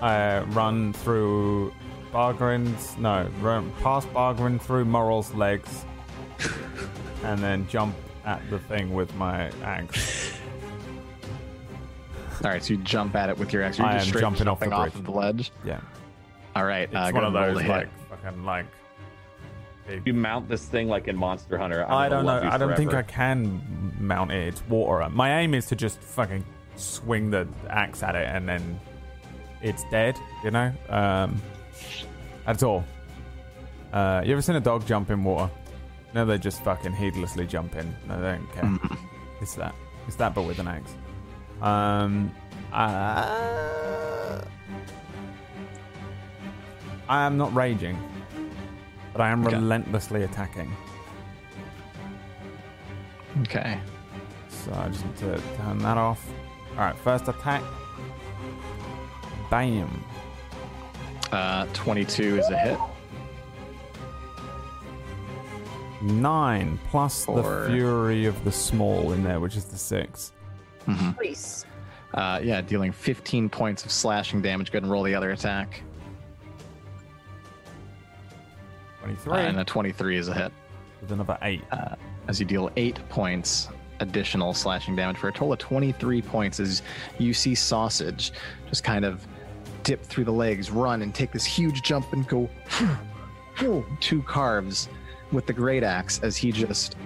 [0.00, 1.74] I run through
[2.12, 5.84] Bargren's no, run past Bargren through Moral's legs,
[7.24, 10.32] and then jump at the thing with my axe.
[12.44, 13.78] All right, so you jump at it with your axe.
[13.78, 15.52] You're I just am straight jumping off the off of the ledge.
[15.64, 15.80] Yeah,
[16.56, 17.70] All right, it's uh, one of those to hit.
[17.70, 18.66] like fucking like.
[19.86, 22.40] If you mount this thing like in Monster Hunter, I'm I don't know.
[22.42, 24.48] I don't think I can mount it.
[24.48, 25.08] It's water.
[25.10, 26.44] My aim is to just fucking
[26.76, 28.80] swing the axe at it and then
[29.62, 30.16] it's dead.
[30.44, 30.72] You know.
[30.88, 31.42] Um,
[32.46, 32.84] that's all.
[33.92, 35.50] Uh, you ever seen a dog jump in water?
[36.14, 37.94] No, they just fucking heedlessly jump in.
[38.08, 38.62] No, they don't care.
[38.64, 38.98] Mhm.
[39.40, 39.74] It's that.
[40.06, 40.94] It's that, but with an axe.
[41.62, 42.30] Um,
[42.72, 44.40] uh,
[47.08, 47.98] I am not raging,
[49.12, 49.56] but I am Okay.
[49.56, 50.74] relentlessly attacking.
[53.42, 53.78] Okay.
[54.48, 56.24] So I just need to turn that off.
[56.72, 57.62] All right, first attack.
[59.50, 60.04] Bam.
[61.32, 62.78] Uh, 22 is a hit.
[66.02, 67.42] Nine plus Four.
[67.42, 70.32] the fury of the small in there, which is the six.
[70.86, 71.16] Mhm.
[71.16, 71.66] please.
[72.14, 74.72] Uh, yeah, dealing 15 points of slashing damage.
[74.72, 75.82] Go ahead and roll the other attack.
[79.02, 80.52] Uh, Twenty-three and a 23 is a hit.
[81.00, 81.62] with another eight.
[82.28, 83.68] as you deal eight points
[84.00, 86.82] additional slashing damage for a total of 23 points as
[87.18, 88.32] you see sausage
[88.68, 89.26] just kind of
[89.82, 92.48] dip through the legs run and take this huge jump and go
[94.00, 94.88] two carves
[95.32, 96.96] with the great axe as he just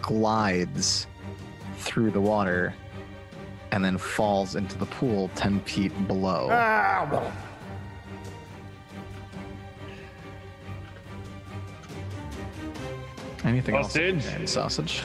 [0.00, 1.06] glides
[1.78, 2.74] through the water
[3.72, 6.48] and then falls into the pool 10 feet below
[13.44, 14.26] anything Sausage?
[14.26, 15.02] else sausage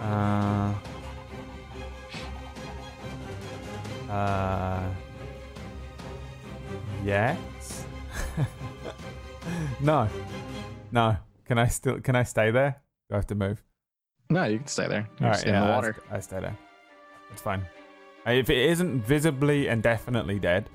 [0.00, 0.74] Uh.
[4.10, 4.88] Uh.
[7.06, 7.86] Yes.
[9.80, 10.08] no.
[10.90, 11.16] No.
[11.44, 12.00] Can I still?
[12.00, 12.82] Can I stay there?
[13.08, 13.62] Do I have to move?
[14.28, 15.08] No, you can stay there.
[15.20, 15.44] You're All right.
[15.44, 15.96] in Yeah, the I- water.
[16.10, 16.56] I stay there.
[17.32, 17.64] It's fine.
[18.26, 20.68] Uh, If it isn't visibly and definitely dead,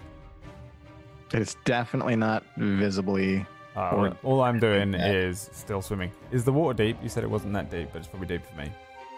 [1.34, 3.46] It's definitely not visibly.
[3.76, 6.12] uh, Or- all I'm doing is still swimming.
[6.32, 6.98] Is the water deep?
[7.04, 8.72] You said it wasn't that deep, but it's probably deep for me.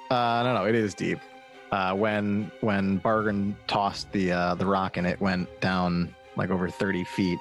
[0.09, 1.19] Uh, no, no, it is deep.
[1.71, 6.69] Uh, when when Bargren tossed the uh, the rock and it went down like over
[6.69, 7.39] thirty feet,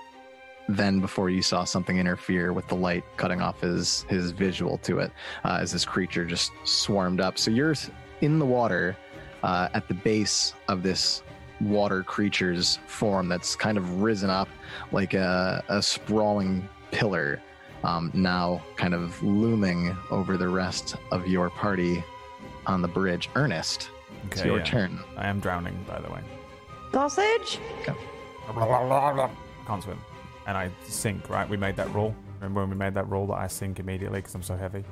[0.68, 4.98] then before you saw something interfere with the light cutting off his his visual to
[4.98, 5.12] it,
[5.44, 7.38] uh, as this creature just swarmed up.
[7.38, 7.74] So you're
[8.20, 8.96] in the water
[9.42, 11.22] uh, at the base of this
[11.60, 14.48] water creature's form that's kind of risen up
[14.90, 17.40] like a, a sprawling pillar
[17.84, 22.02] um, now kind of looming over the rest of your party
[22.66, 23.28] on the bridge.
[23.34, 23.90] Ernest,
[24.30, 24.64] it's your yeah.
[24.64, 25.00] turn.
[25.16, 26.20] I am drowning, by the way.
[26.92, 27.58] Sausage?
[28.48, 29.30] I
[29.66, 29.98] can't swim.
[30.46, 31.48] And I sink, right?
[31.48, 32.14] We made that rule.
[32.40, 34.84] Remember when we made that rule that I sink immediately because I'm so heavy?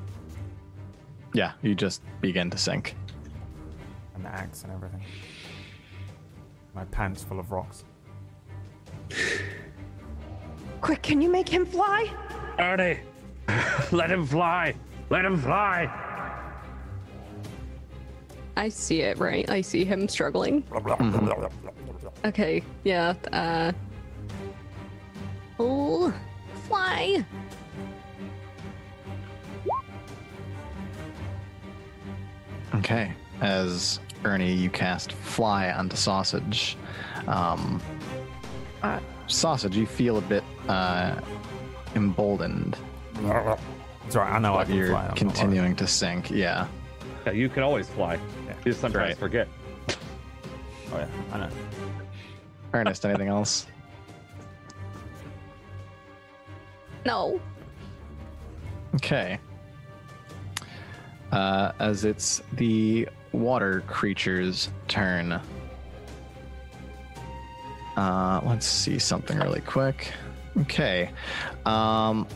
[1.34, 2.94] Yeah, you just begin to sink.
[4.14, 5.02] And the axe and everything.
[6.74, 7.84] My pants full of rocks.
[10.80, 12.10] Quick, can you make him fly?
[12.58, 13.00] Ernie,
[13.90, 14.74] let him fly.
[15.10, 15.90] Let him fly.
[18.56, 19.48] I see it, right?
[19.50, 20.62] I see him struggling.
[20.62, 21.68] Mm-hmm.
[22.24, 23.14] Okay, yeah.
[23.32, 23.72] Uh.
[25.58, 26.12] Oh,
[26.66, 27.24] fly.
[29.64, 29.80] fly.
[32.74, 33.12] Okay.
[33.40, 36.76] As Ernie, you cast fly onto sausage.
[37.26, 37.80] Um,
[38.82, 41.14] Uh, sausage, you feel a bit uh,
[41.94, 42.78] emboldened,
[43.14, 45.06] It's alright, I know I can you're fly.
[45.06, 46.30] I'm continuing to sink.
[46.30, 46.66] Yeah.
[47.26, 48.14] Yeah, you can always fly.
[48.14, 48.54] Yeah.
[48.64, 49.18] You just sometimes Right.
[49.18, 49.48] forget.
[49.90, 51.48] Oh, yeah, I know.
[52.72, 53.66] Ernest, anything else?
[57.04, 57.40] No.
[58.96, 59.38] Okay.
[61.32, 65.40] Uh, as it's the water creature's turn.
[67.96, 70.12] Uh, let's see something really quick.
[70.58, 71.10] Okay.
[71.66, 72.26] Um,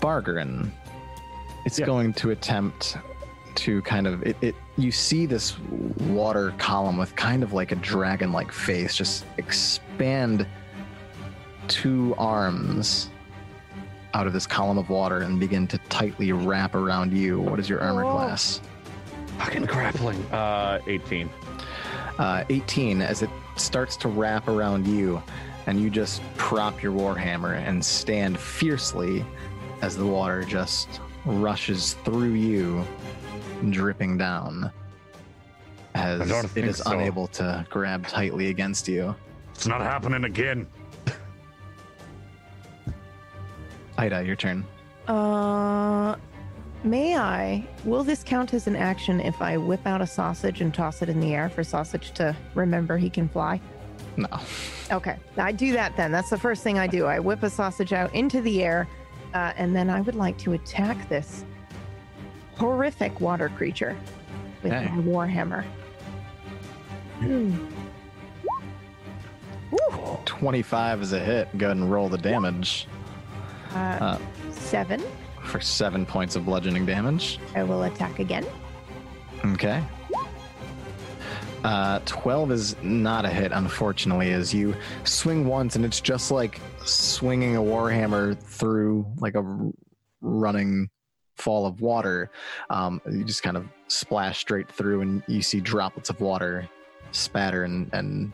[0.00, 0.72] Bargren.
[1.64, 1.86] It's Yeah.
[1.86, 2.96] going to attempt
[3.56, 5.58] to kind of it, it you see this
[6.08, 10.46] water column with kind of like a dragon like face just expand
[11.68, 13.10] two arms
[14.14, 17.40] out of this column of water and begin to tightly wrap around you.
[17.40, 18.12] What is your armor Oh.
[18.12, 18.60] class?
[19.38, 20.20] Fucking grappling.
[20.30, 21.28] Uh, 18.
[22.18, 25.20] Uh, 18 as it starts to wrap around you,
[25.66, 29.24] and you just prop your warhammer and stand fiercely
[29.82, 32.84] as the water just rushes through you,
[33.70, 34.70] dripping down.
[35.94, 36.90] As I don't it think is so.
[36.90, 39.14] unable to grab tightly against you.
[39.54, 40.66] It's not happening again.
[43.96, 44.64] Ida, your turn.
[45.06, 46.16] Uh,
[46.82, 47.64] may I?
[47.84, 51.08] Will this count as an action if I whip out a sausage and toss it
[51.08, 53.60] in the air for sausage to remember he can fly?
[54.16, 54.28] No.
[54.90, 56.10] Okay, I do that then.
[56.10, 57.06] That's the first thing I do.
[57.06, 58.88] I whip a sausage out into the air,
[59.32, 61.44] uh, and then I would like to attack this
[62.56, 63.96] horrific water creature
[64.62, 64.88] with Okay.
[64.90, 65.64] my warhammer.
[67.18, 67.54] Hmm.
[69.70, 70.18] Woo!
[70.24, 71.56] 25 is a hit.
[71.58, 72.86] Go ahead and roll the damage
[73.74, 74.18] Uh, Uh,
[74.52, 75.02] seven.
[75.42, 77.40] for seven points of bludgeoning damage.
[77.56, 78.46] I will attack again.
[79.44, 79.82] Okay.
[81.64, 84.74] Uh, 12 is not a hit, unfortunately, as you
[85.04, 89.70] swing once and it's just like swinging a warhammer through like a
[90.20, 90.88] running
[91.36, 92.30] fall of water.
[92.70, 96.68] Um, you just kind of splash straight through and you see droplets of water
[97.12, 98.32] spatter and, and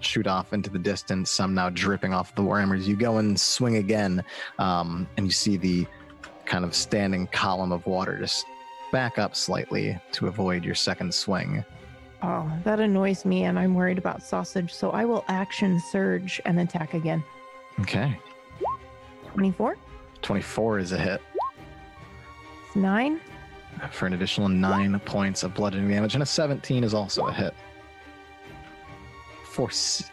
[0.00, 2.86] shoot off into the distance, some now dripping off the warhammers.
[2.86, 4.22] You go and swing again,
[4.58, 5.86] um, and you see the
[6.44, 8.46] kind of standing column of water just
[8.90, 11.64] back up slightly to avoid your second swing.
[12.22, 16.58] Oh, that annoys me, and I'm worried about sausage, so I will action surge and
[16.58, 17.22] attack again.
[17.80, 18.18] Okay.
[19.34, 19.76] 24,
[20.22, 21.20] 24 is a hit
[22.74, 23.20] nine.
[23.92, 27.54] for an additional nine points of bludgeoning damage, and a 17 is also a hit
[29.44, 30.10] for s-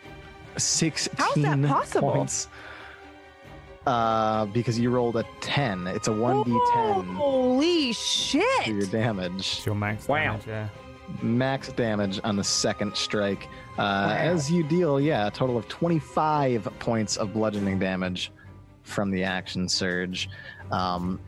[0.57, 2.11] 16 How's that possible?
[2.13, 2.47] points.
[3.85, 5.85] Uh, because you rolled a 10.
[5.87, 8.91] It's a 1d10 Holy for your shit!
[8.91, 9.35] damage.
[9.57, 10.37] It's your max Wow.
[10.37, 10.69] damage, yeah.
[11.21, 16.67] max damage on the second strike uh, as you deal yeah a total of 25
[16.79, 18.31] points of bludgeoning damage
[18.81, 20.29] from the action surge
[20.71, 21.19] um,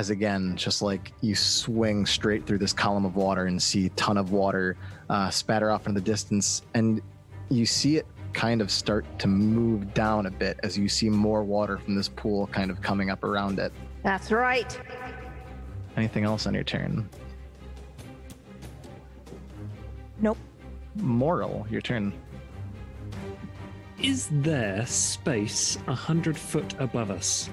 [0.00, 3.88] as again just like you swing straight through this column of water and see a
[3.90, 4.74] ton of water
[5.10, 7.02] uh, spatter off into the distance and
[7.50, 11.44] you see it kind of start to move down a bit as you see more
[11.44, 14.80] water from this pool kind of coming up around it That's right.
[15.98, 17.06] anything else on your turn
[20.18, 20.38] Nope.
[20.96, 22.14] moral your turn
[24.00, 27.50] Is there space a hundred foot above us?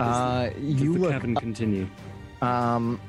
[0.00, 1.88] Uh, Does you the look cavern continue?
[2.42, 3.00] Um,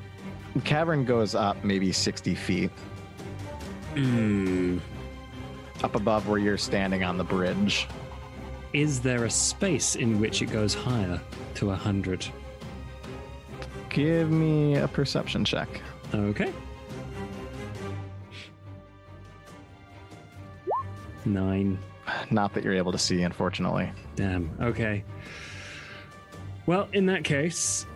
[0.64, 2.70] cavern goes up maybe 60 feet
[3.94, 4.78] Hmm.
[5.82, 7.88] up above where you're standing on the bridge.
[8.72, 11.20] Is there a space in which it goes higher
[11.54, 12.24] to a hundred?
[13.88, 15.68] Give me a perception check.
[16.14, 16.52] Okay.
[21.24, 21.78] Nine.
[22.30, 23.90] Not that you're able to see, unfortunately.
[24.16, 24.50] Damn.
[24.60, 25.04] Okay.
[26.66, 27.86] Well, in that case,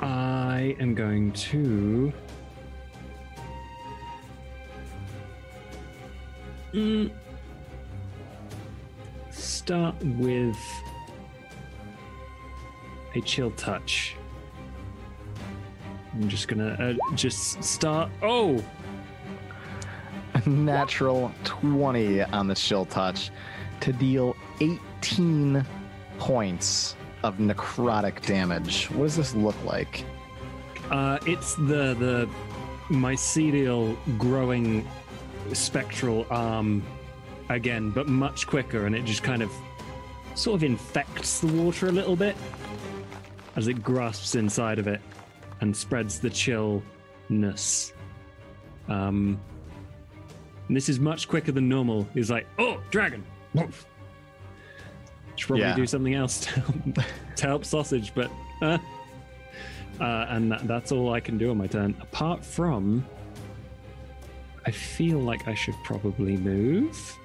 [0.00, 2.12] I am going to.
[6.72, 7.10] Mm,
[9.30, 10.56] start with
[13.14, 14.16] a chill touch.
[16.12, 18.10] I'm just gonna uh, just start.
[18.22, 18.62] Oh,
[20.34, 23.30] a Natural 20 on the chill touch
[23.80, 25.64] to deal 18
[26.18, 28.90] points of necrotic damage.
[28.90, 30.04] What does this look like?
[30.90, 32.28] Uh, it's the the
[32.88, 34.88] mycelial growing
[35.52, 36.82] spectral arm
[37.48, 39.50] again, but much quicker, and it just kind of
[40.34, 42.36] sort of infects the water a little bit
[43.56, 45.00] as it grasps inside of it
[45.60, 47.92] and spreads the chillness.
[48.88, 49.40] Um,
[50.70, 52.06] this is much quicker than normal.
[52.14, 53.24] He's like, "Oh, dragon!"
[55.38, 55.74] Should probably Yeah.
[55.76, 56.98] do something else to help,
[57.36, 58.78] to help sausage, but uh,
[60.00, 61.94] uh, and that, that's all I can do on my turn.
[62.00, 63.06] Apart from,
[64.66, 67.16] I feel like I should probably move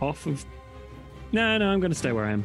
[0.00, 0.44] off of.
[1.32, 2.44] No, no, I'm going to stay where I am.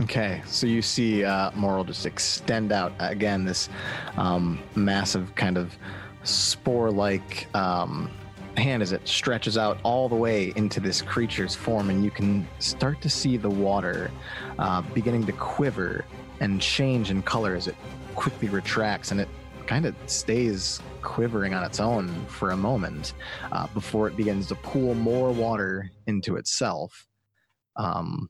[0.00, 3.68] Okay, so you see uh, Moral just extend out again this
[4.16, 5.76] um, massive kind of
[6.24, 8.10] spore-like um,
[8.56, 12.46] hand as it stretches out all the way into this creature's form, and you can
[12.58, 14.10] start to see the water
[14.58, 16.04] uh, beginning to quiver
[16.40, 17.76] and change in color as it
[18.14, 19.28] quickly retracts, and it
[19.66, 23.14] kind of stays quivering on its own for a moment
[23.52, 27.06] uh, before it begins to pool more water into itself.
[27.76, 28.28] Um,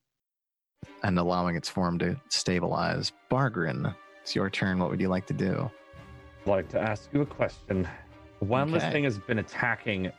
[1.02, 3.12] and allowing its form to stabilize.
[3.28, 4.78] Bargren, it's your turn.
[4.78, 5.70] What would you like to do?
[6.42, 7.86] I'd like to ask you a question.
[8.40, 8.92] When this Okay.
[8.92, 10.10] thing has been attacking,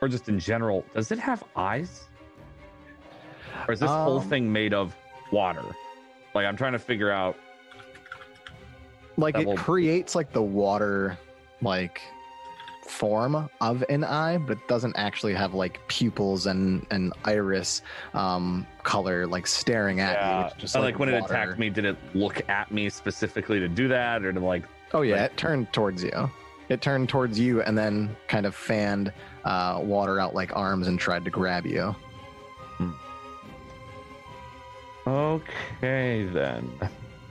[0.00, 2.08] or just in general, does it have eyes?
[3.66, 4.94] Or is this whole Um, thing made of
[5.32, 5.62] water?
[6.34, 7.36] Like I'm trying to figure out.
[9.16, 11.16] Like it will- creates like the water,
[11.62, 12.00] like
[12.86, 17.80] form of an eye, but it doesn't actually have like pupils and and iris
[18.12, 20.16] um color like staring at you.
[20.16, 23.58] Yeah, It's just uh, like, when it attacked me, did it look at me specifically
[23.60, 24.64] to do that, or to like?
[24.92, 26.30] Oh yeah, like- it turned towards you.
[26.68, 29.12] It turned towards you and then kind of fanned
[29.44, 31.94] uh, water out like arms and tried to grab you.
[35.06, 36.70] Okay then.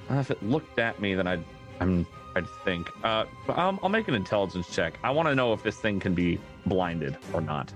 [0.10, 1.44] If it looked at me, then I'd
[1.80, 2.06] I'm
[2.36, 2.88] I'd think.
[3.03, 5.00] Uh, I'll, I'll make an intelligence check.
[5.03, 7.74] I want to know if this thing can be blinded or not.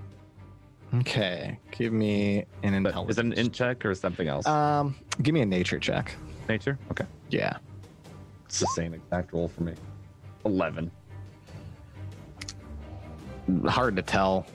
[0.94, 3.10] Okay, give me an But intelligence.
[3.10, 4.46] is it an in check or something else?
[4.46, 6.14] Um, give me a nature check.
[6.48, 6.78] Nature.
[6.92, 7.04] Okay.
[7.30, 7.58] Yeah.
[8.46, 9.74] It's the same exact roll for me.
[10.46, 10.90] Eleven.
[13.66, 14.46] Hard to tell.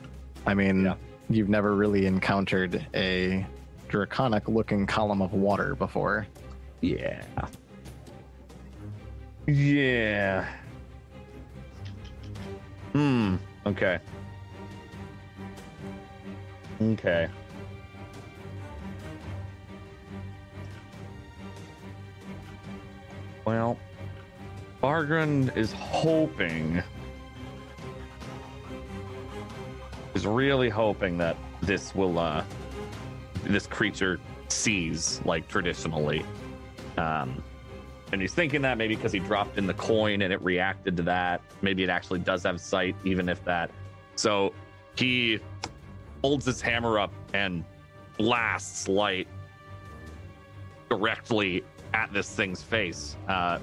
[0.46, 0.96] I mean, Yeah.
[1.30, 3.46] you've never really encountered a
[3.88, 6.28] draconic looking column of water before.
[6.82, 7.24] Yeah.
[9.48, 10.46] Yeah.
[12.94, 13.36] Hmm.
[13.66, 14.00] Okay.
[16.82, 17.28] Okay.
[23.46, 23.78] Well,
[24.82, 26.82] Bargren is hoping,
[30.24, 32.44] is really hoping that this will, uh,
[33.44, 36.26] this creature sees like traditionally.
[36.98, 37.44] Um,
[38.12, 41.04] and he's thinking that maybe because he dropped in the coin and it reacted to
[41.04, 41.42] that.
[41.62, 43.70] Maybe it actually does have sight, even if that.
[44.16, 44.54] So
[44.96, 45.40] he
[46.24, 47.66] holds his hammer up and
[48.18, 49.28] blasts light
[50.90, 53.18] directly at this thing's face.
[53.28, 53.60] Uh,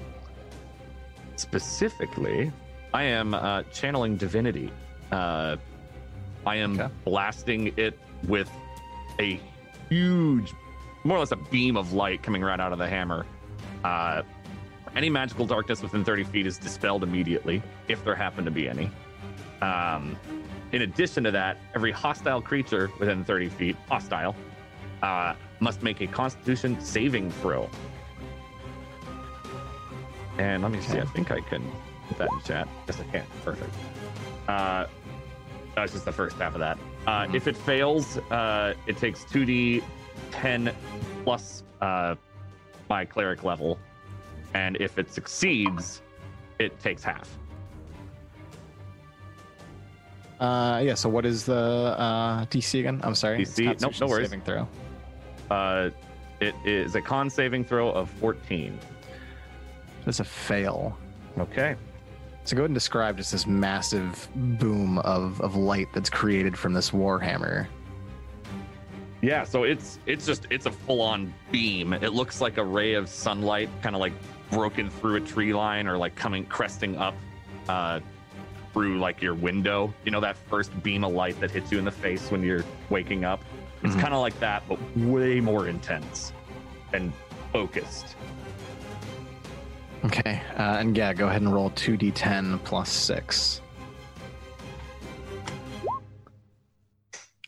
[1.37, 2.51] specifically,
[2.93, 4.69] I am uh, channeling divinity.
[5.11, 5.55] Uh,
[6.45, 6.93] I am Okay.
[7.05, 7.97] blasting it
[8.27, 8.49] with
[9.19, 9.39] a
[9.89, 10.53] huge,
[11.03, 13.25] more or less a beam of light coming right out of the hammer.
[13.83, 14.23] Uh,
[14.95, 18.89] any magical darkness within 30 feet is dispelled immediately, if there happen to be any.
[19.61, 20.17] Um,
[20.71, 24.35] in addition to that, every hostile creature within 30 feet, hostile,
[25.03, 27.69] uh, must make a Constitution saving throw.
[30.37, 30.97] And let me see.
[30.99, 31.63] I think I can
[32.07, 32.67] put that in chat.
[32.87, 33.25] Yes, I can.
[33.43, 33.73] Perfect.
[34.47, 34.85] Uh,
[35.75, 36.77] that's just the first half of that.
[37.07, 37.35] Uh, Mhm.
[37.35, 39.81] If it fails, uh, it takes 2d
[40.31, 40.73] 10
[41.23, 42.15] plus uh,
[42.89, 43.79] my cleric level,
[44.53, 46.01] and if it succeeds,
[46.59, 47.29] it takes half.
[50.39, 50.95] Uh, yeah.
[50.95, 52.99] So what is the uh, DC again?
[53.03, 53.39] I'm sorry.
[53.39, 53.79] DC?
[53.81, 54.29] Nope, no worries.
[54.29, 54.67] Saving throw.
[55.51, 55.89] Uh,
[56.39, 58.77] it is a con saving throw of 14.
[60.05, 60.97] That's a fail.
[61.37, 61.75] Okay.
[62.43, 66.73] So go ahead and describe just this massive boom of, of light that's created from
[66.73, 67.67] this warhammer.
[69.21, 71.93] Yeah, so it's it's just it's a full on beam.
[71.93, 74.13] It looks like a ray of sunlight, kind of like
[74.49, 77.13] broken through a tree line or like coming cresting up
[77.69, 77.99] uh,
[78.73, 79.93] through like your window.
[80.05, 82.65] You know that first beam of light that hits you in the face when you're
[82.89, 83.43] waking up.
[83.83, 84.01] It's Mhm.
[84.01, 86.33] kind of like that, but way more intense
[86.93, 87.13] and
[87.53, 88.15] focused.
[90.05, 90.41] Okay.
[90.57, 93.61] Uh, and yeah, go ahead and roll 2d10 plus 6.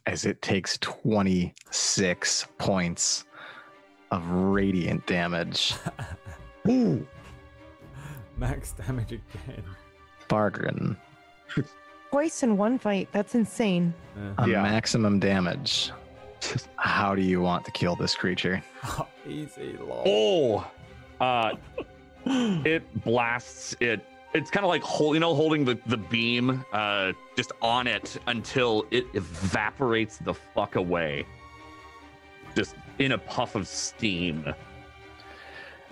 [0.06, 3.26] As it takes 26 points
[4.12, 5.74] of radiant damage.
[6.70, 7.06] Ooh.
[8.38, 9.64] Max damage again.
[10.28, 10.98] Bargren,
[12.12, 13.10] Twice in one fight.
[13.12, 13.94] That's insane.
[14.16, 14.34] Yeah.
[14.38, 14.62] a Yeah.
[14.64, 15.92] maximum damage.
[16.76, 18.62] How do you want to kill this creature?
[19.28, 20.04] Easy, lol.
[20.06, 20.72] Oh,
[21.24, 21.56] uh,
[22.66, 24.02] it blasts it.
[24.34, 28.18] It's kind of like hold, you know, holding the, the beam uh, just on it
[28.27, 31.26] until it evaporates the fuck away.
[32.56, 34.53] Just in a puff of steam.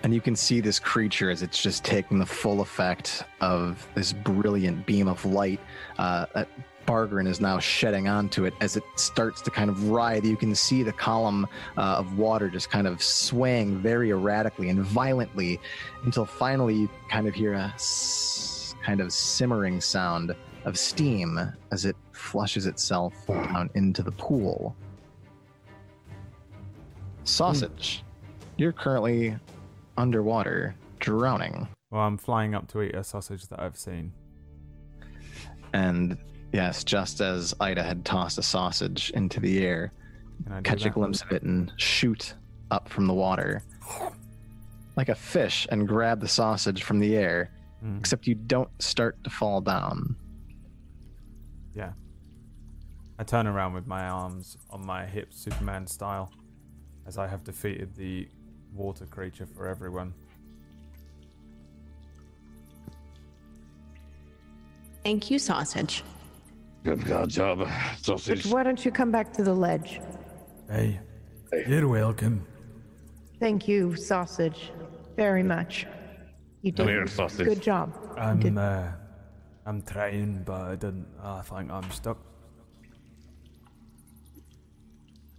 [0.03, 4.13] And you can see this creature as it's just taking the full effect of this
[4.13, 5.59] brilliant beam of light
[5.99, 6.25] uh,
[6.81, 8.53] that Bargren is now shedding onto it.
[8.61, 12.49] As it starts to kind of writhe, you can see the column uh, of water
[12.49, 15.59] just kind of swaying very erratically and violently
[16.03, 20.35] until finally you kind of hear a s- kind of simmering sound
[20.65, 21.39] of steam
[21.71, 24.75] as it flushes itself down into the pool.
[27.23, 28.03] Sausage,
[28.57, 29.35] you're currently
[29.97, 31.67] underwater, drowning.
[31.91, 34.13] Well, I'm flying up to eat a sausage that I've seen.
[35.73, 36.17] And
[36.53, 39.91] yes, just as Ida had tossed a sausage into the air,
[40.45, 40.93] Can I do catch a that?
[40.93, 42.33] glimpse of it and shoot
[42.71, 43.63] up from the water
[44.97, 47.51] like a fish and grab the sausage from the air,
[47.83, 50.15] Mm, except you don't start to fall down.
[51.73, 51.93] yeah.
[53.17, 56.31] I turn around with my arms on my hips, Superman style,
[57.07, 58.27] as I have defeated the
[58.73, 60.13] water creature for everyone.
[65.03, 66.03] Thank you, sausage.
[66.83, 67.67] Good God job,
[68.01, 68.45] sausage.
[68.47, 70.01] Why don't you come back to the ledge?
[70.69, 70.99] Hey,
[71.67, 72.45] you're welcome.
[73.39, 74.71] Thank you, sausage,
[75.15, 75.85] very much.
[76.61, 77.45] You Come did here, sausage.
[77.47, 77.95] good job.
[78.17, 78.91] I'm, uh,
[79.65, 81.07] I'm trying, but I didn't.
[81.21, 82.17] I think I'm stuck.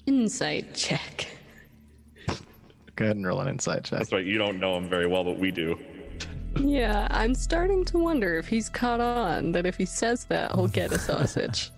[0.07, 1.29] Insight check.
[2.97, 3.99] Go ahead and roll an insight check.
[4.01, 4.25] That's right.
[4.25, 5.79] You don't know him very well, but we do.
[6.59, 10.69] Yeah, I'm starting to wonder if he's caught on that if he says that, he'll
[10.69, 11.71] get a sausage.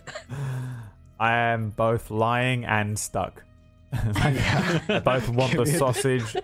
[1.20, 3.42] I am both lying and stuck.
[3.92, 6.36] I both want the sausage,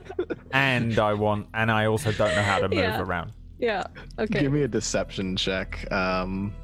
[0.53, 3.01] and I want, and I also don't know how to move Yeah.
[3.01, 3.33] around.
[3.59, 3.87] Yeah,
[4.19, 4.41] okay.
[4.43, 6.55] Give me a deception check, um,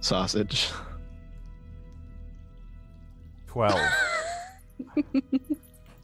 [0.00, 0.68] sausage.
[3.48, 3.80] Twelve.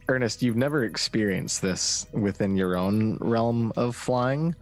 [0.09, 4.55] Ernest, you've never experienced this within your own realm of flying,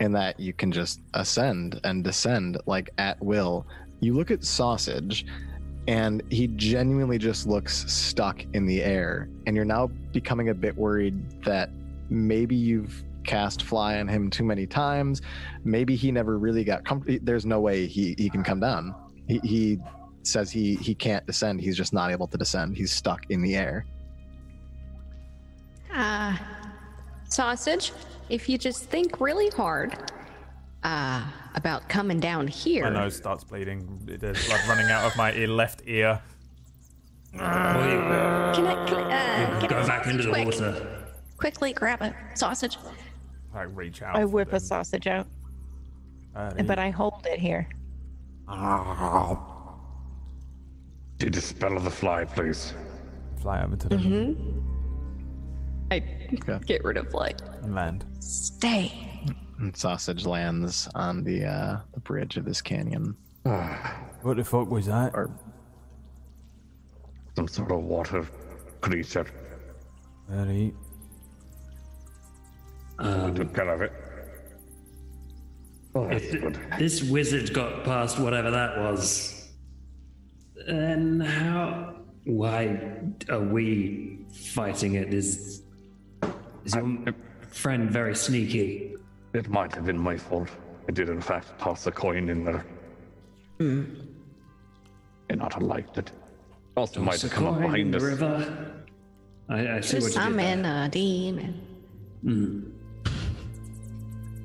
[0.00, 3.66] in that you can just ascend and descend like at will.
[4.00, 5.24] You look at Sausage,
[5.88, 10.76] and he genuinely just looks stuck in the air, and you're now becoming a bit
[10.76, 11.70] worried that
[12.10, 15.22] maybe you've cast fly on him too many times.
[15.64, 17.18] Maybe he never really got comfortable.
[17.22, 18.94] There's no way he, he can come down.
[19.26, 19.78] He, he
[20.22, 21.60] says he, he can't descend.
[21.60, 22.76] He's just not able to descend.
[22.76, 23.86] He's stuck in the air.
[25.92, 26.36] Uh,
[27.28, 27.92] sausage,
[28.28, 29.96] if you just think really hard
[30.84, 31.22] uh,
[31.54, 32.84] about coming down here.
[32.84, 34.00] My nose starts bleeding.
[34.04, 36.20] There's blood running out of my ear, left ear.
[37.32, 41.04] Can I, can I, uh, can Go I back into the quick, water.
[41.38, 42.78] quickly grab a sausage?
[43.54, 44.16] I reach out.
[44.16, 45.26] I for whip a sausage out,
[46.34, 47.68] Uh, but I hold it here.
[51.18, 52.74] Do dispel the fly, please.
[53.40, 54.71] fly over to them Mm-hmm.
[55.92, 57.40] I get rid of light.
[57.62, 58.04] and land.
[58.20, 59.08] Stay.
[59.58, 63.16] And sausage lands on the uh, the bridge of this canyon.
[64.22, 65.10] What the fuck was that?
[65.14, 65.30] Or
[67.34, 68.24] Some sort of water
[68.80, 69.26] creature.
[70.28, 70.72] Very.
[73.00, 73.92] we took care of it.
[75.96, 76.58] Oh, that's If good.
[76.78, 79.50] this wizard got past whatever that was,
[80.68, 81.96] then how?
[82.24, 82.80] Why
[83.28, 85.12] are we fighting it?
[85.12, 85.61] Is
[86.64, 87.14] is your
[87.50, 88.94] friend very sneaky?
[89.34, 90.48] It might have been my fault.
[90.88, 92.64] I did, in fact, toss a coin in there.
[93.58, 93.84] Hmm.
[95.30, 96.10] And not liked it.
[96.76, 98.02] Also, might Toss a have come up coin in behind the us.
[98.02, 98.72] river.
[99.48, 100.84] I, I see To what you did summon there.
[100.84, 101.60] a demon.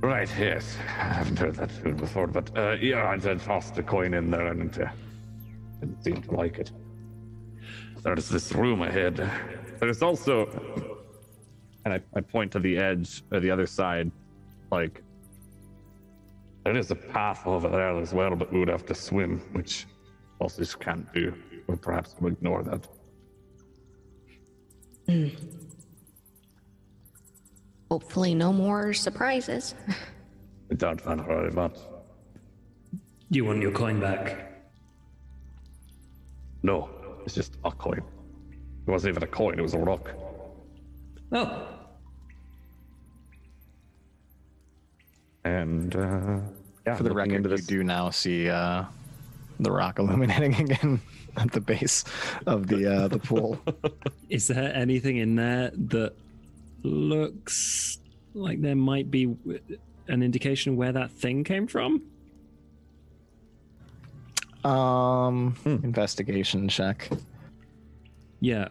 [0.01, 0.77] Right, yes.
[0.79, 4.29] I haven't heard that tune before, but uh, yeah, I did toss the coin in
[4.29, 4.89] there and it uh,
[5.79, 6.71] didn't seem to like it.
[8.03, 9.29] There's this room ahead.
[9.79, 10.45] There's also,
[11.87, 14.11] and I, I point to the edge or the other side,
[14.71, 15.01] like
[16.65, 19.85] There is a path over there as well, but we would have to swim, which
[20.39, 21.33] also just can't do.
[21.69, 22.87] Or perhaps we'll ignore that.
[25.07, 25.27] Hmm.
[27.89, 29.73] Hopefully, no more surprises.
[30.69, 31.77] I doubt that very much.
[33.29, 34.51] You want your coin back?
[36.63, 36.89] No,
[37.25, 38.01] it's just a coin.
[38.85, 40.11] It wasn't even a coin, it was a rock.
[41.31, 41.76] Oh,
[45.47, 46.39] and uh,
[46.85, 48.83] yeah, for the record, into you do now see uh,
[49.59, 51.01] the rock illuminating again
[51.37, 52.03] at the base
[52.45, 53.59] of the uh, the pool.
[54.29, 56.13] Is there anything in there that
[56.83, 57.99] looks
[58.33, 59.35] like there might be
[60.07, 62.03] an indication of where that thing came from?
[64.63, 67.09] Um, investigation check.
[68.39, 68.67] Yeah,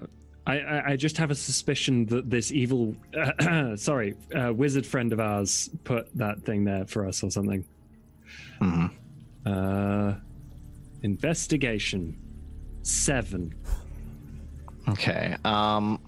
[0.47, 2.94] I, I, I just have a suspicion that this evil,
[3.76, 7.65] sorry, uh, wizard friend of ours put that thing there for us or something.
[8.60, 8.91] Mhm.
[9.44, 10.15] Uh,
[11.02, 12.16] investigation
[12.83, 13.55] seven.
[14.89, 15.36] Okay.
[15.44, 16.00] Um,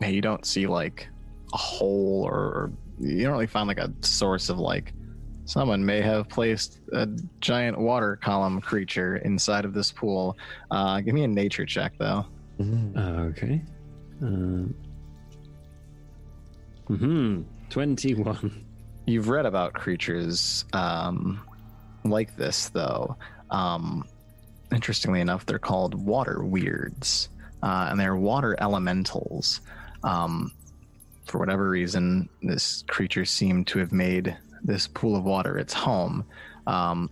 [0.00, 1.08] yeah, you don't see like
[1.52, 4.92] a hole or, or you don't really find like a source of like
[5.44, 7.06] someone may have placed a
[7.40, 10.36] giant water column creature inside of this pool.
[10.70, 12.24] Uh, give me a nature check though.
[12.60, 13.62] Okay.
[14.22, 14.74] Um,
[16.86, 17.42] hmm.
[17.68, 18.64] Twenty-one.
[19.06, 21.40] You've read about creatures um,
[22.04, 23.16] like this, though.
[23.50, 24.04] Um,
[24.72, 27.28] interestingly enough, they're called water weirds,
[27.62, 29.60] uh, and they're water elementals.
[30.02, 30.52] Um,
[31.24, 36.24] for whatever reason, this creature seemed to have made this pool of water its home.
[36.66, 37.10] Um,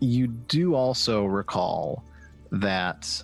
[0.00, 2.04] you do also recall
[2.50, 3.22] that,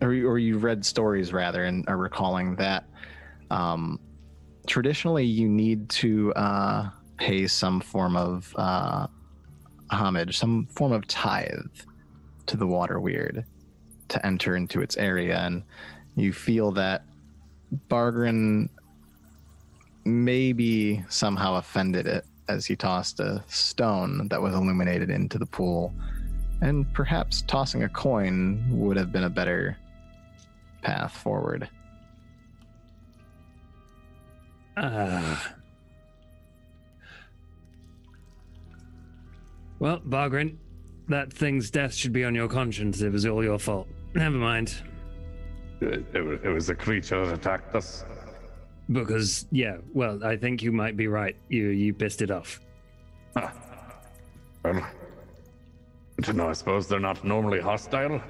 [0.00, 2.84] or, or you read stories rather, and are recalling that
[3.50, 3.98] um,
[4.66, 9.06] traditionally you need to uh, pay some form of uh,
[9.90, 11.50] homage, some form of tithe
[12.46, 13.44] to the water weird
[14.08, 15.62] to enter into its area, and
[16.16, 17.02] you feel that
[17.88, 18.70] Bargren
[20.04, 25.92] maybe somehow offended it as he tossed a stone that was illuminated into the pool,
[26.62, 29.76] and perhaps tossing a coin would have been a better
[30.82, 31.68] path forward.
[34.76, 35.54] Ah.
[39.78, 40.58] Well, Bargren,
[41.08, 43.00] that thing's death should be on your conscience.
[43.00, 43.88] It was all your fault.
[44.14, 44.74] Never mind.
[45.80, 48.04] It, it, was, it was a creature that attacked us.
[48.90, 51.36] Because, yeah, well, I think you might be right.
[51.48, 52.60] You you pissed it off.
[53.36, 53.52] Well,
[54.64, 54.82] I
[56.22, 56.48] don't know.
[56.48, 58.20] I suppose they're not normally hostile.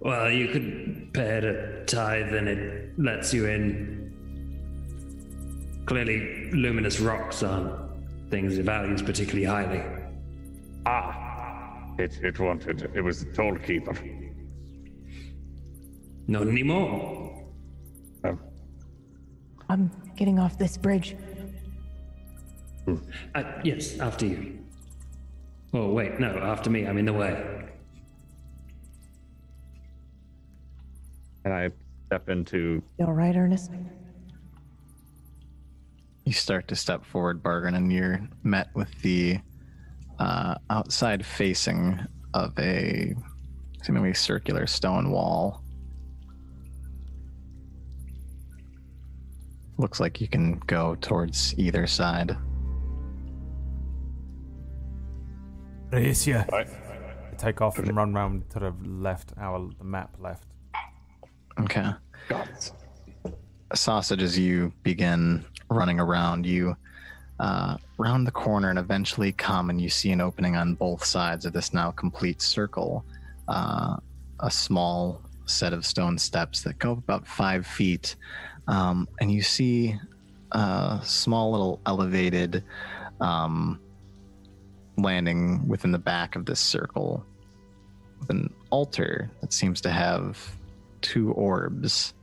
[0.00, 4.12] Well, you could pay it a tithe and it lets you in.
[5.86, 7.72] Clearly, luminous rocks aren't
[8.30, 9.82] things it values particularly highly.
[10.84, 12.90] Ah, it, it wanted.
[12.94, 13.96] It was the toll keeper.
[16.28, 17.44] Not anymore.
[18.24, 18.40] Um,
[19.68, 21.16] I'm getting off this bridge.
[23.34, 24.58] Uh, yes, after you.
[25.72, 26.86] Oh, wait, no, after me.
[26.86, 27.65] I'm in the way.
[31.46, 31.70] And I
[32.06, 33.70] step into You all right, Ernest?
[36.24, 39.38] You start to step forward, Bargren, and you're met with the
[40.18, 43.14] uh, outside facing of a
[43.84, 45.62] seemingly circular stone wall.
[49.78, 52.36] Looks like you can go towards either side.
[55.92, 56.44] Racia.
[56.50, 56.68] right.
[57.38, 60.55] Take off and run round to the left, our the map left.
[61.60, 61.90] Okay.
[63.74, 66.76] Sausage, as you begin running around, you
[67.40, 71.44] uh, round the corner and eventually come and you see an opening on both sides
[71.44, 73.04] of this now complete circle.
[73.48, 73.96] Uh,
[74.40, 78.16] a small set of stone steps that go about five feet.
[78.68, 79.96] Um, and you see
[80.52, 82.64] a small little elevated
[83.20, 83.80] um,
[84.98, 87.24] landing within the back of this circle
[88.20, 90.38] with an altar that seems to have
[91.06, 92.14] two orbs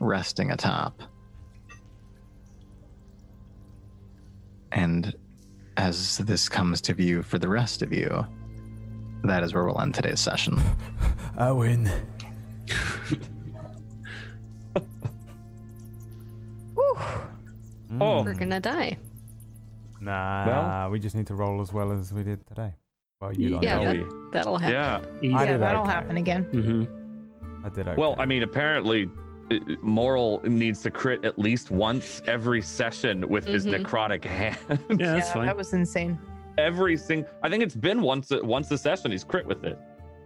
[0.00, 1.02] resting atop.
[4.72, 5.14] And
[5.76, 8.24] as this comes to view for the rest of you,
[9.24, 10.58] that is where we'll end today's session.
[11.36, 11.90] I win.
[18.00, 18.98] Oh, We're gonna die.
[20.00, 22.74] Nah, we just need to roll as well as we did today.
[23.20, 23.92] Well, you don't Yeah, know.
[23.94, 24.74] that, that'll happen.
[25.22, 25.44] yeah.
[25.44, 25.90] Yeah, that'll okay.
[25.90, 26.44] happen again.
[26.52, 26.97] Mm-hmm.
[27.64, 28.00] I did okay.
[28.00, 29.10] Well, I mean, apparently,
[29.50, 33.82] uh, Moral needs to crit at least once every session with his Mhm.
[33.84, 34.56] necrotic hand.
[34.68, 35.46] Yeah, that's yeah, fine.
[35.46, 36.18] that was insane.
[36.58, 37.30] every single.
[37.42, 38.30] I think it's been once.
[38.42, 39.78] Once a session, he's crit with it.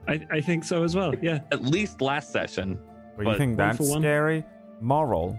[0.09, 1.15] I, I think so as well.
[1.23, 1.41] Yeah.
[1.53, 2.79] At least last session.
[3.17, 4.01] But you think that's for one.
[4.01, 4.45] scary?
[4.81, 5.39] Moral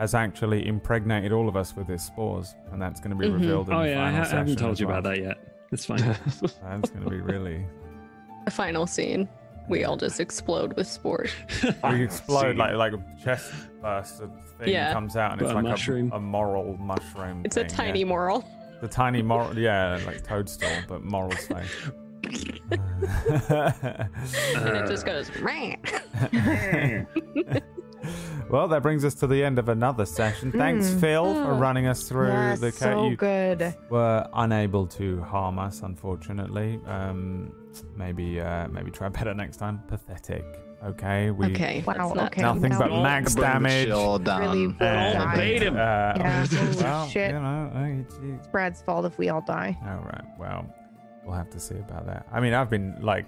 [0.00, 3.34] has actually impregnated all of us with his spores, and that's going to be Mhm.
[3.34, 4.98] revealed in Oh the yeah, I, final ha- I haven't told you well.
[4.98, 5.36] about that yet.
[5.72, 5.98] It's fine.
[6.62, 7.64] That's going to be really.
[8.46, 9.28] The final scene.
[9.70, 11.30] We all just explode with sport.
[11.90, 14.92] We explode like like a chest burst of thing Yeah.
[14.92, 16.10] comes out, and But it's a like mushroom.
[16.12, 17.42] A, a moral mushroom.
[17.44, 18.06] It's a thing, tiny yeah.
[18.06, 18.44] moral.
[18.80, 21.90] The tiny moral, yeah, like toadstool, but moral face.
[23.50, 25.30] and it just goes.
[25.40, 25.76] "Meh."
[28.48, 30.52] Well, that brings us to the end of another session.
[30.52, 31.00] Thanks, Mm.
[31.00, 31.58] Phil, for Oh.
[31.58, 33.74] running us through yes, the so you good.
[33.90, 36.80] were unable to harm us, unfortunately.
[36.86, 37.52] Um,
[37.96, 39.82] maybe, uh, maybe try better next time.
[39.88, 40.44] Pathetic.
[40.82, 41.30] Okay.
[41.30, 41.84] We, okay.
[41.86, 42.40] Wow, not- okay.
[42.40, 43.86] Nothing now but max Bring damage.
[43.88, 44.40] chill down.
[44.40, 45.36] Really will and, die.
[45.36, 45.74] bait him.
[45.74, 46.46] Uh, Yeah,
[46.80, 47.30] well, shit.
[47.32, 49.76] You know, it's- it's- It's Brad's fault if we all die.
[49.86, 50.24] all right.
[50.38, 50.64] Well,
[51.24, 52.26] we'll have to see about that.
[52.32, 53.26] I mean, I've been like,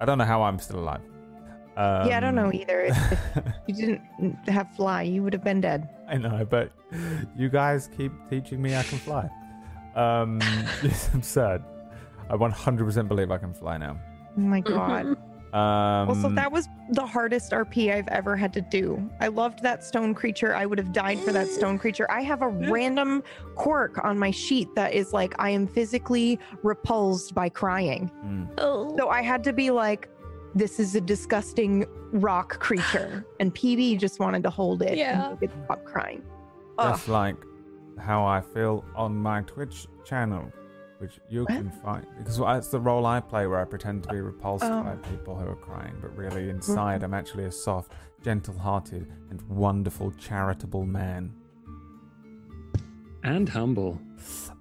[0.00, 1.00] I don't know how I'm still alive.
[1.76, 2.82] Um, yeah, I don't know either.
[2.82, 5.88] If, if you didn't have fly, you would have been dead.
[6.08, 6.70] I know, but
[7.36, 9.28] you guys keep teaching me I can fly.
[9.96, 10.38] Um,
[10.82, 11.62] it's absurd.
[12.30, 13.98] I 100% believe I can fly now.
[14.36, 15.16] Oh my god.
[15.52, 19.08] Um, Also, that was the hardest RP I've ever had to do.
[19.20, 20.52] I loved that stone creature.
[20.54, 22.10] I would have died for that stone creature.
[22.10, 23.22] I have a random
[23.54, 28.10] quirk on my sheet that is like, I am physically repulsed by crying.
[28.24, 28.96] mm, Oh.
[28.98, 30.08] So I had to be like,
[30.54, 33.24] this is a disgusting rock creature.
[33.40, 35.30] And PB just wanted to hold it Yeah.
[35.30, 36.22] and make it stop crying.
[36.78, 36.92] Ugh.
[36.92, 37.36] just like
[37.98, 40.50] how I feel on my Twitch channel,
[40.98, 41.48] which you What?
[41.50, 44.82] can find because it's the role I play where I pretend to be repulsed Oh.
[44.82, 47.92] by people who are crying, but really inside I'm actually a soft,
[48.22, 51.32] gentle-hearted, and wonderful, charitable man.
[53.22, 54.00] And humble.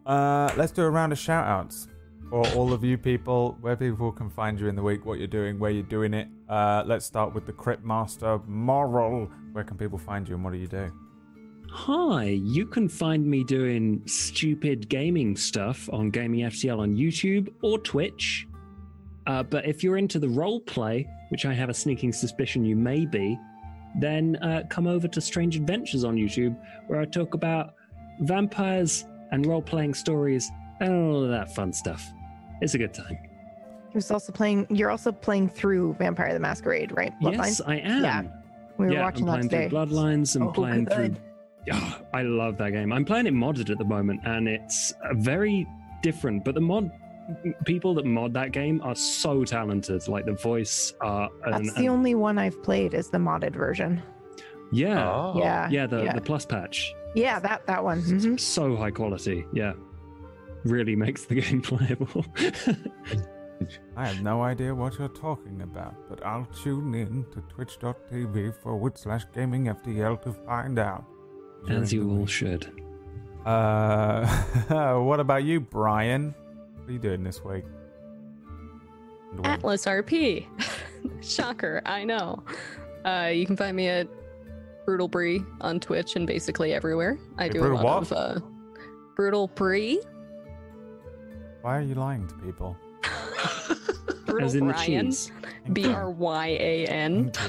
[0.05, 1.87] Uh, let's do a round of shout outs
[2.33, 5.27] for all of you people, where people can find you in the week, what you're
[5.27, 6.27] doing, where you're doing it.
[6.49, 9.29] Uh, let's start with the Crypt Master Moral.
[9.51, 10.91] Where can people find you and what do you do?
[11.69, 17.77] Hi, you can find me doing stupid gaming stuff on Gaming FTL on YouTube or
[17.77, 18.47] Twitch.
[19.27, 22.75] Uh, but if you're into the role play, which I have a sneaking suspicion you
[22.75, 23.37] may be,
[23.99, 27.75] then uh, come over to Strange Adventures on YouTube, where I talk about
[28.21, 32.11] vampires and role playing stories and all of that fun stuff.
[32.63, 33.17] It's a good time.
[33.89, 37.13] He was also playing, you're also playing through Vampire the Masquerade, right?
[37.21, 38.03] Yes, I am.
[38.03, 38.21] Yeah,
[38.77, 39.69] We were yeah, watching I'm that playing today.
[39.69, 40.35] through Bloodlines.
[40.35, 41.09] I'm Oh, playing through.
[41.09, 41.17] good.
[41.73, 42.91] Oh, I love that game.
[42.93, 45.67] I'm playing it modded at the moment, and it's uh, very
[46.01, 46.43] different.
[46.45, 46.89] But the mod
[47.65, 50.07] people that mod that game are so talented.
[50.07, 53.53] Like the voice, uh, and, That's the and- only one I've played is the modded
[53.55, 54.01] version.
[54.71, 55.33] yeah, Oh.
[55.37, 55.69] Yeah.
[55.69, 56.13] yeah, the yeah.
[56.13, 58.01] the plus patch, Yeah, that that one.
[58.01, 58.39] Mhm.
[58.39, 59.45] so high quality.
[59.53, 59.73] Yeah,
[60.63, 62.25] really makes the game playable.
[63.95, 68.97] I have no idea what you're talking about, but I'll tune in to twitch.tv forward
[68.97, 71.05] slash gaming FTL to find out.
[71.69, 72.69] As you all should.
[73.45, 74.27] Uh,
[74.99, 76.33] what about you, Brian?
[76.75, 77.63] What are you doing this week?
[79.37, 79.45] And?
[79.47, 80.45] Atlas RP.
[81.21, 82.43] Shocker, I know.
[83.05, 84.07] Uh, you can find me at
[84.85, 87.17] Brutal Bree on Twitch and basically everywhere.
[87.37, 88.11] I Hey, do Brutal a lot what?
[88.11, 88.45] of uh,
[89.15, 90.01] Brutal Bree.
[91.63, 92.77] Why are you lying to people?
[94.25, 95.05] Brutal As in the Brian.
[95.07, 95.31] cheese.
[95.71, 97.31] B R Y A N.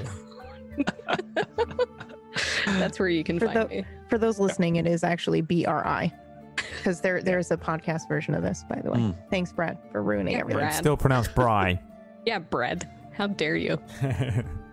[2.67, 3.85] That's where you can For find the- me.
[4.09, 6.13] For those listening, it is actually BRI.
[6.77, 8.99] Because there there's a podcast version of this, by the way.
[8.99, 9.17] Mm.
[9.31, 10.59] Thanks, Brad, for ruining Yeah, everything.
[10.61, 10.69] Brad.
[10.71, 11.81] It's still pronounced Bry.
[12.27, 12.89] Yeah, bread.
[13.13, 13.79] How dare you?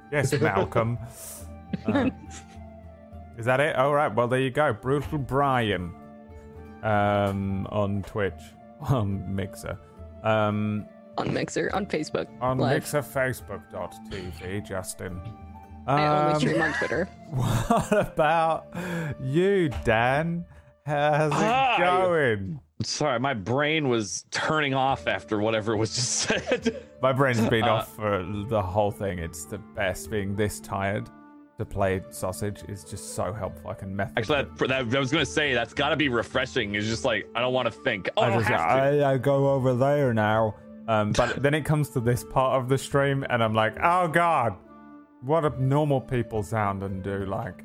[0.10, 0.98] yes, Malcolm.
[1.86, 2.10] Uh,
[3.38, 3.76] is that it?
[3.76, 4.08] All right.
[4.14, 4.72] Well, there you go.
[4.72, 5.94] Brutal Brian
[6.82, 8.40] um, on Twitch,
[8.90, 9.78] on Mixer,
[10.24, 10.86] um,
[11.18, 12.28] On Mixer, on Facebook.
[12.42, 12.84] on Live.
[12.84, 15.20] mixerfacebook.tv, Justin.
[15.88, 17.10] I only Um, stream on Twitter.
[17.32, 18.68] What about
[19.22, 20.46] you, Dan?
[20.86, 22.60] How's it going?
[22.84, 26.84] Sorry, my brain was turning off after whatever was just said.
[27.02, 29.20] My brain's been Uh, off for the whole thing.
[29.20, 30.10] It's the best.
[30.12, 31.08] Being this tired
[31.58, 33.70] to play sausage is just so helpful.
[33.70, 34.18] I can method.
[34.18, 36.76] Actually, that, that I was gonna say that's got to be refreshing.
[36.76, 38.10] It's just like I don't want to think.
[38.18, 39.04] Oh, I, I just have to.
[39.04, 40.56] I, I go over there now.
[40.88, 44.08] Um, but then it comes to this part of the stream, and I'm like, oh
[44.08, 44.56] god,
[45.22, 47.64] what do normal people sound and do like?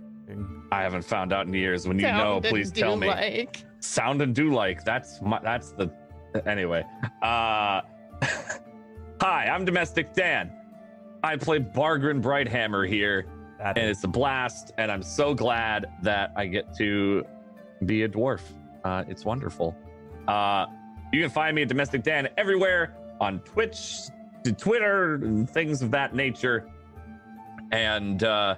[0.73, 1.86] I haven't found out in years.
[1.86, 3.06] When you know, please tell me.
[3.06, 3.65] Like.
[3.81, 4.84] Sound and do like.
[4.84, 5.40] That's my.
[5.42, 5.90] That's the.
[6.47, 6.84] Anyway.
[7.23, 7.82] Uh.
[9.20, 10.52] Hi, I'm Domestic Dan.
[11.23, 13.26] I play Bargren Brighthammer here,
[13.58, 14.72] That and it's a blast.
[14.78, 17.24] And I'm so glad that I get to
[17.84, 18.40] be a dwarf.
[18.84, 19.76] Uh, it's wonderful.
[20.28, 20.66] Uh,
[21.12, 24.08] you can find me at Domestic Dan everywhere on Twitch,
[24.44, 26.68] to Twitter, and things of that nature.
[27.72, 28.56] And uh,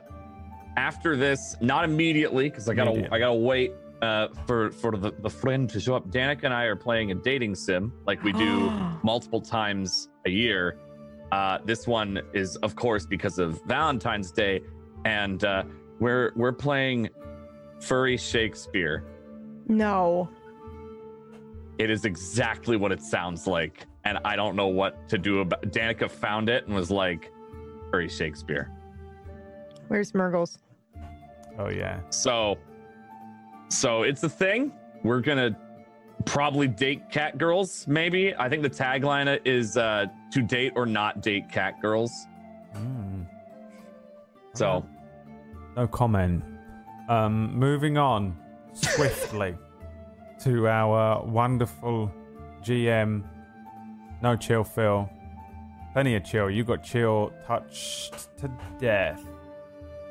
[0.76, 5.30] after this, not immediately, because I gotta I gotta wait uh, for for the, the
[5.30, 6.08] friend to show up.
[6.10, 8.70] Danica and I are playing a dating sim like we do
[9.02, 10.78] multiple times a year.
[11.32, 14.62] Uh, this one is, of course, because of Valentine's Day,
[15.04, 15.64] and uh,
[16.00, 17.08] we're we're playing
[17.80, 19.04] Furry Shakespeare.
[19.66, 20.28] No.
[21.78, 25.62] It is exactly what it sounds like, and I don't know what to do about.
[25.62, 27.30] Danica found it and was like,
[27.90, 28.72] "Furry Shakespeare."
[29.86, 30.58] Where's Murgles?
[31.58, 32.00] Oh yeah.
[32.10, 32.58] So,
[33.68, 34.72] so it's a thing.
[35.04, 35.56] We're gonna
[36.24, 37.86] probably date cat girls.
[37.86, 42.26] Maybe I think the tagline is uh, "to date or not date cat girls."
[42.74, 43.26] Mm.
[44.58, 44.84] So,
[45.76, 46.42] No comment.
[47.08, 48.36] Um, moving on
[48.72, 49.54] swiftly
[50.42, 52.12] to our wonderful
[52.62, 53.22] GM.
[54.20, 55.08] No chill, Phil.
[55.92, 56.50] Plenty of chill.
[56.50, 59.22] You got chill touched to death.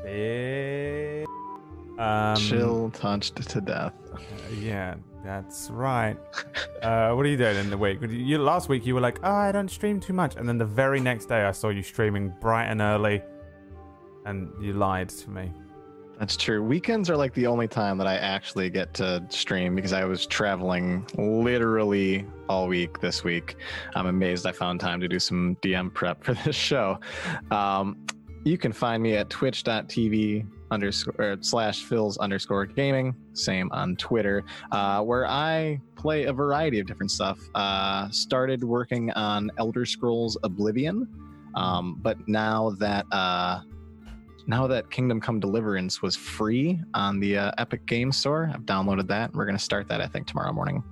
[0.05, 1.25] Bitch.
[1.99, 3.93] Um, Chill touched to death.
[4.59, 6.15] Yeah, that's right.
[6.81, 7.99] uh, what are you doing in the week?
[8.01, 10.65] You, last week you were like, "Oh, I don't stream too much," and then the
[10.65, 13.21] very next day I saw you streaming bright and early,
[14.27, 15.51] and you lied to me.
[16.19, 16.63] That's true.
[16.63, 20.25] Weekends are like the only time that I actually get to stream because I was
[20.25, 23.57] traveling literally all week this week.
[23.95, 26.99] I'm amazed I found time to do some DM prep for this show.
[27.51, 28.07] Um,
[28.43, 33.15] you can find me at twitch.tv underscore slash Phil's underscore gaming.
[33.33, 37.39] Same on Twitter, uh, where I play a variety of different stuff.
[37.53, 41.07] Uh, started working on Elder Scrolls Oblivion,
[41.55, 43.61] um, but now that uh,
[44.47, 49.07] now that Kingdom Come Deliverance was free on the uh, Epic Game Store, I've downloaded
[49.07, 49.33] that.
[49.33, 50.83] We're gonna start that I think tomorrow morning.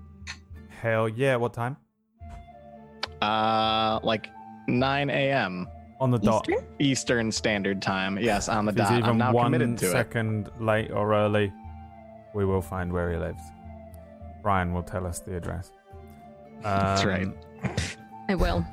[0.81, 1.37] Hell yeah!
[1.37, 1.77] What time?
[3.21, 4.27] Uh, like
[4.67, 5.67] 9 a.m.
[6.01, 6.47] On the dot.
[6.49, 6.67] Eastern?
[6.79, 8.19] Eastern Standard Time.
[8.19, 8.97] Yes, on the If he's dot.
[8.99, 9.91] even I'm now one committed to it.
[9.91, 11.51] second late or early,
[12.35, 13.41] we will find where he lives.
[14.43, 15.71] Brian will tell us the address.
[16.61, 17.27] That's right.
[17.63, 17.75] Um,
[18.27, 18.65] I will.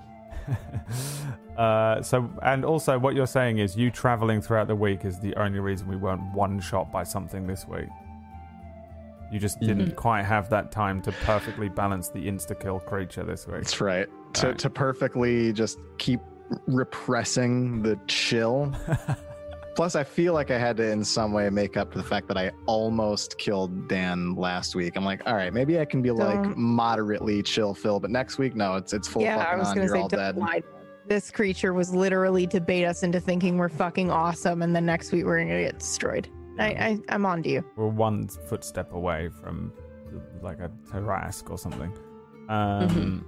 [1.57, 5.35] uh, so, and also, what you're saying is you traveling throughout the week is the
[5.37, 7.89] only reason we weren't one shot by something this week.
[9.33, 13.47] You just didn't quite have that time to perfectly balance the insta kill creature this
[13.47, 13.63] week.
[13.63, 14.07] That's right.
[14.35, 14.59] To Right.
[14.59, 16.21] to perfectly just keep
[16.67, 18.75] repressing the chill.
[19.75, 22.29] Plus, I feel like I had to, in some way, make up for the fact
[22.29, 24.97] that I almost killed Dan last week.
[24.97, 28.37] I'm like, all right, maybe I can be like Don't- moderately chill, Phil, but next
[28.39, 29.75] week, no, it's it's full yeah, fucking I was on.
[29.77, 30.37] gonna You're say, all don't dead.
[30.37, 30.63] lie.
[31.09, 35.11] This creature was literally to bait us into thinking we're fucking awesome, and then next
[35.11, 36.29] week we're gonna get destroyed.
[36.59, 37.65] I, I I'm on to you.
[37.77, 39.73] We're one footstep away from
[40.43, 41.93] like a Tarrasque or something.
[42.51, 43.25] Um,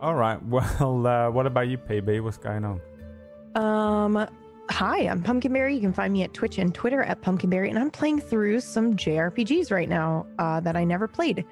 [0.00, 0.38] all right.
[0.46, 2.22] Well, uh, what about you, PB?
[2.22, 2.80] What's going on?
[3.56, 4.28] Um,
[4.72, 5.74] hi, I'm Pumpkinberry.
[5.74, 8.94] You can find me at Twitch and Twitter at Pumpkinberry, and I'm playing through some
[8.96, 11.44] JRPGs right now uh, that I never played.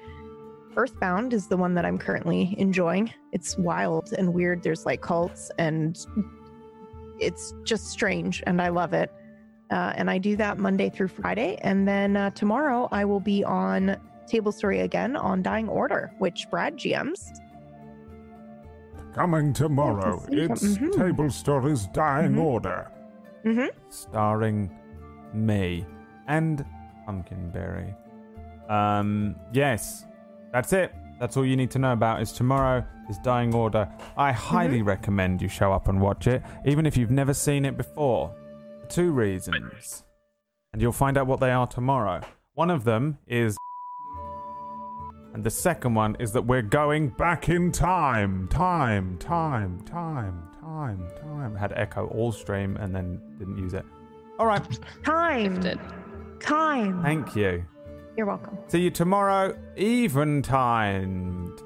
[0.75, 3.13] Earthbound is the one that I'm currently enjoying.
[3.31, 4.63] It's wild and weird.
[4.63, 5.97] There's like cults, and
[7.19, 9.11] it's just strange, and I love it.
[9.69, 13.43] Uh, and I do that Monday through Friday, and then uh, tomorrow I will be
[13.43, 17.21] on Table Story again on Dying Order, which Brad GMs.
[19.13, 20.97] Coming tomorrow, Yeah, I can see it's mhm.
[20.97, 22.43] Table Story's Dying Mhm.
[22.43, 22.90] Order.
[23.45, 23.67] Mm-hmm.
[23.89, 24.69] starring
[25.33, 25.85] me
[26.27, 26.65] and
[27.05, 27.95] Pumpkinberry.
[28.69, 30.05] Um, yes,
[30.53, 30.93] that's it.
[31.19, 33.87] That's all you need to know about is tomorrow is Dying Order.
[34.17, 37.77] I highly recommend you show up and watch it, even if you've never seen it
[37.77, 38.33] before.
[38.81, 40.03] For two reasons.
[40.73, 42.21] And you'll find out what they are tomorrow.
[42.53, 43.57] One of them is
[45.33, 50.50] and the second one is that we're going Back in time, time, time, time.
[50.71, 51.55] Time, time.
[51.55, 53.85] Had echo all stream and then didn't use it.
[54.39, 54.63] All right.
[55.03, 55.55] Time.
[55.55, 55.79] Gifted.
[56.39, 57.03] Time.
[57.03, 57.63] Thank you.
[58.15, 58.57] You're welcome.
[58.67, 61.61] See you tomorrow, even timed.